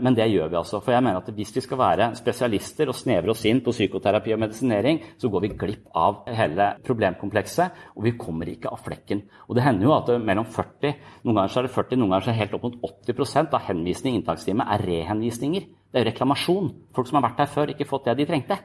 Men 0.00 0.14
det 0.16 0.30
gjør 0.30 0.48
vi 0.48 0.56
altså. 0.56 0.80
For 0.80 0.94
jeg 0.94 1.04
mener 1.04 1.20
at 1.20 1.28
hvis 1.36 1.52
vi 1.52 1.62
skal 1.66 1.80
være 1.82 2.06
spesialister 2.16 2.88
og 2.88 2.96
snevre 2.96 3.34
oss 3.34 3.44
inn 3.48 3.60
på 3.64 3.74
psykoterapi 3.76 4.32
og 4.32 4.40
medisinering, 4.40 5.02
så 5.20 5.28
går 5.32 5.44
vi 5.44 5.50
glipp 5.52 5.90
av 5.92 6.22
hele 6.38 6.70
problemkomplekset, 6.86 7.82
og 7.92 8.06
vi 8.08 8.14
kommer 8.16 8.48
ikke 8.48 8.72
av 8.72 8.80
flekken. 8.86 9.20
Og 9.48 9.58
det 9.58 9.66
hender 9.66 9.84
jo 9.84 9.92
at 9.98 10.12
mellom 10.16 10.48
40, 10.48 10.94
noen 11.28 11.42
ganger 11.42 11.52
så 11.52 11.60
er 11.60 11.68
det 11.68 11.74
40, 11.76 12.00
noen 12.00 12.14
ganger 12.14 12.24
så 12.24 12.32
er 12.32 12.38
det 12.38 12.44
helt 12.44 12.56
opp 12.56 12.64
mot 12.70 12.78
80% 12.88 13.58
av 13.58 13.68
henvisning 13.68 14.16
i 14.16 14.22
inntakstime 14.22 14.64
er 14.64 14.86
rehenvisninger. 14.92 15.68
Det 15.92 16.00
er 16.00 16.06
jo 16.06 16.10
reklamasjon. 16.12 16.72
Folk 16.96 17.12
som 17.12 17.20
har 17.20 17.28
vært 17.28 17.44
her 17.44 17.52
før, 17.52 17.74
ikke 17.76 17.88
fått 17.88 18.08
det 18.08 18.16
de 18.22 18.28
trengte. 18.32 18.60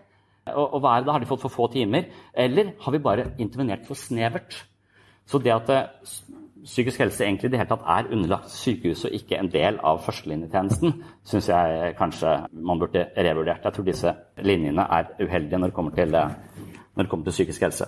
Og, 0.49 0.73
og 0.73 0.81
hva 0.81 0.97
er 0.97 1.05
det? 1.05 1.13
Har 1.13 1.21
de 1.21 1.29
fått 1.29 1.43
for 1.45 1.53
få 1.53 1.67
timer? 1.73 2.09
Eller 2.33 2.73
har 2.81 2.95
vi 2.95 3.01
bare 3.03 3.31
intervenert 3.37 3.85
for 3.87 3.99
snevert? 3.99 4.55
Så 5.29 5.39
det 5.39 5.53
at 5.53 5.69
eh, 5.69 6.13
psykisk 6.65 6.99
helse 7.01 7.25
egentlig 7.25 7.49
i 7.49 7.51
det 7.53 7.59
hele 7.61 7.69
tatt 7.69 7.85
er 7.89 8.09
underlagt 8.13 8.53
sykehuset 8.53 9.09
og 9.09 9.17
ikke 9.17 9.37
en 9.37 9.51
del 9.53 9.77
av 9.85 10.01
førstelinjetjenesten, 10.05 10.95
syns 11.25 11.49
jeg 11.49 11.93
kanskje 11.97 12.33
man 12.53 12.81
burde 12.81 13.05
revurdert. 13.17 13.65
Jeg 13.65 13.77
tror 13.77 13.87
disse 13.87 14.15
linjene 14.45 14.85
er 14.97 15.13
uheldige 15.21 15.61
når 15.61 15.71
det 15.71 15.77
kommer 15.77 15.95
til, 15.97 16.15
eh, 16.15 16.33
det 16.97 17.09
kommer 17.09 17.29
til 17.29 17.37
psykisk 17.37 17.61
helse. 17.67 17.87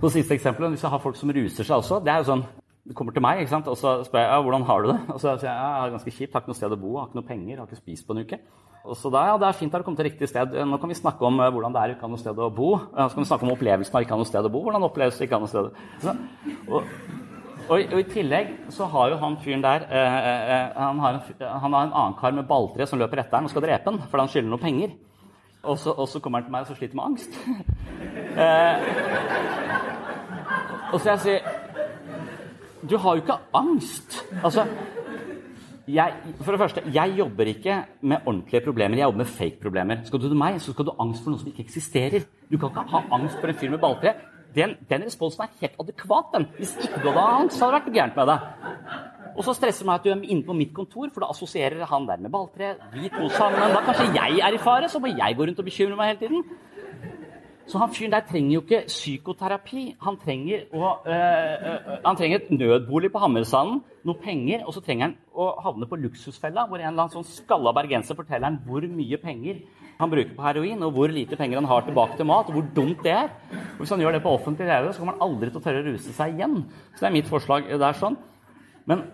På 0.00 0.08
siste 0.08 0.34
eksempel, 0.34 0.68
Hvis 0.68 0.82
jeg 0.82 0.90
har 0.90 0.98
folk 0.98 1.16
som 1.16 1.30
ruser 1.30 1.64
seg 1.64 1.76
også 1.76 2.00
det 2.04 2.12
er 2.12 2.18
jo 2.18 2.30
sånn, 2.32 2.44
du 2.88 2.94
kommer 2.94 3.12
til 3.12 3.22
meg 3.22 3.40
ikke 3.40 3.50
sant? 3.50 3.68
og 3.68 3.76
så 3.76 4.02
spør 4.04 4.18
jeg 4.18 4.30
ja, 4.32 4.42
hvordan 4.42 4.62
har 4.62 4.82
du 4.82 4.88
det. 4.88 5.00
Og 5.12 5.20
så 5.20 5.36
sier 5.36 5.50
jeg 5.50 5.56
ja, 5.56 5.68
jeg 5.68 5.80
har 5.82 5.90
ganske 5.90 6.10
kjipt, 6.10 6.32
har 6.32 6.40
ikke 6.40 6.52
noe 6.52 6.56
sted 6.56 6.72
å 6.72 6.80
bo, 6.80 6.96
har 6.96 7.08
ikke 7.08 7.20
noe 7.20 7.28
penger, 7.28 7.58
har 7.58 7.66
ikke 7.66 7.76
spist 7.76 8.06
på 8.06 8.16
en 8.16 8.24
uke. 8.24 8.38
Og 8.84 8.96
så 8.96 9.10
da, 9.12 9.26
ja, 9.28 9.36
Det 9.36 9.48
er 9.48 9.58
fint 9.58 9.74
at 9.74 9.82
du 9.82 9.86
kom 9.86 9.96
til 9.96 10.08
riktig 10.08 10.28
sted. 10.30 10.54
Nå 10.66 10.78
kan 10.80 10.88
vi 10.88 10.96
snakke 10.96 11.26
om 11.26 11.40
uh, 11.40 11.50
hvordan 11.52 11.74
det 11.74 11.80
er 11.82 11.94
ikke 11.94 12.06
ha 12.06 12.12
noe 12.12 12.20
sted 12.20 12.38
å 12.38 12.48
bo. 12.54 12.70
nå 12.80 13.08
så 13.08 13.14
kan 13.14 13.24
vi 13.24 13.28
snakke 13.28 13.46
om 13.46 13.54
opplevelsen 13.54 13.96
av 13.96 14.06
ikke 14.06 14.16
ha 14.16 14.20
noe 14.20 14.30
sted 14.30 14.46
å 14.48 14.52
bo. 14.52 14.62
Hvordan 14.64 14.86
oppleves 14.88 15.18
det 15.18 15.28
ikke 15.28 15.36
ha 15.36 15.44
noe 15.44 15.52
sted 15.52 15.68
å 15.68 15.72
og, 17.70 17.76
og, 17.76 17.98
I 18.00 18.06
tillegg 18.10 18.46
så 18.74 18.88
har 18.90 19.12
jo 19.12 19.20
han 19.20 19.36
fyren 19.44 19.62
der 19.62 19.84
eh, 19.86 20.72
han, 20.74 20.98
har 20.98 21.18
en, 21.18 21.22
han, 21.38 21.72
har 21.76 21.84
en, 21.84 21.92
annen 21.92 22.16
kar 22.18 22.34
med 22.34 22.48
balltre 22.48 22.86
som 22.88 22.98
løper 22.98 23.22
etter 23.22 23.36
han 23.38 23.46
og 23.46 23.52
skal 23.52 23.62
drepe 23.62 23.86
han 23.86 24.00
fordi 24.00 24.24
han 24.24 24.32
skylder 24.32 24.50
noen 24.50 24.64
penger. 24.64 24.96
Og 25.60 25.76
så, 25.78 25.92
og 25.92 26.08
så 26.08 26.22
kommer 26.24 26.40
han 26.40 26.48
til 26.48 26.54
meg 26.56 26.64
og 26.64 26.70
så 26.70 26.78
sliter 26.78 26.96
med 26.96 27.04
angst. 27.04 27.32
eh, 28.42 28.76
og 30.90 30.98
så 30.98 31.12
jeg 31.12 31.20
sier 31.26 31.40
Du 32.88 32.96
har 32.96 33.14
jo 33.14 33.22
ikke 33.22 33.38
angst. 33.54 34.22
Altså, 34.40 34.64
jeg, 35.94 36.34
for 36.40 36.54
det 36.54 36.60
første, 36.60 36.82
jeg 36.94 37.14
jobber 37.18 37.50
ikke 37.52 37.76
med 38.02 38.26
ordentlige 38.26 38.64
problemer. 38.64 38.96
Jeg 38.98 39.08
jobber 39.08 39.22
med 39.22 39.30
fake-problemer. 39.30 40.02
Skal 40.04 40.22
du 40.22 40.28
til 40.28 40.38
meg, 40.38 40.58
så 40.60 40.74
skal 40.74 40.86
du 40.88 40.92
ha 40.94 41.04
angst 41.04 41.24
for 41.24 41.34
noe 41.34 41.42
som 41.42 41.50
ikke 41.50 41.64
eksisterer. 41.66 42.26
Du 42.50 42.58
kan 42.58 42.72
ikke 42.72 42.86
ha 42.92 43.02
angst 43.16 43.40
for 43.40 43.52
en 43.52 43.58
fyr 43.60 43.72
med 43.72 43.82
balltre. 43.82 44.14
Den, 44.54 44.74
den 44.90 45.06
responsen 45.06 45.44
er 45.44 45.52
helt 45.60 45.78
adekvat. 45.84 46.32
den. 46.34 46.48
Hvis 46.56 46.74
ikke 46.80 47.02
du 47.04 47.10
hadde 47.10 47.26
angst, 47.42 47.58
så 47.58 47.66
hadde 47.66 47.78
det 47.78 47.84
vært 47.84 47.98
gærent 47.98 48.18
med 48.18 48.32
deg. 48.32 48.40
Og 49.36 49.44
så 49.46 49.54
stresser 49.54 49.86
meg 49.86 50.00
at 50.00 50.06
du 50.06 50.10
er 50.10 50.24
inne 50.26 50.44
på 50.44 50.56
mitt 50.58 50.72
kontor, 50.74 51.08
for 51.14 51.24
da 51.24 51.30
assosierer 51.32 51.86
han 51.86 52.08
der 52.08 52.18
med 52.20 52.32
balltre. 52.34 52.74
Vi 52.92 53.12
to 53.12 53.28
sammen. 53.36 53.76
Da 53.76 53.84
kanskje 53.86 54.10
jeg 54.16 54.42
er 54.42 54.56
i 54.56 54.60
fare, 54.60 54.90
så 54.90 54.98
må 55.00 55.12
jeg 55.12 55.38
gå 55.38 55.46
rundt 55.46 55.62
og 55.62 55.68
bekymre 55.70 55.96
meg 55.96 56.12
hele 56.12 56.20
tiden. 56.24 56.44
Så 57.70 57.78
han 57.78 57.92
fyren 57.94 58.10
der 58.10 58.24
trenger 58.26 58.56
jo 58.56 58.60
ikke 58.64 58.80
psykoterapi. 58.88 59.82
Han 60.02 60.16
trenger, 60.18 60.64
å, 60.74 60.88
øh, 61.06 61.98
han 62.02 62.16
trenger 62.18 62.40
et 62.40 62.48
nødbolig 62.50 63.12
på 63.14 63.20
Hammersanden, 63.22 63.84
noe 64.04 64.18
penger, 64.18 64.64
og 64.66 64.74
så 64.74 64.82
trenger 64.82 65.06
han 65.06 65.14
å 65.30 65.46
havne 65.62 65.86
på 65.86 65.98
luksusfella, 66.02 66.66
hvor 66.66 66.80
en 66.80 66.88
eller 66.88 67.04
annen 67.04 67.14
sånn 67.14 67.28
skalla 67.28 67.74
bergenser 67.76 68.18
forteller 68.18 68.48
han 68.48 68.58
hvor 68.66 68.82
mye 68.90 69.20
penger 69.22 69.62
han 70.00 70.10
bruker 70.10 70.34
på 70.34 70.46
heroin, 70.48 70.82
og 70.82 70.96
hvor 70.96 71.12
lite 71.12 71.38
penger 71.38 71.60
han 71.60 71.70
har 71.70 71.86
tilbake 71.86 72.18
til 72.18 72.26
mat, 72.26 72.50
og 72.50 72.58
hvor 72.58 72.68
dumt 72.74 73.04
det 73.06 73.14
er. 73.14 73.30
Og 73.76 73.84
hvis 73.84 73.94
han 73.94 74.02
gjør 74.02 74.16
det 74.16 74.24
på 74.24 74.34
offentlig 74.34 74.66
TV, 74.66 74.90
så 74.90 75.04
kommer 75.04 75.14
han 75.14 75.26
aldri 75.28 75.50
til 75.52 75.60
å 75.60 75.64
tørre 75.68 75.84
å 75.84 75.88
ruse 75.92 76.14
seg 76.16 76.34
igjen. 76.34 76.62
Så 76.94 77.04
det 77.04 77.10
er 77.10 77.16
mitt 77.20 77.30
forslag. 77.30 77.68
det 77.70 77.86
er 77.86 77.98
sånn. 78.00 78.16
Men 78.88 79.04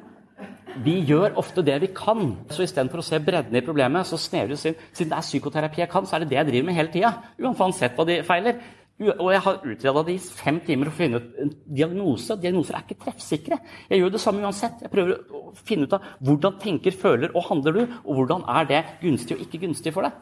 vi 0.85 0.97
gjør 1.09 1.37
ofte 1.41 1.65
det 1.67 1.77
vi 1.83 1.91
kan. 1.97 2.33
Så 2.53 2.65
istedenfor 2.65 3.03
å 3.03 3.07
se 3.07 3.21
bredden 3.23 3.57
i 3.57 3.65
problemet, 3.65 4.09
så 4.09 4.19
vi 4.19 4.57
oss 4.57 4.67
inn. 4.69 4.79
Siden 4.93 5.13
det 5.13 5.19
er 5.19 5.27
psykoterapi 5.27 5.83
jeg 5.85 5.93
kan, 5.93 6.07
så 6.07 6.17
er 6.17 6.25
det 6.25 6.33
det 6.33 6.41
jeg 6.41 6.51
driver 6.51 6.67
med 6.69 6.79
hele 6.79 6.93
tida. 6.93 7.13
Uansett 7.41 7.97
hva 7.97 8.07
de 8.09 8.21
feiler. 8.27 8.61
Og 8.97 9.29
jeg 9.29 9.43
har 9.45 9.59
utreda 9.61 10.03
det 10.07 10.15
i 10.17 10.21
fem 10.25 10.59
timer 10.65 10.89
for 10.89 10.95
å 10.95 11.01
finne 11.03 11.19
ut 11.21 11.41
en 11.43 11.51
diagnose. 11.79 12.37
Diagnoser 12.41 12.79
er 12.79 12.87
ikke 12.87 13.03
treffsikre. 13.03 13.59
Jeg 13.91 14.01
gjør 14.01 14.15
det 14.15 14.23
samme 14.23 14.47
uansett. 14.47 14.81
Jeg 14.87 14.93
prøver 14.93 15.19
å 15.37 15.43
finne 15.59 15.85
ut 15.85 15.97
av 15.99 16.07
hvordan 16.25 16.57
tenker, 16.63 16.97
føler 16.97 17.35
og 17.37 17.45
handler 17.51 17.77
du, 17.77 17.83
og 18.07 18.23
hvordan 18.23 18.47
er 18.57 18.71
det 18.71 18.81
gunstig 19.03 19.37
og 19.37 19.45
ikke 19.45 19.61
gunstig 19.67 19.93
for 19.93 20.09
deg. 20.09 20.17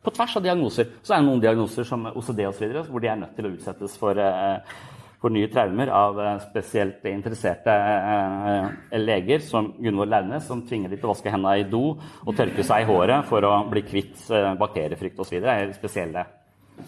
På 0.00 0.14
tvers 0.14 0.38
av 0.40 0.46
diagnoser. 0.46 0.88
Så 1.02 1.12
er 1.12 1.20
det 1.20 1.28
noen 1.28 1.42
diagnoser 1.42 1.84
som 1.84 2.08
OCD 2.08 2.46
osv. 2.48 2.78
hvor 2.88 3.04
de 3.04 3.12
er 3.12 3.20
nødt 3.20 3.36
til 3.36 3.50
å 3.50 3.52
utsettes 3.52 3.98
for 4.00 4.16
eh, 4.24 4.78
for 5.18 5.34
nye 5.34 5.48
traumer 5.50 5.90
av 5.90 6.20
eh, 6.22 6.38
spesielt 6.46 7.04
interesserte 7.10 7.74
eh, 7.74 8.98
leger, 9.00 9.42
som 9.42 9.72
Gunvor 9.78 10.06
Laune, 10.06 10.40
som 10.44 10.62
tvinger 10.66 10.92
de 10.92 10.98
til 10.98 11.08
å 11.08 11.12
vaske 11.12 11.32
hendene 11.32 11.58
i 11.58 11.66
do 11.68 11.82
og 11.96 12.36
tørke 12.38 12.64
seg 12.66 12.84
i 12.84 12.88
håret 12.88 13.26
for 13.28 13.44
å 13.46 13.54
bli 13.70 13.82
kvitt 13.86 14.28
eh, 14.30 14.52
bakteriefrykt 14.60 15.18
osv. 15.18 15.38
i 15.42 15.76
spesielle 15.76 16.24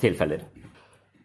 tilfeller. 0.01 0.47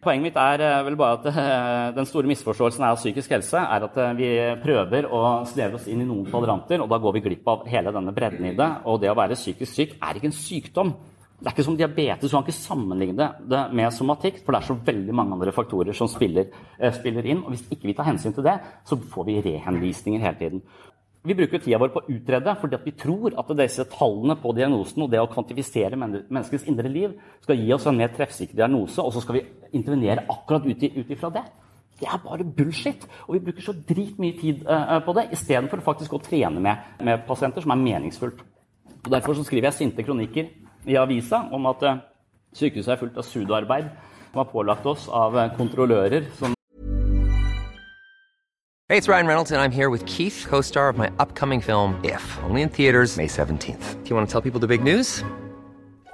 Poenget 0.02 0.22
mitt 0.22 0.36
er 0.38 0.84
vel 0.86 0.94
bare 0.98 1.16
at 1.16 1.94
den 1.96 2.06
store 2.06 2.28
misforståelsen 2.30 2.84
av 2.86 2.98
psykisk 3.00 3.32
helse 3.34 3.58
er 3.58 3.86
at 3.88 3.96
vi 4.14 4.28
prøver 4.62 5.08
å 5.10 5.22
snevre 5.50 5.80
oss 5.80 5.88
inn 5.90 6.04
i 6.04 6.06
noen 6.06 6.28
kvadranter, 6.28 6.78
og 6.84 6.92
da 6.92 7.00
går 7.02 7.16
vi 7.16 7.22
glipp 7.24 7.48
av 7.50 7.64
hele 7.66 7.90
denne 7.94 8.14
bredden 8.14 8.46
i 8.46 8.52
det. 8.54 8.68
Og 8.86 9.00
det 9.02 9.10
å 9.10 9.16
være 9.18 9.38
psykisk 9.38 9.72
syk 9.72 9.96
er 9.96 10.20
ikke 10.20 10.30
en 10.30 10.36
sykdom. 10.36 10.92
Det 11.36 11.50
er 11.50 11.52
ikke 11.52 11.64
som 11.66 11.76
diabetes, 11.76 12.30
du 12.30 12.32
kan 12.32 12.46
ikke 12.46 12.56
sammenligne 12.56 13.26
det 13.44 13.62
med 13.76 13.92
somatikk, 13.92 14.38
for 14.40 14.54
det 14.54 14.62
er 14.62 14.68
så 14.70 14.76
veldig 14.86 15.14
mange 15.14 15.36
andre 15.36 15.52
faktorer 15.52 15.92
som 15.96 16.08
spiller, 16.08 16.48
eh, 16.78 16.92
spiller, 16.96 17.26
inn. 17.28 17.42
og 17.44 17.52
Hvis 17.52 17.66
ikke 17.68 17.90
vi 17.90 17.94
tar 17.94 18.08
hensyn 18.08 18.32
til 18.32 18.46
det, 18.46 18.56
så 18.88 18.96
får 18.96 19.26
vi 19.26 19.42
rehenvisninger 19.44 20.20
hele 20.20 20.38
tiden. 20.38 20.62
Vi 21.26 21.34
bruker 21.34 21.58
tida 21.58 21.78
vår 21.82 21.92
på 21.92 22.00
å 22.00 22.08
utrede 22.08 22.54
fordi 22.60 22.78
vi 22.84 22.92
tror 22.92 23.34
at 23.36 23.48
disse 23.58 23.84
tallene 23.90 24.36
på 24.40 24.54
diagnosen 24.54 25.02
og 25.02 25.10
det 25.10 25.20
å 25.20 25.28
kvantifisere 25.28 25.98
menneskets 25.98 26.68
indre 26.70 26.88
liv 26.88 27.16
skal 27.42 27.58
gi 27.58 27.72
oss 27.74 27.86
en 27.86 27.98
mer 27.98 28.14
treffsikker 28.14 28.56
diagnose, 28.56 29.02
og 29.02 29.12
så 29.12 29.20
skal 29.20 29.40
vi 29.40 29.46
intervenere 29.72 30.24
akkurat 30.30 30.64
ut 30.64 31.10
ifra 31.10 31.32
det. 31.34 31.42
Det 32.00 32.06
er 32.06 32.20
bare 32.22 32.44
bullshit. 32.44 33.06
Og 33.26 33.34
vi 33.36 33.44
bruker 33.48 33.64
så 33.64 33.74
dritmye 33.88 34.36
tid 34.38 34.62
uh, 34.68 35.00
på 35.04 35.14
det 35.16 35.30
istedenfor 35.32 35.80
faktisk 35.84 36.14
å 36.14 36.22
trene 36.22 36.60
med, 36.60 36.92
med 37.02 37.24
pasienter 37.26 37.64
som 37.64 37.72
er 37.72 37.82
meningsfullt. 37.82 38.42
Og 39.06 39.10
Derfor 39.12 39.34
så 39.34 39.44
skriver 39.46 39.70
jeg 39.70 39.78
sinte 39.80 40.04
kronikker 40.06 40.50
i 40.86 40.96
avisa 40.96 41.46
om 41.52 41.66
at 41.66 41.82
eh, 41.82 42.02
sykehuset 42.56 42.94
er 42.94 43.00
fullt 43.00 43.18
av 43.18 43.26
sudoarbeid 43.26 43.88
som 44.30 44.42
har 44.42 44.50
pålagt 44.50 44.86
oss 44.86 45.08
av 45.08 45.38
eh, 45.38 45.50
kontrollører 45.58 46.30
som 46.38 46.54
Hey, 48.88 48.96
it's 48.96 49.08
Ryan 49.08 49.26
Reynolds, 49.26 49.50
and 49.50 49.60
I'm 49.60 49.72
here 49.72 49.90
with 49.90 50.06
Keith, 50.06 50.46
co 50.48 50.60
star 50.60 50.88
of 50.88 50.96
my 50.96 51.10
upcoming 51.18 51.60
film, 51.60 51.98
If, 52.04 52.22
only 52.44 52.62
in 52.62 52.68
theaters, 52.68 53.16
May 53.16 53.26
17th. 53.26 54.04
Do 54.04 54.10
you 54.10 54.14
want 54.14 54.28
to 54.28 54.32
tell 54.32 54.40
people 54.40 54.60
the 54.60 54.68
big 54.68 54.80
news? 54.80 55.24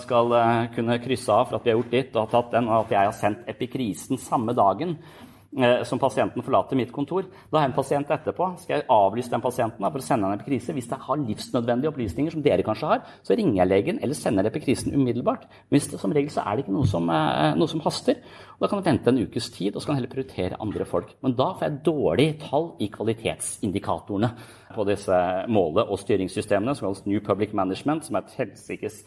skal 0.00 0.32
uh, 0.32 0.64
kunne 0.74 0.98
krysse 1.02 1.32
av 1.32 1.48
for 1.48 1.58
at 1.58 1.66
vi 1.66 1.72
har 1.72 1.78
gjort 1.78 1.94
ditt 1.94 2.16
og 2.18 2.32
tatt 2.32 2.56
den, 2.56 2.70
og 2.70 2.84
at 2.84 2.96
jeg 2.96 3.08
har 3.10 3.14
sendt 3.16 3.46
epikrisen 3.50 4.20
samme 4.20 4.54
dagen 4.56 4.96
uh, 4.96 5.82
som 5.86 6.00
pasienten 6.02 6.44
forlater 6.44 6.78
mitt 6.78 6.92
kontor. 6.94 7.26
Da 7.50 7.58
har 7.58 7.66
jeg 7.66 7.72
en 7.72 7.76
pasient 7.76 8.12
etterpå. 8.16 8.48
Skal 8.62 8.78
jeg 8.78 8.86
avlyse 8.92 9.32
den 9.32 9.44
pasienten 9.44 9.86
for 9.86 10.00
å 10.00 10.06
sende 10.06 10.30
en 10.30 10.38
epikrise? 10.38 10.74
Hvis 10.76 10.88
jeg 10.90 11.00
har 11.06 11.20
livsnødvendige 11.20 11.92
opplysninger, 11.92 12.34
som 12.34 12.44
dere 12.44 12.66
kanskje 12.66 12.90
har, 12.92 13.02
så 13.26 13.36
ringer 13.38 13.60
jeg 13.60 13.70
legen 13.72 14.00
eller 14.00 14.18
sender 14.18 14.48
epikrisen 14.50 14.96
umiddelbart. 14.96 15.44
Men 15.68 15.84
det, 15.84 16.00
som 16.00 16.16
regel 16.16 16.32
så 16.32 16.46
er 16.46 16.56
det 16.56 16.64
ikke 16.64 16.76
noe 16.78 16.88
som, 16.90 17.12
noe 17.60 17.70
som 17.70 17.84
haster. 17.84 18.22
Og 18.56 18.64
da 18.64 18.70
kan 18.70 18.80
jeg 18.80 18.88
vente 18.88 19.12
en 19.12 19.20
ukes 19.26 19.50
tid, 19.52 19.74
og 19.74 19.82
så 19.82 19.90
kan 19.90 19.96
jeg 19.96 20.02
heller 20.02 20.14
prioritere 20.14 20.62
andre 20.62 20.88
folk. 20.88 21.12
Men 21.26 21.36
da 21.36 21.50
får 21.52 21.68
jeg 21.68 21.84
dårlige 21.90 22.38
tall 22.46 22.70
i 22.80 22.88
kvalitetsindikatorene 22.94 24.32
på 24.74 24.88
disse 24.88 25.20
måle- 25.52 25.86
og 25.86 26.00
styringssystemene, 26.00 26.74
som 26.74 26.88
kalles 26.88 27.06
New 27.10 27.22
Public 27.22 27.54
Management, 27.54 28.06
som 28.06 28.16
er 28.16 28.24
et 28.26 28.36
helsikes 28.40 29.02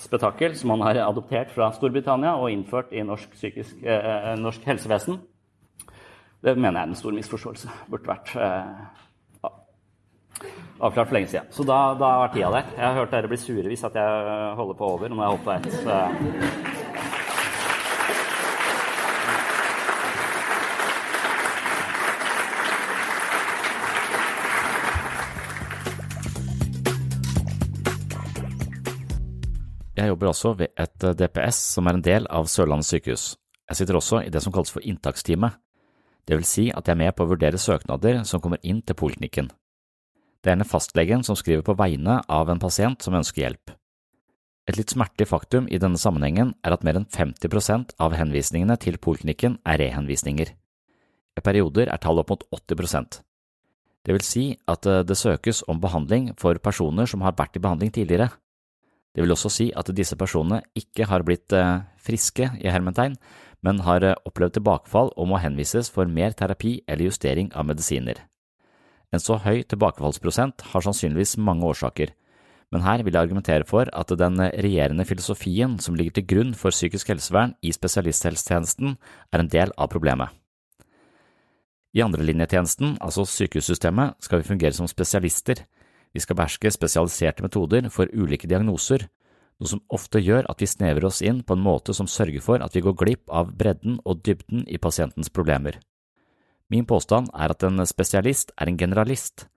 spetakkel 0.00 0.56
som 0.58 0.74
han 0.74 0.84
har 0.86 1.00
adoptert 1.04 1.52
fra 1.54 1.70
Storbritannia 1.74 2.34
og 2.38 2.50
innført 2.52 2.92
i 2.92 3.04
norsk, 3.06 3.32
psykisk, 3.36 3.82
eh, 3.82 4.34
norsk 4.40 4.66
helsevesen. 4.68 5.20
Det 6.44 6.56
mener 6.58 6.80
jeg 6.80 6.82
er 6.82 6.92
en 6.92 7.00
stor 7.00 7.16
misforståelse. 7.16 7.72
Burde 7.90 8.10
vært 8.10 8.34
eh, 8.36 9.02
avklart 10.80 11.08
for 11.08 11.16
lenge 11.16 11.32
siden. 11.32 11.50
Så 11.54 11.64
da, 11.64 11.80
da 11.98 12.14
var 12.24 12.32
tida 12.34 12.52
der. 12.52 12.72
Jeg 12.76 12.84
har 12.84 12.98
hørt 13.00 13.14
dere 13.16 13.30
bli 13.32 13.40
sure 13.40 13.68
hvis 13.70 13.86
jeg 13.86 14.56
holder 14.60 14.80
på 14.80 14.94
over. 14.96 15.08
Når 15.08 15.24
jeg 15.24 15.36
holdt 15.36 15.44
på 15.44 15.54
ett. 15.58 16.83
Jeg 30.04 30.10
jobber 30.12 30.28
også 30.28 30.50
ved 30.58 30.74
et 30.76 31.04
DPS 31.16 31.58
som 31.72 31.86
er 31.88 31.96
en 31.96 32.02
del 32.04 32.26
av 32.28 32.44
Sørlandet 32.52 32.84
sykehus. 32.84 33.22
Jeg 33.70 33.78
sitter 33.78 33.96
også 33.96 34.18
i 34.20 34.28
det 34.28 34.42
som 34.44 34.52
kalles 34.52 34.72
for 34.72 34.84
inntaksteamet. 34.84 35.56
det 36.28 36.36
vil 36.36 36.44
si 36.44 36.70
at 36.72 36.86
jeg 36.88 36.92
er 36.92 36.98
med 37.00 37.14
på 37.16 37.24
å 37.24 37.28
vurdere 37.28 37.58
søknader 37.60 38.24
som 38.24 38.40
kommer 38.40 38.58
inn 38.62 38.82
til 38.82 38.96
poliklinikken. 38.96 39.48
Det 40.40 40.50
er 40.50 40.56
gjerne 40.56 40.68
fastlegen 40.68 41.24
som 41.24 41.36
skriver 41.36 41.62
på 41.64 41.76
vegne 41.76 42.20
av 42.28 42.50
en 42.50 42.60
pasient 42.60 43.00
som 43.00 43.14
ønsker 43.14 43.42
hjelp. 43.42 43.72
Et 44.68 44.76
litt 44.76 44.92
smertelig 44.92 45.28
faktum 45.28 45.68
i 45.68 45.80
denne 45.80 46.00
sammenhengen 46.00 46.52
er 46.64 46.76
at 46.76 46.84
mer 46.84 47.00
enn 47.00 47.08
50% 47.08 47.96
av 48.00 48.12
henvisningene 48.12 48.76
til 48.76 48.96
poliklinikken 48.96 49.58
er 49.64 49.80
rehenvisninger. 49.80 50.52
I 51.36 51.40
perioder 51.40 51.88
er 51.88 52.00
tallet 52.00 52.24
opp 52.24 52.30
mot 52.30 52.44
80% 52.52 53.22
Det 54.04 54.12
vil 54.12 54.24
si 54.24 54.44
at 54.68 54.86
eh, 54.86 55.00
det 55.04 55.16
søkes 55.16 55.64
om 55.68 55.80
behandling 55.80 56.34
for 56.36 56.60
personer 56.60 57.06
som 57.06 57.24
har 57.24 57.32
vært 57.32 57.56
i 57.56 57.64
behandling 57.64 57.92
tidligere. 57.92 58.28
Det 59.14 59.22
vil 59.22 59.32
også 59.34 59.50
si 59.52 59.68
at 59.78 59.90
disse 59.94 60.16
personene 60.18 60.64
ikke 60.78 61.06
har 61.06 61.22
blitt 61.26 61.54
eh, 61.54 61.84
friske 62.02 62.48
i 62.58 62.70
hermetegn, 62.70 63.14
men 63.62 63.84
har 63.86 64.02
eh, 64.02 64.18
opplevd 64.26 64.58
tilbakefall 64.58 65.12
og 65.14 65.30
må 65.30 65.38
henvises 65.42 65.90
for 65.94 66.10
mer 66.10 66.34
terapi 66.34 66.80
eller 66.88 67.08
justering 67.08 67.52
av 67.54 67.68
medisiner. 67.70 68.24
En 69.14 69.22
så 69.22 69.38
høy 69.38 69.62
tilbakefallsprosent 69.70 70.66
har 70.72 70.82
sannsynligvis 70.82 71.36
mange 71.38 71.66
årsaker, 71.70 72.10
men 72.74 72.82
her 72.82 73.04
vil 73.06 73.14
jeg 73.14 73.28
argumentere 73.28 73.66
for 73.68 73.86
at 73.94 74.10
den 74.18 74.40
regjerende 74.40 75.06
filosofien 75.06 75.76
som 75.78 75.94
ligger 75.94 76.18
til 76.18 76.26
grunn 76.32 76.54
for 76.58 76.74
psykisk 76.74 77.12
helsevern 77.12 77.54
i 77.62 77.70
spesialisthelsetjenesten, 77.70 78.96
er 79.30 79.44
en 79.44 79.52
del 79.52 79.70
av 79.78 79.92
problemet. 79.92 80.34
I 81.94 82.02
andrelinjetjenesten, 82.02 82.96
altså 82.98 83.22
sykehussystemet, 83.30 84.18
skal 84.18 84.40
vi 84.40 84.48
fungere 84.48 84.74
som 84.74 84.90
spesialister. 84.90 85.62
Vi 86.14 86.22
skal 86.22 86.38
beherske 86.38 86.70
spesialiserte 86.70 87.42
metoder 87.42 87.88
for 87.90 88.10
ulike 88.14 88.48
diagnoser, 88.50 89.08
noe 89.58 89.70
som 89.70 89.82
ofte 89.94 90.22
gjør 90.22 90.46
at 90.50 90.62
vi 90.62 90.68
snevrer 90.70 91.08
oss 91.08 91.22
inn 91.22 91.42
på 91.46 91.56
en 91.56 91.64
måte 91.64 91.94
som 91.94 92.10
sørger 92.10 92.42
for 92.42 92.62
at 92.62 92.74
vi 92.74 92.82
går 92.84 92.96
glipp 93.00 93.30
av 93.30 93.50
bredden 93.58 93.98
og 94.04 94.22
dybden 94.26 94.64
i 94.70 94.78
pasientens 94.78 95.30
problemer. 95.30 95.80
Min 96.70 96.86
påstand 96.88 97.28
er 97.34 97.52
at 97.52 97.66
en 97.66 97.82
spesialist 97.86 98.54
er 98.58 98.70
en 98.70 98.78
generalist. 98.78 99.48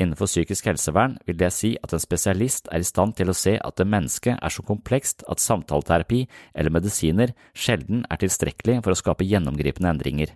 Innenfor 0.00 0.28
psykisk 0.30 0.70
helsevern 0.70 1.18
vil 1.28 1.36
det 1.40 1.52
si 1.52 1.74
at 1.84 1.92
en 1.92 2.00
spesialist 2.00 2.70
er 2.72 2.80
i 2.80 2.88
stand 2.88 3.18
til 3.18 3.28
å 3.28 3.36
se 3.36 3.58
at 3.60 3.76
det 3.76 3.88
mennesket 3.88 4.40
er 4.40 4.52
så 4.52 4.64
komplekst 4.64 5.24
at 5.28 5.42
samtaleterapi 5.44 6.22
eller 6.54 6.72
medisiner 6.72 7.34
sjelden 7.52 8.06
er 8.08 8.20
tilstrekkelig 8.22 8.80
for 8.80 8.94
å 8.94 9.00
skape 9.00 9.28
gjennomgripende 9.28 9.92
endringer. 9.92 10.32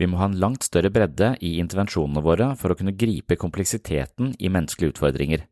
Vi 0.00 0.08
må 0.08 0.18
ha 0.18 0.26
en 0.30 0.38
langt 0.40 0.64
større 0.66 0.90
bredde 0.90 1.34
i 1.44 1.58
intervensjonene 1.62 2.22
våre 2.24 2.52
for 2.58 2.72
å 2.72 2.76
kunne 2.78 2.96
gripe 2.98 3.38
kompleksiteten 3.38 4.34
i 4.38 4.50
menneskelige 4.52 4.96
utfordringer. 4.96 5.46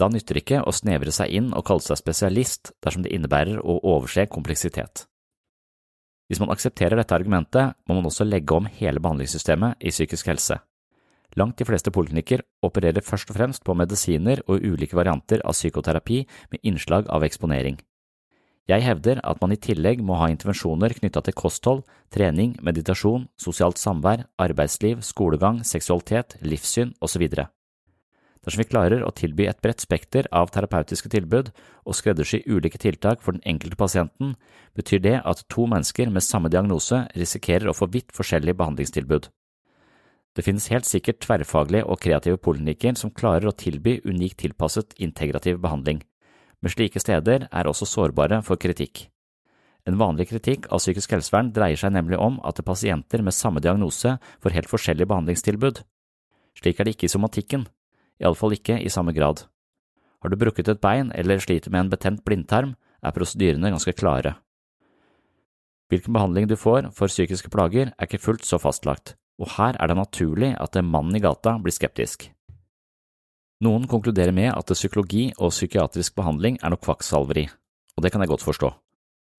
Da 0.00 0.08
nytter 0.08 0.36
det 0.36 0.44
ikke 0.44 0.62
å 0.64 0.72
snevre 0.72 1.12
seg 1.12 1.32
inn 1.36 1.50
og 1.52 1.66
kalle 1.68 1.84
seg 1.84 1.98
spesialist 2.00 2.72
dersom 2.84 3.04
det 3.04 3.12
innebærer 3.16 3.60
å 3.60 3.80
overse 3.82 4.24
kompleksitet. 4.32 5.04
Hvis 6.30 6.40
man 6.40 6.52
aksepterer 6.54 6.94
dette 7.00 7.16
argumentet, 7.16 7.74
må 7.88 7.96
man 7.98 8.06
også 8.06 8.24
legge 8.24 8.54
om 8.54 8.68
hele 8.78 9.02
behandlingssystemet 9.02 9.82
i 9.82 9.90
psykisk 9.90 10.30
helse. 10.30 10.60
Langt 11.38 11.58
de 11.58 11.66
fleste 11.66 11.92
poliklinikker 11.94 12.42
opererer 12.66 13.04
først 13.06 13.30
og 13.30 13.36
fremst 13.36 13.64
på 13.66 13.74
medisiner 13.78 14.42
og 14.46 14.62
ulike 14.62 14.98
varianter 14.98 15.42
av 15.46 15.54
psykoterapi 15.54 16.24
med 16.50 16.62
innslag 16.66 17.10
av 17.10 17.26
eksponering. 17.26 17.78
Jeg 18.70 18.84
hevder 18.86 19.18
at 19.26 19.40
man 19.42 19.50
i 19.50 19.58
tillegg 19.58 20.02
må 20.06 20.14
ha 20.20 20.28
intervensjoner 20.30 20.92
knytta 20.94 21.24
til 21.26 21.34
kosthold, 21.34 21.80
trening, 22.14 22.52
meditasjon, 22.62 23.24
sosialt 23.40 23.80
samvær, 23.80 24.28
arbeidsliv, 24.38 25.00
skolegang, 25.02 25.64
seksualitet, 25.66 26.36
livssyn 26.44 26.92
osv. 27.02 27.24
Dersom 28.40 28.62
vi 28.62 28.68
klarer 28.68 29.02
å 29.02 29.10
tilby 29.16 29.48
et 29.50 29.58
bredt 29.64 29.82
spekter 29.82 30.28
av 30.32 30.52
terapeutiske 30.54 31.10
tilbud 31.12 31.50
og 31.82 31.96
skreddersy 31.98 32.44
ulike 32.46 32.78
tiltak 32.80 33.24
for 33.24 33.34
den 33.34 33.42
enkelte 33.48 33.80
pasienten, 33.80 34.36
betyr 34.78 35.02
det 35.02 35.16
at 35.18 35.42
to 35.50 35.66
mennesker 35.68 36.12
med 36.14 36.24
samme 36.24 36.52
diagnose 36.52 37.02
risikerer 37.18 37.72
å 37.72 37.76
få 37.76 37.90
vidt 37.90 38.14
forskjellige 38.16 38.60
behandlingstilbud. 38.60 39.28
Det 40.38 40.46
finnes 40.46 40.70
helt 40.70 40.86
sikkert 40.86 41.18
tverrfaglige 41.24 41.90
og 41.90 41.98
kreative 42.06 42.38
poliklinikker 42.38 42.94
som 42.96 43.10
klarer 43.10 43.50
å 43.50 43.56
tilby 43.56 43.98
unikt 44.06 44.38
tilpasset 44.44 44.94
integrativ 45.02 45.58
behandling 45.58 46.04
men 46.60 46.72
slike 46.72 47.00
steder 47.00 47.46
er 47.48 47.68
også 47.68 47.88
sårbare 47.88 48.42
for 48.46 48.60
kritikk. 48.60 49.06
En 49.88 49.96
vanlig 50.00 50.28
kritikk 50.28 50.68
av 50.68 50.82
psykisk 50.82 51.14
helsevern 51.14 51.52
dreier 51.56 51.78
seg 51.80 51.94
nemlig 51.94 52.18
om 52.20 52.36
at 52.44 52.60
pasienter 52.64 53.24
med 53.24 53.34
samme 53.34 53.62
diagnose 53.64 54.18
får 54.42 54.56
helt 54.56 54.68
forskjellige 54.68 55.08
behandlingstilbud. 55.08 55.80
Slik 56.60 56.80
er 56.80 56.86
det 56.86 56.96
ikke 56.96 57.08
i 57.08 57.14
somatikken, 57.14 57.64
iallfall 58.20 58.54
ikke 58.58 58.76
i 58.76 58.92
samme 58.92 59.14
grad. 59.16 59.46
Har 60.20 60.28
du 60.28 60.36
brukket 60.36 60.68
et 60.68 60.82
bein 60.84 61.08
eller 61.16 61.40
sliter 61.40 61.72
med 61.72 61.86
en 61.86 61.92
betent 61.94 62.24
blindtarm, 62.26 62.74
er 63.00 63.16
prosedyrene 63.16 63.72
ganske 63.72 63.96
klare. 63.96 64.34
Hvilken 65.88 66.12
behandling 66.12 66.50
du 66.50 66.58
får 66.60 66.90
for 66.94 67.08
psykiske 67.08 67.48
plager 67.50 67.94
er 67.96 68.06
ikke 68.06 68.20
fullt 68.20 68.44
så 68.44 68.60
fastlagt, 68.60 69.16
og 69.40 69.56
her 69.56 69.78
er 69.80 69.88
det 69.88 69.96
naturlig 69.96 70.52
at 70.60 70.76
mannen 70.84 71.16
i 71.16 71.22
gata 71.24 71.56
blir 71.58 71.74
skeptisk. 71.74 72.28
Noen 73.60 73.84
konkluderer 73.84 74.32
med 74.32 74.54
at 74.56 74.70
psykologi 74.72 75.26
og 75.36 75.50
psykiatrisk 75.52 76.14
behandling 76.16 76.54
er 76.62 76.72
noe 76.72 76.80
kvakksalveri, 76.80 77.42
og 77.92 78.04
det 78.04 78.10
kan 78.12 78.22
jeg 78.24 78.30
godt 78.30 78.44
forstå. 78.46 78.70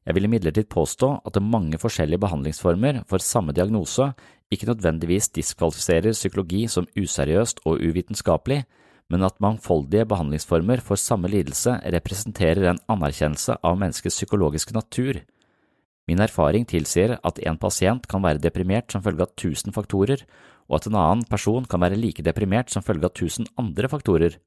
Jeg 0.06 0.14
vil 0.14 0.28
imidlertid 0.28 0.68
påstå 0.70 1.10
at 1.26 1.40
mange 1.42 1.80
forskjellige 1.82 2.22
behandlingsformer 2.22 3.00
for 3.10 3.22
samme 3.22 3.54
diagnose 3.54 4.12
ikke 4.54 4.70
nødvendigvis 4.70 5.32
diskvalifiserer 5.34 6.14
psykologi 6.14 6.68
som 6.70 6.86
useriøst 6.98 7.64
og 7.66 7.82
uvitenskapelig, 7.82 8.62
men 9.10 9.26
at 9.26 9.42
mangfoldige 9.42 10.06
behandlingsformer 10.06 10.86
for 10.86 11.02
samme 11.02 11.30
lidelse 11.30 11.80
representerer 11.94 12.70
en 12.70 12.82
anerkjennelse 12.90 13.58
av 13.58 13.78
menneskets 13.82 14.22
psykologiske 14.22 14.78
natur. 14.78 15.24
Min 16.10 16.22
erfaring 16.24 16.66
tilsier 16.66 17.18
at 17.22 17.40
en 17.46 17.60
pasient 17.62 18.08
kan 18.10 18.24
være 18.24 18.42
deprimert 18.42 18.92
som 18.92 19.04
følge 19.06 19.28
av 19.28 19.36
tusen 19.38 19.76
faktorer, 19.76 20.24
og 20.70 20.80
at 20.80 20.88
en 20.88 20.98
annen 20.98 21.26
person 21.30 21.68
kan 21.68 21.84
være 21.84 22.00
like 22.00 22.24
deprimert 22.26 22.72
som 22.72 22.84
følge 22.86 23.10
av 23.10 23.14
tusen 23.18 23.50
andre 23.60 23.90
faktorer. 23.92 24.40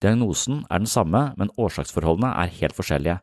Diagnosen 0.00 0.64
er 0.70 0.80
den 0.80 0.88
samme, 0.88 1.34
men 1.36 1.52
årsaksforholdene 1.60 2.32
er 2.42 2.54
helt 2.60 2.76
forskjellige, 2.76 3.18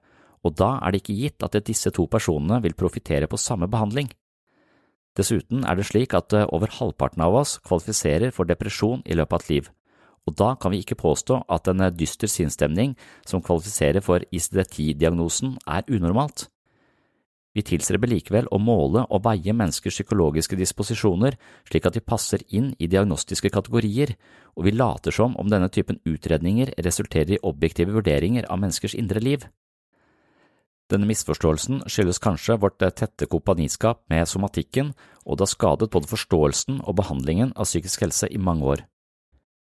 og 0.45 0.53
da 0.59 0.75
er 0.77 0.93
det 0.93 1.01
ikke 1.01 1.17
gitt 1.17 1.43
at 1.43 1.57
disse 1.65 1.91
to 1.91 2.05
personene 2.05 2.61
vil 2.63 2.77
profitere 2.77 3.29
på 3.31 3.39
samme 3.41 3.69
behandling. 3.71 4.11
Dessuten 5.17 5.63
er 5.65 5.79
det 5.79 5.87
slik 5.89 6.13
at 6.13 6.33
eh, 6.37 6.45
over 6.53 6.69
halvparten 6.69 7.23
av 7.25 7.39
oss 7.39 7.55
kvalifiserer 7.65 8.29
for 8.35 8.45
depresjon 8.45 9.01
i 9.05 9.17
løpet 9.17 9.33
av 9.33 9.41
et 9.41 9.49
liv, 9.49 9.71
og 10.27 10.35
da 10.37 10.51
kan 10.59 10.73
vi 10.73 10.83
ikke 10.83 10.99
påstå 10.99 11.39
at 11.49 11.71
en 11.71 11.87
dyster 11.95 12.29
sinnsstemning 12.29 12.93
som 13.25 13.41
kvalifiserer 13.41 14.03
for 14.05 14.21
ICD-10-diagnosen 14.29 15.55
er 15.65 15.87
unormalt. 15.89 16.49
Vi 17.57 17.63
tilstreber 17.65 18.11
likevel 18.11 18.45
å 18.53 18.59
måle 18.61 19.01
og 19.09 19.23
veie 19.25 19.53
menneskers 19.57 19.95
psykologiske 19.97 20.59
disposisjoner 20.59 21.39
slik 21.65 21.87
at 21.89 21.95
de 21.97 22.03
passer 22.05 22.43
inn 22.53 22.75
i 22.77 22.85
diagnostiske 22.85 23.49
kategorier, 23.49 24.13
og 24.53 24.67
vi 24.67 24.75
later 24.75 25.15
som 25.15 25.33
om 25.41 25.49
denne 25.49 25.71
typen 25.73 25.97
utredninger 26.05 26.75
resulterer 26.85 27.33
i 27.33 27.41
objektive 27.41 27.95
vurderinger 27.97 28.45
av 28.45 28.61
menneskers 28.61 28.93
indre 28.93 29.23
liv. 29.25 29.47
Denne 30.87 31.09
misforståelsen 31.09 31.81
skyldes 31.89 32.21
kanskje 32.21 32.59
vårt 32.61 32.77
tette 32.77 33.25
kompaniskap 33.25 34.05
med 34.13 34.29
somatikken, 34.29 34.93
og 35.25 35.39
det 35.39 35.47
har 35.47 35.55
skadet 35.55 35.91
både 35.91 36.13
forståelsen 36.13 36.83
og 36.85 36.99
behandlingen 37.01 37.57
av 37.57 37.65
psykisk 37.65 38.05
helse 38.05 38.29
i 38.29 38.37
mange 38.37 38.69
år. 38.69 38.85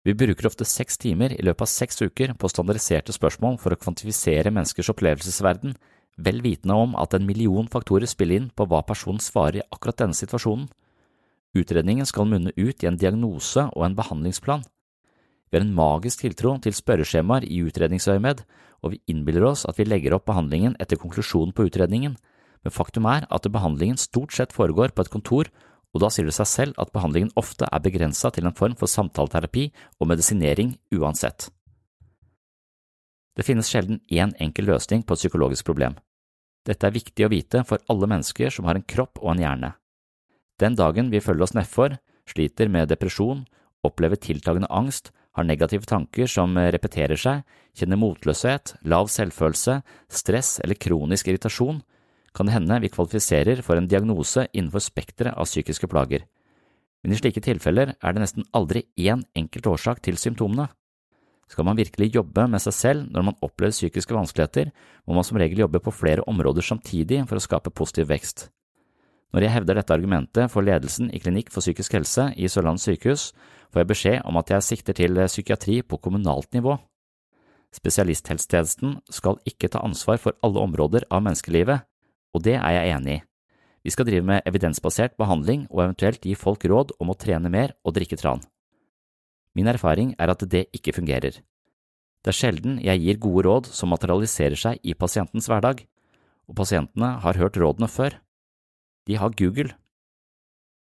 Vi 0.02 0.16
bruker 0.18 0.48
ofte 0.48 0.64
seks 0.66 0.96
timer 0.98 1.36
i 1.36 1.44
løpet 1.44 1.68
av 1.68 1.70
seks 1.70 2.00
uker 2.02 2.32
på 2.34 2.50
standardiserte 2.50 3.14
spørsmål 3.14 3.60
for 3.62 3.76
å 3.76 3.78
kvantifisere 3.78 4.50
menneskers 4.50 4.90
opplevelsesverden, 4.90 5.76
vel 6.18 6.42
vitende 6.44 6.76
om 6.76 6.96
at 6.98 7.14
en 7.14 7.26
million 7.26 7.68
faktorer 7.70 8.08
spiller 8.10 8.40
inn 8.40 8.50
på 8.54 8.66
hva 8.68 8.82
personen 8.86 9.22
svarer 9.22 9.60
i 9.60 9.66
akkurat 9.70 10.02
denne 10.02 10.16
situasjonen. 10.16 10.68
Utredningen 11.56 12.08
skal 12.08 12.28
munne 12.28 12.52
ut 12.56 12.82
i 12.82 12.88
en 12.88 12.96
diagnose 12.96 13.68
og 13.72 13.84
en 13.86 13.96
behandlingsplan. 13.96 14.64
Vi 15.52 15.58
har 15.58 15.66
en 15.66 15.74
magisk 15.76 16.24
tiltro 16.24 16.54
til 16.64 16.72
spørreskjemaer 16.72 17.44
i 17.44 17.60
utredningsøyemed, 17.66 18.44
og 18.82 18.94
vi 18.94 19.02
innbiller 19.12 19.44
oss 19.50 19.66
at 19.68 19.76
vi 19.78 19.84
legger 19.84 20.16
opp 20.16 20.24
behandlingen 20.30 20.78
etter 20.80 21.00
konklusjonen 21.00 21.52
på 21.52 21.66
utredningen, 21.68 22.16
men 22.62 22.72
faktum 22.72 23.06
er 23.10 23.26
at 23.28 23.50
behandlingen 23.52 24.00
stort 24.00 24.32
sett 24.32 24.54
foregår 24.54 24.94
på 24.96 25.04
et 25.04 25.12
kontor, 25.12 25.50
og 25.92 26.00
da 26.00 26.08
sier 26.08 26.24
det 26.24 26.36
seg 26.36 26.48
selv 26.48 26.80
at 26.80 26.92
behandlingen 26.94 27.34
ofte 27.36 27.68
er 27.68 27.84
begrensa 27.84 28.30
til 28.32 28.48
en 28.48 28.56
form 28.56 28.78
for 28.80 28.88
samtaleterapi 28.88 29.68
og 30.00 30.08
medisinering 30.08 30.78
uansett. 30.96 31.50
Det 33.36 33.46
finnes 33.46 33.68
sjelden 33.68 34.00
én 34.12 34.34
enkel 34.42 34.68
løsning 34.68 35.04
på 35.06 35.16
et 35.16 35.22
psykologisk 35.22 35.66
problem. 35.68 35.96
Dette 36.68 36.86
er 36.86 36.94
viktig 36.94 37.26
å 37.26 37.32
vite 37.32 37.62
for 37.66 37.82
alle 37.90 38.08
mennesker 38.10 38.52
som 38.52 38.68
har 38.68 38.78
en 38.78 38.86
kropp 38.86 39.18
og 39.22 39.32
en 39.32 39.42
hjerne. 39.42 39.72
Den 40.60 40.76
dagen 40.78 41.08
vi 41.10 41.22
følger 41.22 41.48
oss 41.48 41.56
nedfor, 41.56 41.96
sliter 42.28 42.68
med 42.70 42.92
depresjon, 42.92 43.46
opplever 43.82 44.20
tiltagende 44.20 44.70
angst, 44.70 45.10
har 45.32 45.48
negative 45.48 45.88
tanker 45.88 46.28
som 46.28 46.54
repeterer 46.54 47.16
seg, 47.16 47.40
kjenner 47.74 47.98
motløshet, 47.98 48.74
lav 48.84 49.08
selvfølelse, 49.10 49.78
stress 50.12 50.58
eller 50.62 50.78
kronisk 50.78 51.32
irritasjon, 51.32 51.80
kan 52.36 52.48
det 52.48 52.54
hende 52.54 52.78
vi 52.84 52.92
kvalifiserer 52.92 53.62
for 53.64 53.80
en 53.80 53.88
diagnose 53.88 54.46
innenfor 54.52 54.84
spekteret 54.84 55.36
av 55.36 55.48
psykiske 55.48 55.88
plager. 55.88 56.26
Men 57.02 57.14
i 57.14 57.18
slike 57.18 57.42
tilfeller 57.44 57.96
er 57.96 58.14
det 58.14 58.22
nesten 58.22 58.46
aldri 58.54 58.84
én 59.00 59.24
enkelt 59.36 59.66
årsak 59.72 60.04
til 60.04 60.20
symptomene. 60.20 60.68
Skal 61.50 61.66
man 61.68 61.76
virkelig 61.76 62.14
jobbe 62.14 62.46
med 62.48 62.62
seg 62.64 62.74
selv 62.76 63.08
når 63.12 63.26
man 63.28 63.38
opplever 63.44 63.74
psykiske 63.74 64.14
vanskeligheter, 64.16 64.70
må 65.06 65.16
man 65.16 65.26
som 65.26 65.38
regel 65.40 65.64
jobbe 65.64 65.82
på 65.84 65.94
flere 65.94 66.24
områder 66.30 66.64
samtidig 66.64 67.22
for 67.28 67.38
å 67.38 67.44
skape 67.44 67.72
positiv 67.74 68.08
vekst. 68.12 68.48
Når 69.32 69.46
jeg 69.46 69.54
hevder 69.54 69.78
dette 69.80 69.94
argumentet 69.96 70.52
for 70.52 70.64
ledelsen 70.64 71.08
i 71.12 71.20
Klinikk 71.20 71.48
for 71.52 71.64
psykisk 71.64 71.94
helse 71.96 72.28
i 72.36 72.48
Sørlandet 72.52 72.84
sykehus, 72.84 73.30
får 73.72 73.80
jeg 73.80 73.90
beskjed 73.92 74.24
om 74.28 74.36
at 74.40 74.52
jeg 74.52 74.66
sikter 74.66 74.96
til 74.96 75.20
psykiatri 75.24 75.80
på 75.80 75.98
kommunalt 76.04 76.52
nivå. 76.52 76.76
Spesialisthelsetjenesten 77.72 78.98
skal 79.08 79.40
ikke 79.48 79.70
ta 79.72 79.80
ansvar 79.80 80.20
for 80.20 80.36
alle 80.44 80.60
områder 80.60 81.08
av 81.08 81.24
menneskelivet, 81.24 81.86
og 82.36 82.44
det 82.44 82.58
er 82.58 82.76
jeg 82.76 82.96
enig 82.98 83.16
i. 83.16 83.22
Vi 83.82 83.90
skal 83.90 84.06
drive 84.06 84.22
med 84.28 84.44
evidensbasert 84.46 85.16
behandling 85.18 85.64
og 85.72 85.86
eventuelt 85.88 86.22
gi 86.22 86.36
folk 86.38 86.62
råd 86.68 86.92
om 87.02 87.10
å 87.10 87.18
trene 87.18 87.50
mer 87.50 87.72
og 87.82 87.96
drikke 87.96 88.20
tran. 88.20 88.44
Min 89.54 89.68
erfaring 89.68 90.14
er 90.18 90.32
at 90.32 90.44
det 90.48 90.68
ikke 90.72 90.94
fungerer. 90.96 91.40
Det 92.22 92.30
er 92.30 92.38
sjelden 92.38 92.78
jeg 92.80 93.02
gir 93.02 93.18
gode 93.20 93.44
råd 93.48 93.68
som 93.74 93.90
materialiserer 93.92 94.58
seg 94.58 94.80
i 94.86 94.94
pasientens 94.94 95.48
hverdag, 95.50 95.82
og 96.48 96.58
pasientene 96.58 97.16
har 97.22 97.38
hørt 97.38 97.58
rådene 97.58 97.88
før. 97.90 98.16
De 99.06 99.18
har 99.18 99.34
Google. 99.36 99.74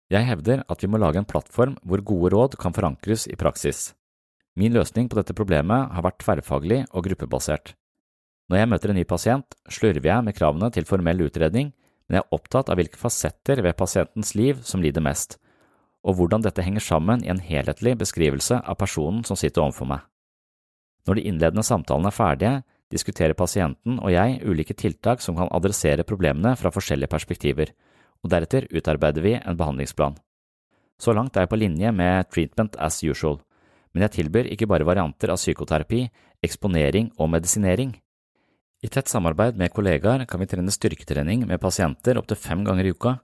Jeg 0.08 0.24
hevder 0.24 0.64
at 0.72 0.84
vi 0.84 0.88
må 0.88 1.00
lage 1.02 1.20
en 1.20 1.28
plattform 1.28 1.76
hvor 1.84 2.00
gode 2.00 2.32
råd 2.32 2.56
kan 2.62 2.76
forankres 2.76 3.28
i 3.28 3.36
praksis. 3.36 3.92
Min 4.56 4.74
løsning 4.74 5.10
på 5.12 5.20
dette 5.20 5.36
problemet 5.36 5.92
har 5.94 6.06
vært 6.06 6.22
tverrfaglig 6.24 6.86
og 6.96 7.04
gruppebasert. 7.10 7.76
Når 8.48 8.62
jeg 8.62 8.70
møter 8.72 8.94
en 8.94 8.98
ny 8.98 9.04
pasient, 9.04 9.58
slurver 9.68 10.08
jeg 10.08 10.24
med 10.24 10.36
kravene 10.38 10.72
til 10.72 10.88
formell 10.88 11.26
utredning, 11.28 11.74
men 12.08 12.18
jeg 12.18 12.24
er 12.24 12.38
opptatt 12.38 12.72
av 12.72 12.80
hvilke 12.80 12.98
fasetter 12.98 13.60
ved 13.62 13.76
pasientens 13.76 14.32
liv 14.40 14.64
som 14.64 14.82
lider 14.82 15.04
mest, 15.04 15.36
og 16.08 16.16
hvordan 16.16 16.46
dette 16.46 16.64
henger 16.64 16.84
sammen 16.84 17.24
i 17.26 17.32
en 17.32 17.42
helhetlig 17.44 17.98
beskrivelse 18.00 18.62
av 18.64 18.80
personen 18.80 19.26
som 19.28 19.40
sitter 19.40 19.66
overfor 19.66 19.90
meg. 19.92 20.06
Når 21.08 21.20
de 21.20 21.26
innledende 21.30 21.66
samtalene 21.68 22.12
er 22.12 22.16
ferdige, 22.16 22.54
diskuterer 22.92 23.36
pasienten 23.36 24.00
og 24.00 24.14
jeg 24.14 24.40
ulike 24.48 24.76
tiltak 24.76 25.24
som 25.24 25.36
kan 25.40 25.52
adressere 25.56 26.08
problemene 26.08 26.56
fra 26.60 26.72
forskjellige 26.72 27.12
perspektiver, 27.12 27.74
og 28.24 28.32
deretter 28.32 28.68
utarbeider 28.72 29.24
vi 29.24 29.36
en 29.38 29.60
behandlingsplan. 29.60 30.16
Så 30.98 31.14
langt 31.14 31.36
er 31.38 31.46
jeg 31.46 31.52
på 31.52 31.60
linje 31.60 31.92
med 31.94 32.32
treatment 32.32 32.80
as 32.82 33.04
usual, 33.04 33.38
men 33.94 34.08
jeg 34.08 34.16
tilbyr 34.18 34.50
ikke 34.54 34.68
bare 34.70 34.88
varianter 34.88 35.32
av 35.34 35.40
psykoterapi, 35.40 36.08
eksponering 36.44 37.12
og 37.18 37.32
medisinering. 37.36 37.94
I 38.84 38.90
tett 38.94 39.10
samarbeid 39.10 39.58
med 39.58 39.74
kollegaer 39.74 40.26
kan 40.30 40.42
vi 40.42 40.50
trene 40.50 40.74
styrketrening 40.74 41.48
med 41.50 41.62
pasienter 41.62 42.20
opptil 42.20 42.38
fem 42.38 42.64
ganger 42.66 42.86
i 42.86 42.94
uka, 42.94 43.18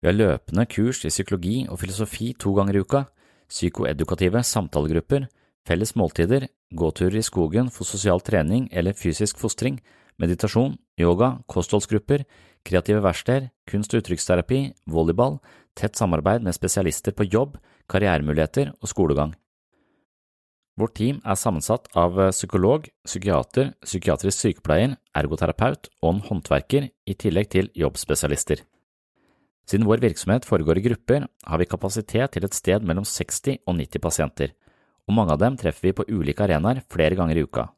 vi 0.00 0.08
har 0.08 0.16
løpende 0.16 0.64
kurs 0.64 1.02
i 1.04 1.12
psykologi 1.12 1.66
og 1.68 1.80
filosofi 1.82 2.32
to 2.40 2.54
ganger 2.56 2.78
i 2.78 2.80
uka, 2.80 3.04
psykoedukative 3.50 4.40
samtalegrupper, 4.46 5.26
felles 5.68 5.92
måltider, 5.98 6.46
gåturer 6.72 7.18
i 7.20 7.24
skogen 7.26 7.68
for 7.74 7.84
sosial 7.84 8.22
trening 8.24 8.68
eller 8.72 8.96
fysisk 8.96 9.40
fostring, 9.40 9.80
meditasjon, 10.20 10.78
yoga, 11.00 11.34
kostholdsgrupper, 11.52 12.24
kreative 12.64 13.02
verksteder, 13.04 13.50
kunst- 13.68 13.92
og 13.92 14.00
uttrykksterapi, 14.00 14.62
volleyball, 14.88 15.38
tett 15.76 15.96
samarbeid 15.96 16.44
med 16.44 16.56
spesialister 16.56 17.12
på 17.16 17.28
jobb, 17.28 17.60
karrieremuligheter 17.90 18.72
og 18.80 18.88
skolegang. 18.88 19.36
Vårt 20.80 20.96
team 20.96 21.20
er 21.28 21.36
sammensatt 21.36 21.90
av 21.98 22.16
psykolog, 22.32 22.88
psykiater, 23.04 23.74
psykiatrisk 23.84 24.46
sykepleier, 24.46 24.96
ergoterapeut 25.12 25.90
og 26.00 26.14
en 26.14 26.26
håndverker, 26.30 26.88
i 27.04 27.16
tillegg 27.20 27.50
til 27.52 27.72
jobbspesialister. 27.76 28.62
Siden 29.68 29.86
vår 29.86 30.02
virksomhet 30.02 30.46
foregår 30.48 30.80
i 30.80 30.86
grupper, 30.88 31.26
har 31.26 31.58
vi 31.58 31.68
kapasitet 31.68 32.32
til 32.34 32.46
et 32.46 32.56
sted 32.56 32.86
mellom 32.86 33.04
60 33.06 33.60
og 33.66 33.76
90 33.76 34.02
pasienter, 34.02 34.54
og 35.06 35.16
mange 35.16 35.34
av 35.34 35.42
dem 35.42 35.58
treffer 35.58 35.88
vi 35.88 35.96
på 35.96 36.06
ulike 36.08 36.44
arenaer 36.46 36.82
flere 36.90 37.18
ganger 37.18 37.38
i 37.38 37.44
uka. 37.44 37.68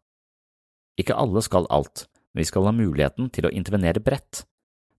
Ikke 1.01 1.17
alle 1.17 1.43
skal 1.45 1.69
alt, 1.73 2.07
men 2.33 2.43
vi 2.43 2.49
skal 2.49 2.69
ha 2.69 2.73
muligheten 2.77 3.31
til 3.33 3.49
å 3.49 3.53
intervenere 3.53 4.03
bredt. 4.05 4.45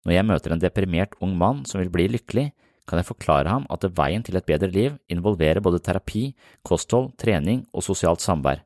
Når 0.04 0.18
jeg 0.18 0.28
møter 0.28 0.54
en 0.54 0.62
deprimert 0.62 1.16
ung 1.24 1.38
mann 1.40 1.64
som 1.70 1.80
vil 1.82 1.92
bli 1.94 2.10
lykkelig, 2.12 2.50
kan 2.90 3.00
jeg 3.00 3.08
forklare 3.08 3.48
ham 3.48 3.66
at 3.72 3.86
veien 3.96 4.24
til 4.26 4.36
et 4.36 4.46
bedre 4.46 4.68
liv 4.68 4.98
involverer 5.12 5.64
både 5.64 5.80
terapi, 5.80 6.34
kosthold, 6.68 7.14
trening 7.20 7.64
og 7.72 7.86
sosialt 7.86 8.24
samvær, 8.24 8.60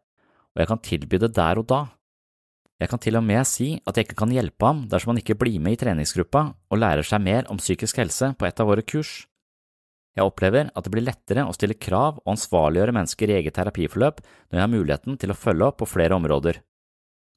og 0.55 0.63
jeg 0.63 0.69
kan 0.71 0.81
tilby 0.81 1.19
det 1.21 1.35
der 1.37 1.61
og 1.61 1.67
da. 1.69 1.81
Jeg 2.77 2.91
kan 2.91 3.01
til 3.01 3.17
og 3.17 3.25
med 3.25 3.41
si 3.49 3.71
at 3.89 3.97
jeg 3.97 4.05
ikke 4.05 4.19
kan 4.19 4.33
hjelpe 4.33 4.67
ham 4.69 4.83
dersom 4.91 5.13
han 5.13 5.21
ikke 5.23 5.37
blir 5.39 5.57
med 5.63 5.77
i 5.77 5.79
treningsgruppa 5.81 6.43
og 6.69 6.79
lærer 6.81 7.05
seg 7.07 7.23
mer 7.25 7.47
om 7.49 7.57
psykisk 7.57 7.97
helse 8.03 8.29
på 8.37 8.45
et 8.45 8.61
av 8.61 8.69
våre 8.69 8.85
kurs. 8.85 9.25
Jeg 10.17 10.25
opplever 10.25 10.69
at 10.73 10.85
det 10.85 10.93
blir 10.93 11.05
lettere 11.05 11.45
å 11.45 11.53
stille 11.53 11.77
krav 11.77 12.21
og 12.23 12.31
ansvarliggjøre 12.33 12.93
mennesker 12.97 13.29
i 13.29 13.37
eget 13.39 13.57
terapiforløp 13.57 14.21
når 14.21 14.57
jeg 14.57 14.63
har 14.63 14.73
muligheten 14.73 15.17
til 15.21 15.33
å 15.33 15.37
følge 15.37 15.69
opp 15.69 15.79
på 15.81 15.89
flere 15.89 16.17
områder. 16.17 16.61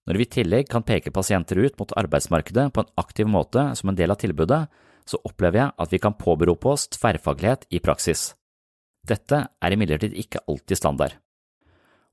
Når 0.08 0.16
vi 0.16 0.24
i 0.24 0.32
tillegg 0.36 0.68
kan 0.72 0.84
peke 0.84 1.12
pasienter 1.12 1.60
ut 1.60 1.76
mot 1.80 1.92
arbeidsmarkedet 2.00 2.70
på 2.72 2.84
en 2.84 2.92
aktiv 3.00 3.28
måte 3.28 3.66
som 3.76 3.92
en 3.92 3.98
del 3.98 4.12
av 4.12 4.20
tilbudet, 4.20 4.62
så 5.08 5.20
opplever 5.24 5.64
jeg 5.64 5.74
at 5.84 5.92
vi 5.92 6.00
kan 6.00 6.16
påberope 6.16 6.72
oss 6.72 6.88
tverrfaglighet 6.96 7.66
i 7.72 7.80
praksis. 7.84 8.30
Dette 9.08 9.44
er 9.48 9.76
imidlertid 9.76 10.16
ikke 10.16 10.42
alltid 10.48 10.80
standard. 10.80 11.16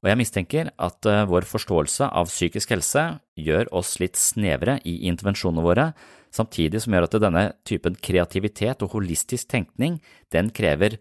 Og 0.03 0.11
jeg 0.11 0.19
mistenker 0.19 0.71
at 0.77 1.09
eh, 1.09 1.25
vår 1.29 1.47
forståelse 1.49 2.09
av 2.13 2.29
psykisk 2.29 2.75
helse 2.75 3.05
gjør 3.39 3.71
oss 3.75 3.95
litt 4.01 4.19
snevre 4.19 4.77
i 4.85 4.99
intervensjonene 5.09 5.65
våre, 5.65 5.91
samtidig 6.33 6.83
som 6.83 6.93
gjør 6.93 7.07
at 7.07 7.21
denne 7.23 7.45
typen 7.65 7.97
kreativitet 7.97 8.83
og 8.85 8.93
holistisk 8.93 9.49
tenkning, 9.49 9.97
den 10.33 10.51
krever 10.53 10.99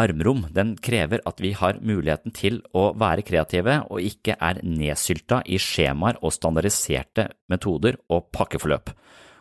armrom. 0.00 0.46
Den 0.54 0.76
krever 0.80 1.20
at 1.28 1.40
vi 1.42 1.52
har 1.56 1.80
muligheten 1.84 2.32
til 2.36 2.60
å 2.76 2.90
være 2.98 3.26
kreative 3.26 3.80
og 3.90 4.04
ikke 4.04 4.38
er 4.40 4.62
nedsylta 4.64 5.42
i 5.44 5.60
skjemaer 5.60 6.20
og 6.22 6.32
standardiserte 6.36 7.28
metoder 7.52 8.00
og 8.08 8.30
pakkeforløp. 8.32 8.94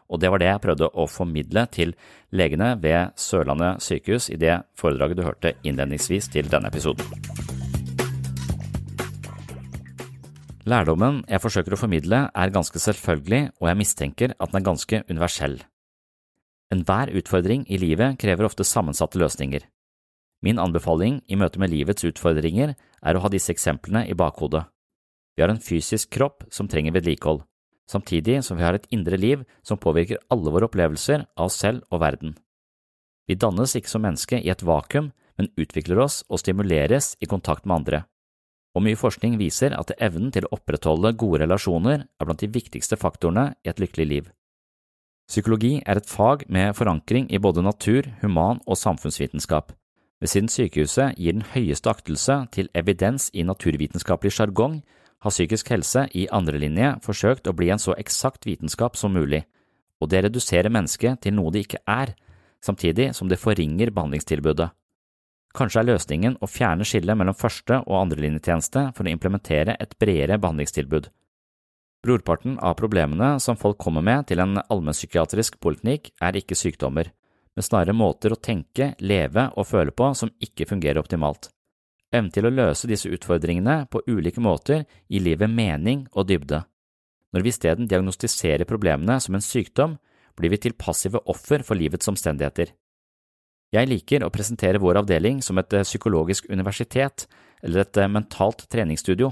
Og 0.09 0.19
det 0.19 0.31
var 0.33 0.41
det 0.41 0.49
jeg 0.49 0.63
prøvde 0.63 0.89
å 0.89 1.05
formidle 1.05 1.67
til 1.71 1.93
legene 2.33 2.73
ved 2.81 3.13
Sørlandet 3.19 3.85
sykehus 3.85 4.31
i 4.33 4.41
det 4.41 4.57
foredraget 4.79 5.21
du 5.21 5.25
hørte 5.27 5.55
innledningsvis 5.61 6.31
til 6.33 6.49
denne 6.49 6.73
episoden. 6.73 7.59
Lærdommen 10.70 11.24
jeg 11.26 11.41
forsøker 11.41 11.74
å 11.74 11.80
formidle 11.80 12.17
er 12.30 12.51
ganske 12.53 12.78
selvfølgelig, 12.84 13.55
og 13.57 13.70
jeg 13.72 13.78
mistenker 13.80 14.34
at 14.36 14.51
den 14.51 14.59
er 14.59 14.65
ganske 14.67 14.97
universell. 15.09 15.55
Enhver 16.70 17.09
utfordring 17.17 17.63
i 17.65 17.80
livet 17.82 18.20
krever 18.22 18.45
ofte 18.45 18.67
sammensatte 18.67 19.17
løsninger. 19.17 19.63
Min 20.45 20.59
anbefaling 20.61 21.24
i 21.26 21.39
møte 21.39 21.61
med 21.61 21.74
livets 21.74 22.05
utfordringer 22.05 22.76
er 22.76 23.17
å 23.17 23.24
ha 23.24 23.32
disse 23.34 23.49
eksemplene 23.55 24.03
i 24.11 24.17
bakhodet. 24.20 24.61
Vi 25.34 25.41
har 25.41 25.49
en 25.49 25.63
fysisk 25.63 26.11
kropp 26.13 26.45
som 26.53 26.70
trenger 26.70 26.93
vedlikehold, 26.99 27.41
samtidig 27.89 28.43
som 28.45 28.59
vi 28.59 28.67
har 28.67 28.78
et 28.78 28.86
indre 28.93 29.17
liv 29.17 29.47
som 29.65 29.82
påvirker 29.82 30.22
alle 30.30 30.53
våre 30.53 30.70
opplevelser 30.70 31.26
av 31.34 31.49
oss 31.49 31.57
selv 31.63 31.82
og 31.89 32.03
verden. 32.03 32.38
Vi 33.26 33.39
dannes 33.39 33.74
ikke 33.80 33.89
som 33.89 34.05
menneske 34.05 34.38
i 34.38 34.53
et 34.53 34.61
vakuum, 34.61 35.09
men 35.39 35.51
utvikler 35.57 36.03
oss 36.05 36.22
og 36.30 36.43
stimuleres 36.43 37.15
i 37.24 37.30
kontakt 37.32 37.65
med 37.65 37.82
andre. 37.82 38.03
Og 38.78 38.86
mye 38.86 38.99
forskning 38.99 39.39
viser 39.39 39.74
at 39.74 39.91
evnen 39.97 40.30
til 40.34 40.45
å 40.45 40.53
opprettholde 40.59 41.15
gode 41.17 41.41
relasjoner 41.43 42.05
er 42.05 42.28
blant 42.28 42.41
de 42.43 42.51
viktigste 42.53 42.99
faktorene 42.99 43.53
i 43.65 43.72
et 43.72 43.82
lykkelig 43.82 44.07
liv. 44.07 44.30
Psykologi 45.30 45.76
er 45.86 45.99
et 45.99 46.09
fag 46.09 46.45
med 46.49 46.74
forankring 46.78 47.28
i 47.30 47.38
både 47.38 47.61
natur-, 47.61 48.09
human- 48.22 48.61
og 48.65 48.78
samfunnsvitenskap. 48.78 49.74
Ved 50.20 50.30
siden 50.30 50.49
sykehuset 50.49 51.17
gir 51.17 51.36
den 51.38 51.45
høyeste 51.53 51.89
aktelse 51.89 52.39
til 52.51 52.70
evidens 52.76 53.30
i 53.34 53.45
naturvitenskapelig 53.45 54.34
sjargong, 54.36 54.82
har 55.22 55.36
psykisk 55.36 55.70
helse 55.70 56.07
i 56.15 56.26
andrelinje 56.32 56.95
forsøkt 57.03 57.47
å 57.47 57.53
bli 57.55 57.70
en 57.74 57.82
så 57.82 57.93
eksakt 57.99 58.47
vitenskap 58.47 58.95
som 58.97 59.13
mulig, 59.13 59.43
og 59.99 60.09
det 60.11 60.24
reduserer 60.26 60.72
mennesket 60.72 61.22
til 61.24 61.36
noe 61.36 61.51
det 61.51 61.65
ikke 61.65 61.84
er, 61.88 62.15
samtidig 62.63 63.11
som 63.15 63.30
det 63.30 63.39
forringer 63.39 63.91
behandlingstilbudet. 63.91 64.70
Kanskje 65.55 65.81
er 65.81 65.89
løsningen 65.89 66.37
å 66.41 66.49
fjerne 66.49 66.85
skillet 66.85 67.17
mellom 67.17 67.37
første- 67.37 67.81
og 67.85 67.95
andrelinjetjeneste 68.03 68.89
for 68.95 69.05
å 69.05 69.13
implementere 69.13 69.75
et 69.79 69.95
bredere 69.99 70.37
behandlingstilbud. 70.37 71.09
Brorparten 72.05 72.59
av 72.63 72.77
problemene 72.79 73.39
som 73.43 73.57
folk 73.59 73.77
kommer 73.77 74.01
med 74.01 74.27
til 74.27 74.39
en 74.39 74.61
allmennpsykiatrisk 74.61 75.59
poliklinikk, 75.59 76.13
er 76.21 76.37
ikke 76.39 76.55
sykdommer 76.55 77.11
men 77.59 77.65
snarere 77.67 77.91
måter 77.91 78.31
å 78.31 78.39
tenke, 78.39 78.93
leve 79.03 79.49
og 79.59 79.67
føle 79.67 79.91
på 79.91 80.13
som 80.15 80.29
ikke 80.39 80.63
fungerer 80.69 81.01
optimalt. 81.01 81.49
Evnen 82.07 82.31
til 82.31 82.47
å 82.47 82.53
løse 82.53 82.87
disse 82.87 83.09
utfordringene 83.11 83.81
på 83.91 83.99
ulike 84.07 84.39
måter 84.39 84.85
gir 85.11 85.25
livet 85.25 85.51
mening 85.51 86.05
og 86.13 86.29
dybde. 86.29 86.61
Når 87.35 87.43
vi 87.43 87.51
isteden 87.51 87.89
diagnostiserer 87.89 88.63
problemene 88.69 89.19
som 89.19 89.35
en 89.35 89.43
sykdom, 89.43 89.97
blir 90.39 90.53
vi 90.53 90.61
til 90.63 90.77
passive 90.79 91.19
offer 91.27 91.65
for 91.67 91.75
livets 91.75 92.07
omstendigheter. 92.07 92.71
Jeg 93.70 93.86
liker 93.86 94.24
å 94.26 94.32
presentere 94.34 94.82
vår 94.82 95.03
avdeling 95.03 95.43
som 95.45 95.59
et 95.61 95.74
eh, 95.78 95.86
psykologisk 95.86 96.47
universitet 96.49 97.28
eller 97.61 97.84
et 97.84 97.99
eh, 98.01 98.09
mentalt 98.09 98.65
treningsstudio. 98.72 99.30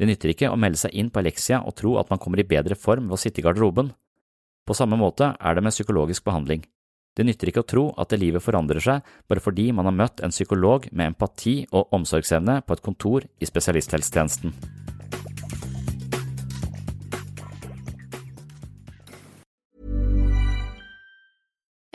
Det 0.00 0.08
nytter 0.08 0.32
ikke 0.32 0.48
å 0.48 0.56
melde 0.56 0.80
seg 0.80 0.94
inn 0.96 1.10
på 1.12 1.20
Alexia 1.20 1.60
og 1.60 1.76
tro 1.76 1.98
at 2.00 2.08
man 2.08 2.20
kommer 2.22 2.40
i 2.40 2.48
bedre 2.48 2.78
form 2.78 3.10
ved 3.10 3.18
å 3.18 3.20
sitte 3.20 3.42
i 3.42 3.44
garderoben. 3.44 3.90
På 4.64 4.76
samme 4.76 4.96
måte 4.96 5.34
er 5.36 5.56
det 5.56 5.64
med 5.66 5.76
psykologisk 5.76 6.24
behandling. 6.24 6.64
Det 7.12 7.26
nytter 7.26 7.50
ikke 7.50 7.64
å 7.64 7.68
tro 7.68 7.84
at 8.00 8.14
livet 8.16 8.40
forandrer 8.40 8.80
seg 8.80 9.04
bare 9.28 9.44
fordi 9.44 9.68
man 9.76 9.90
har 9.90 9.98
møtt 9.98 10.22
en 10.24 10.32
psykolog 10.32 10.86
med 10.92 11.12
empati 11.12 11.58
og 11.68 11.92
omsorgsevne 11.92 12.62
på 12.64 12.78
et 12.78 12.84
kontor 12.86 13.28
i 13.28 13.50
spesialisthelsetjenesten. 13.50 14.56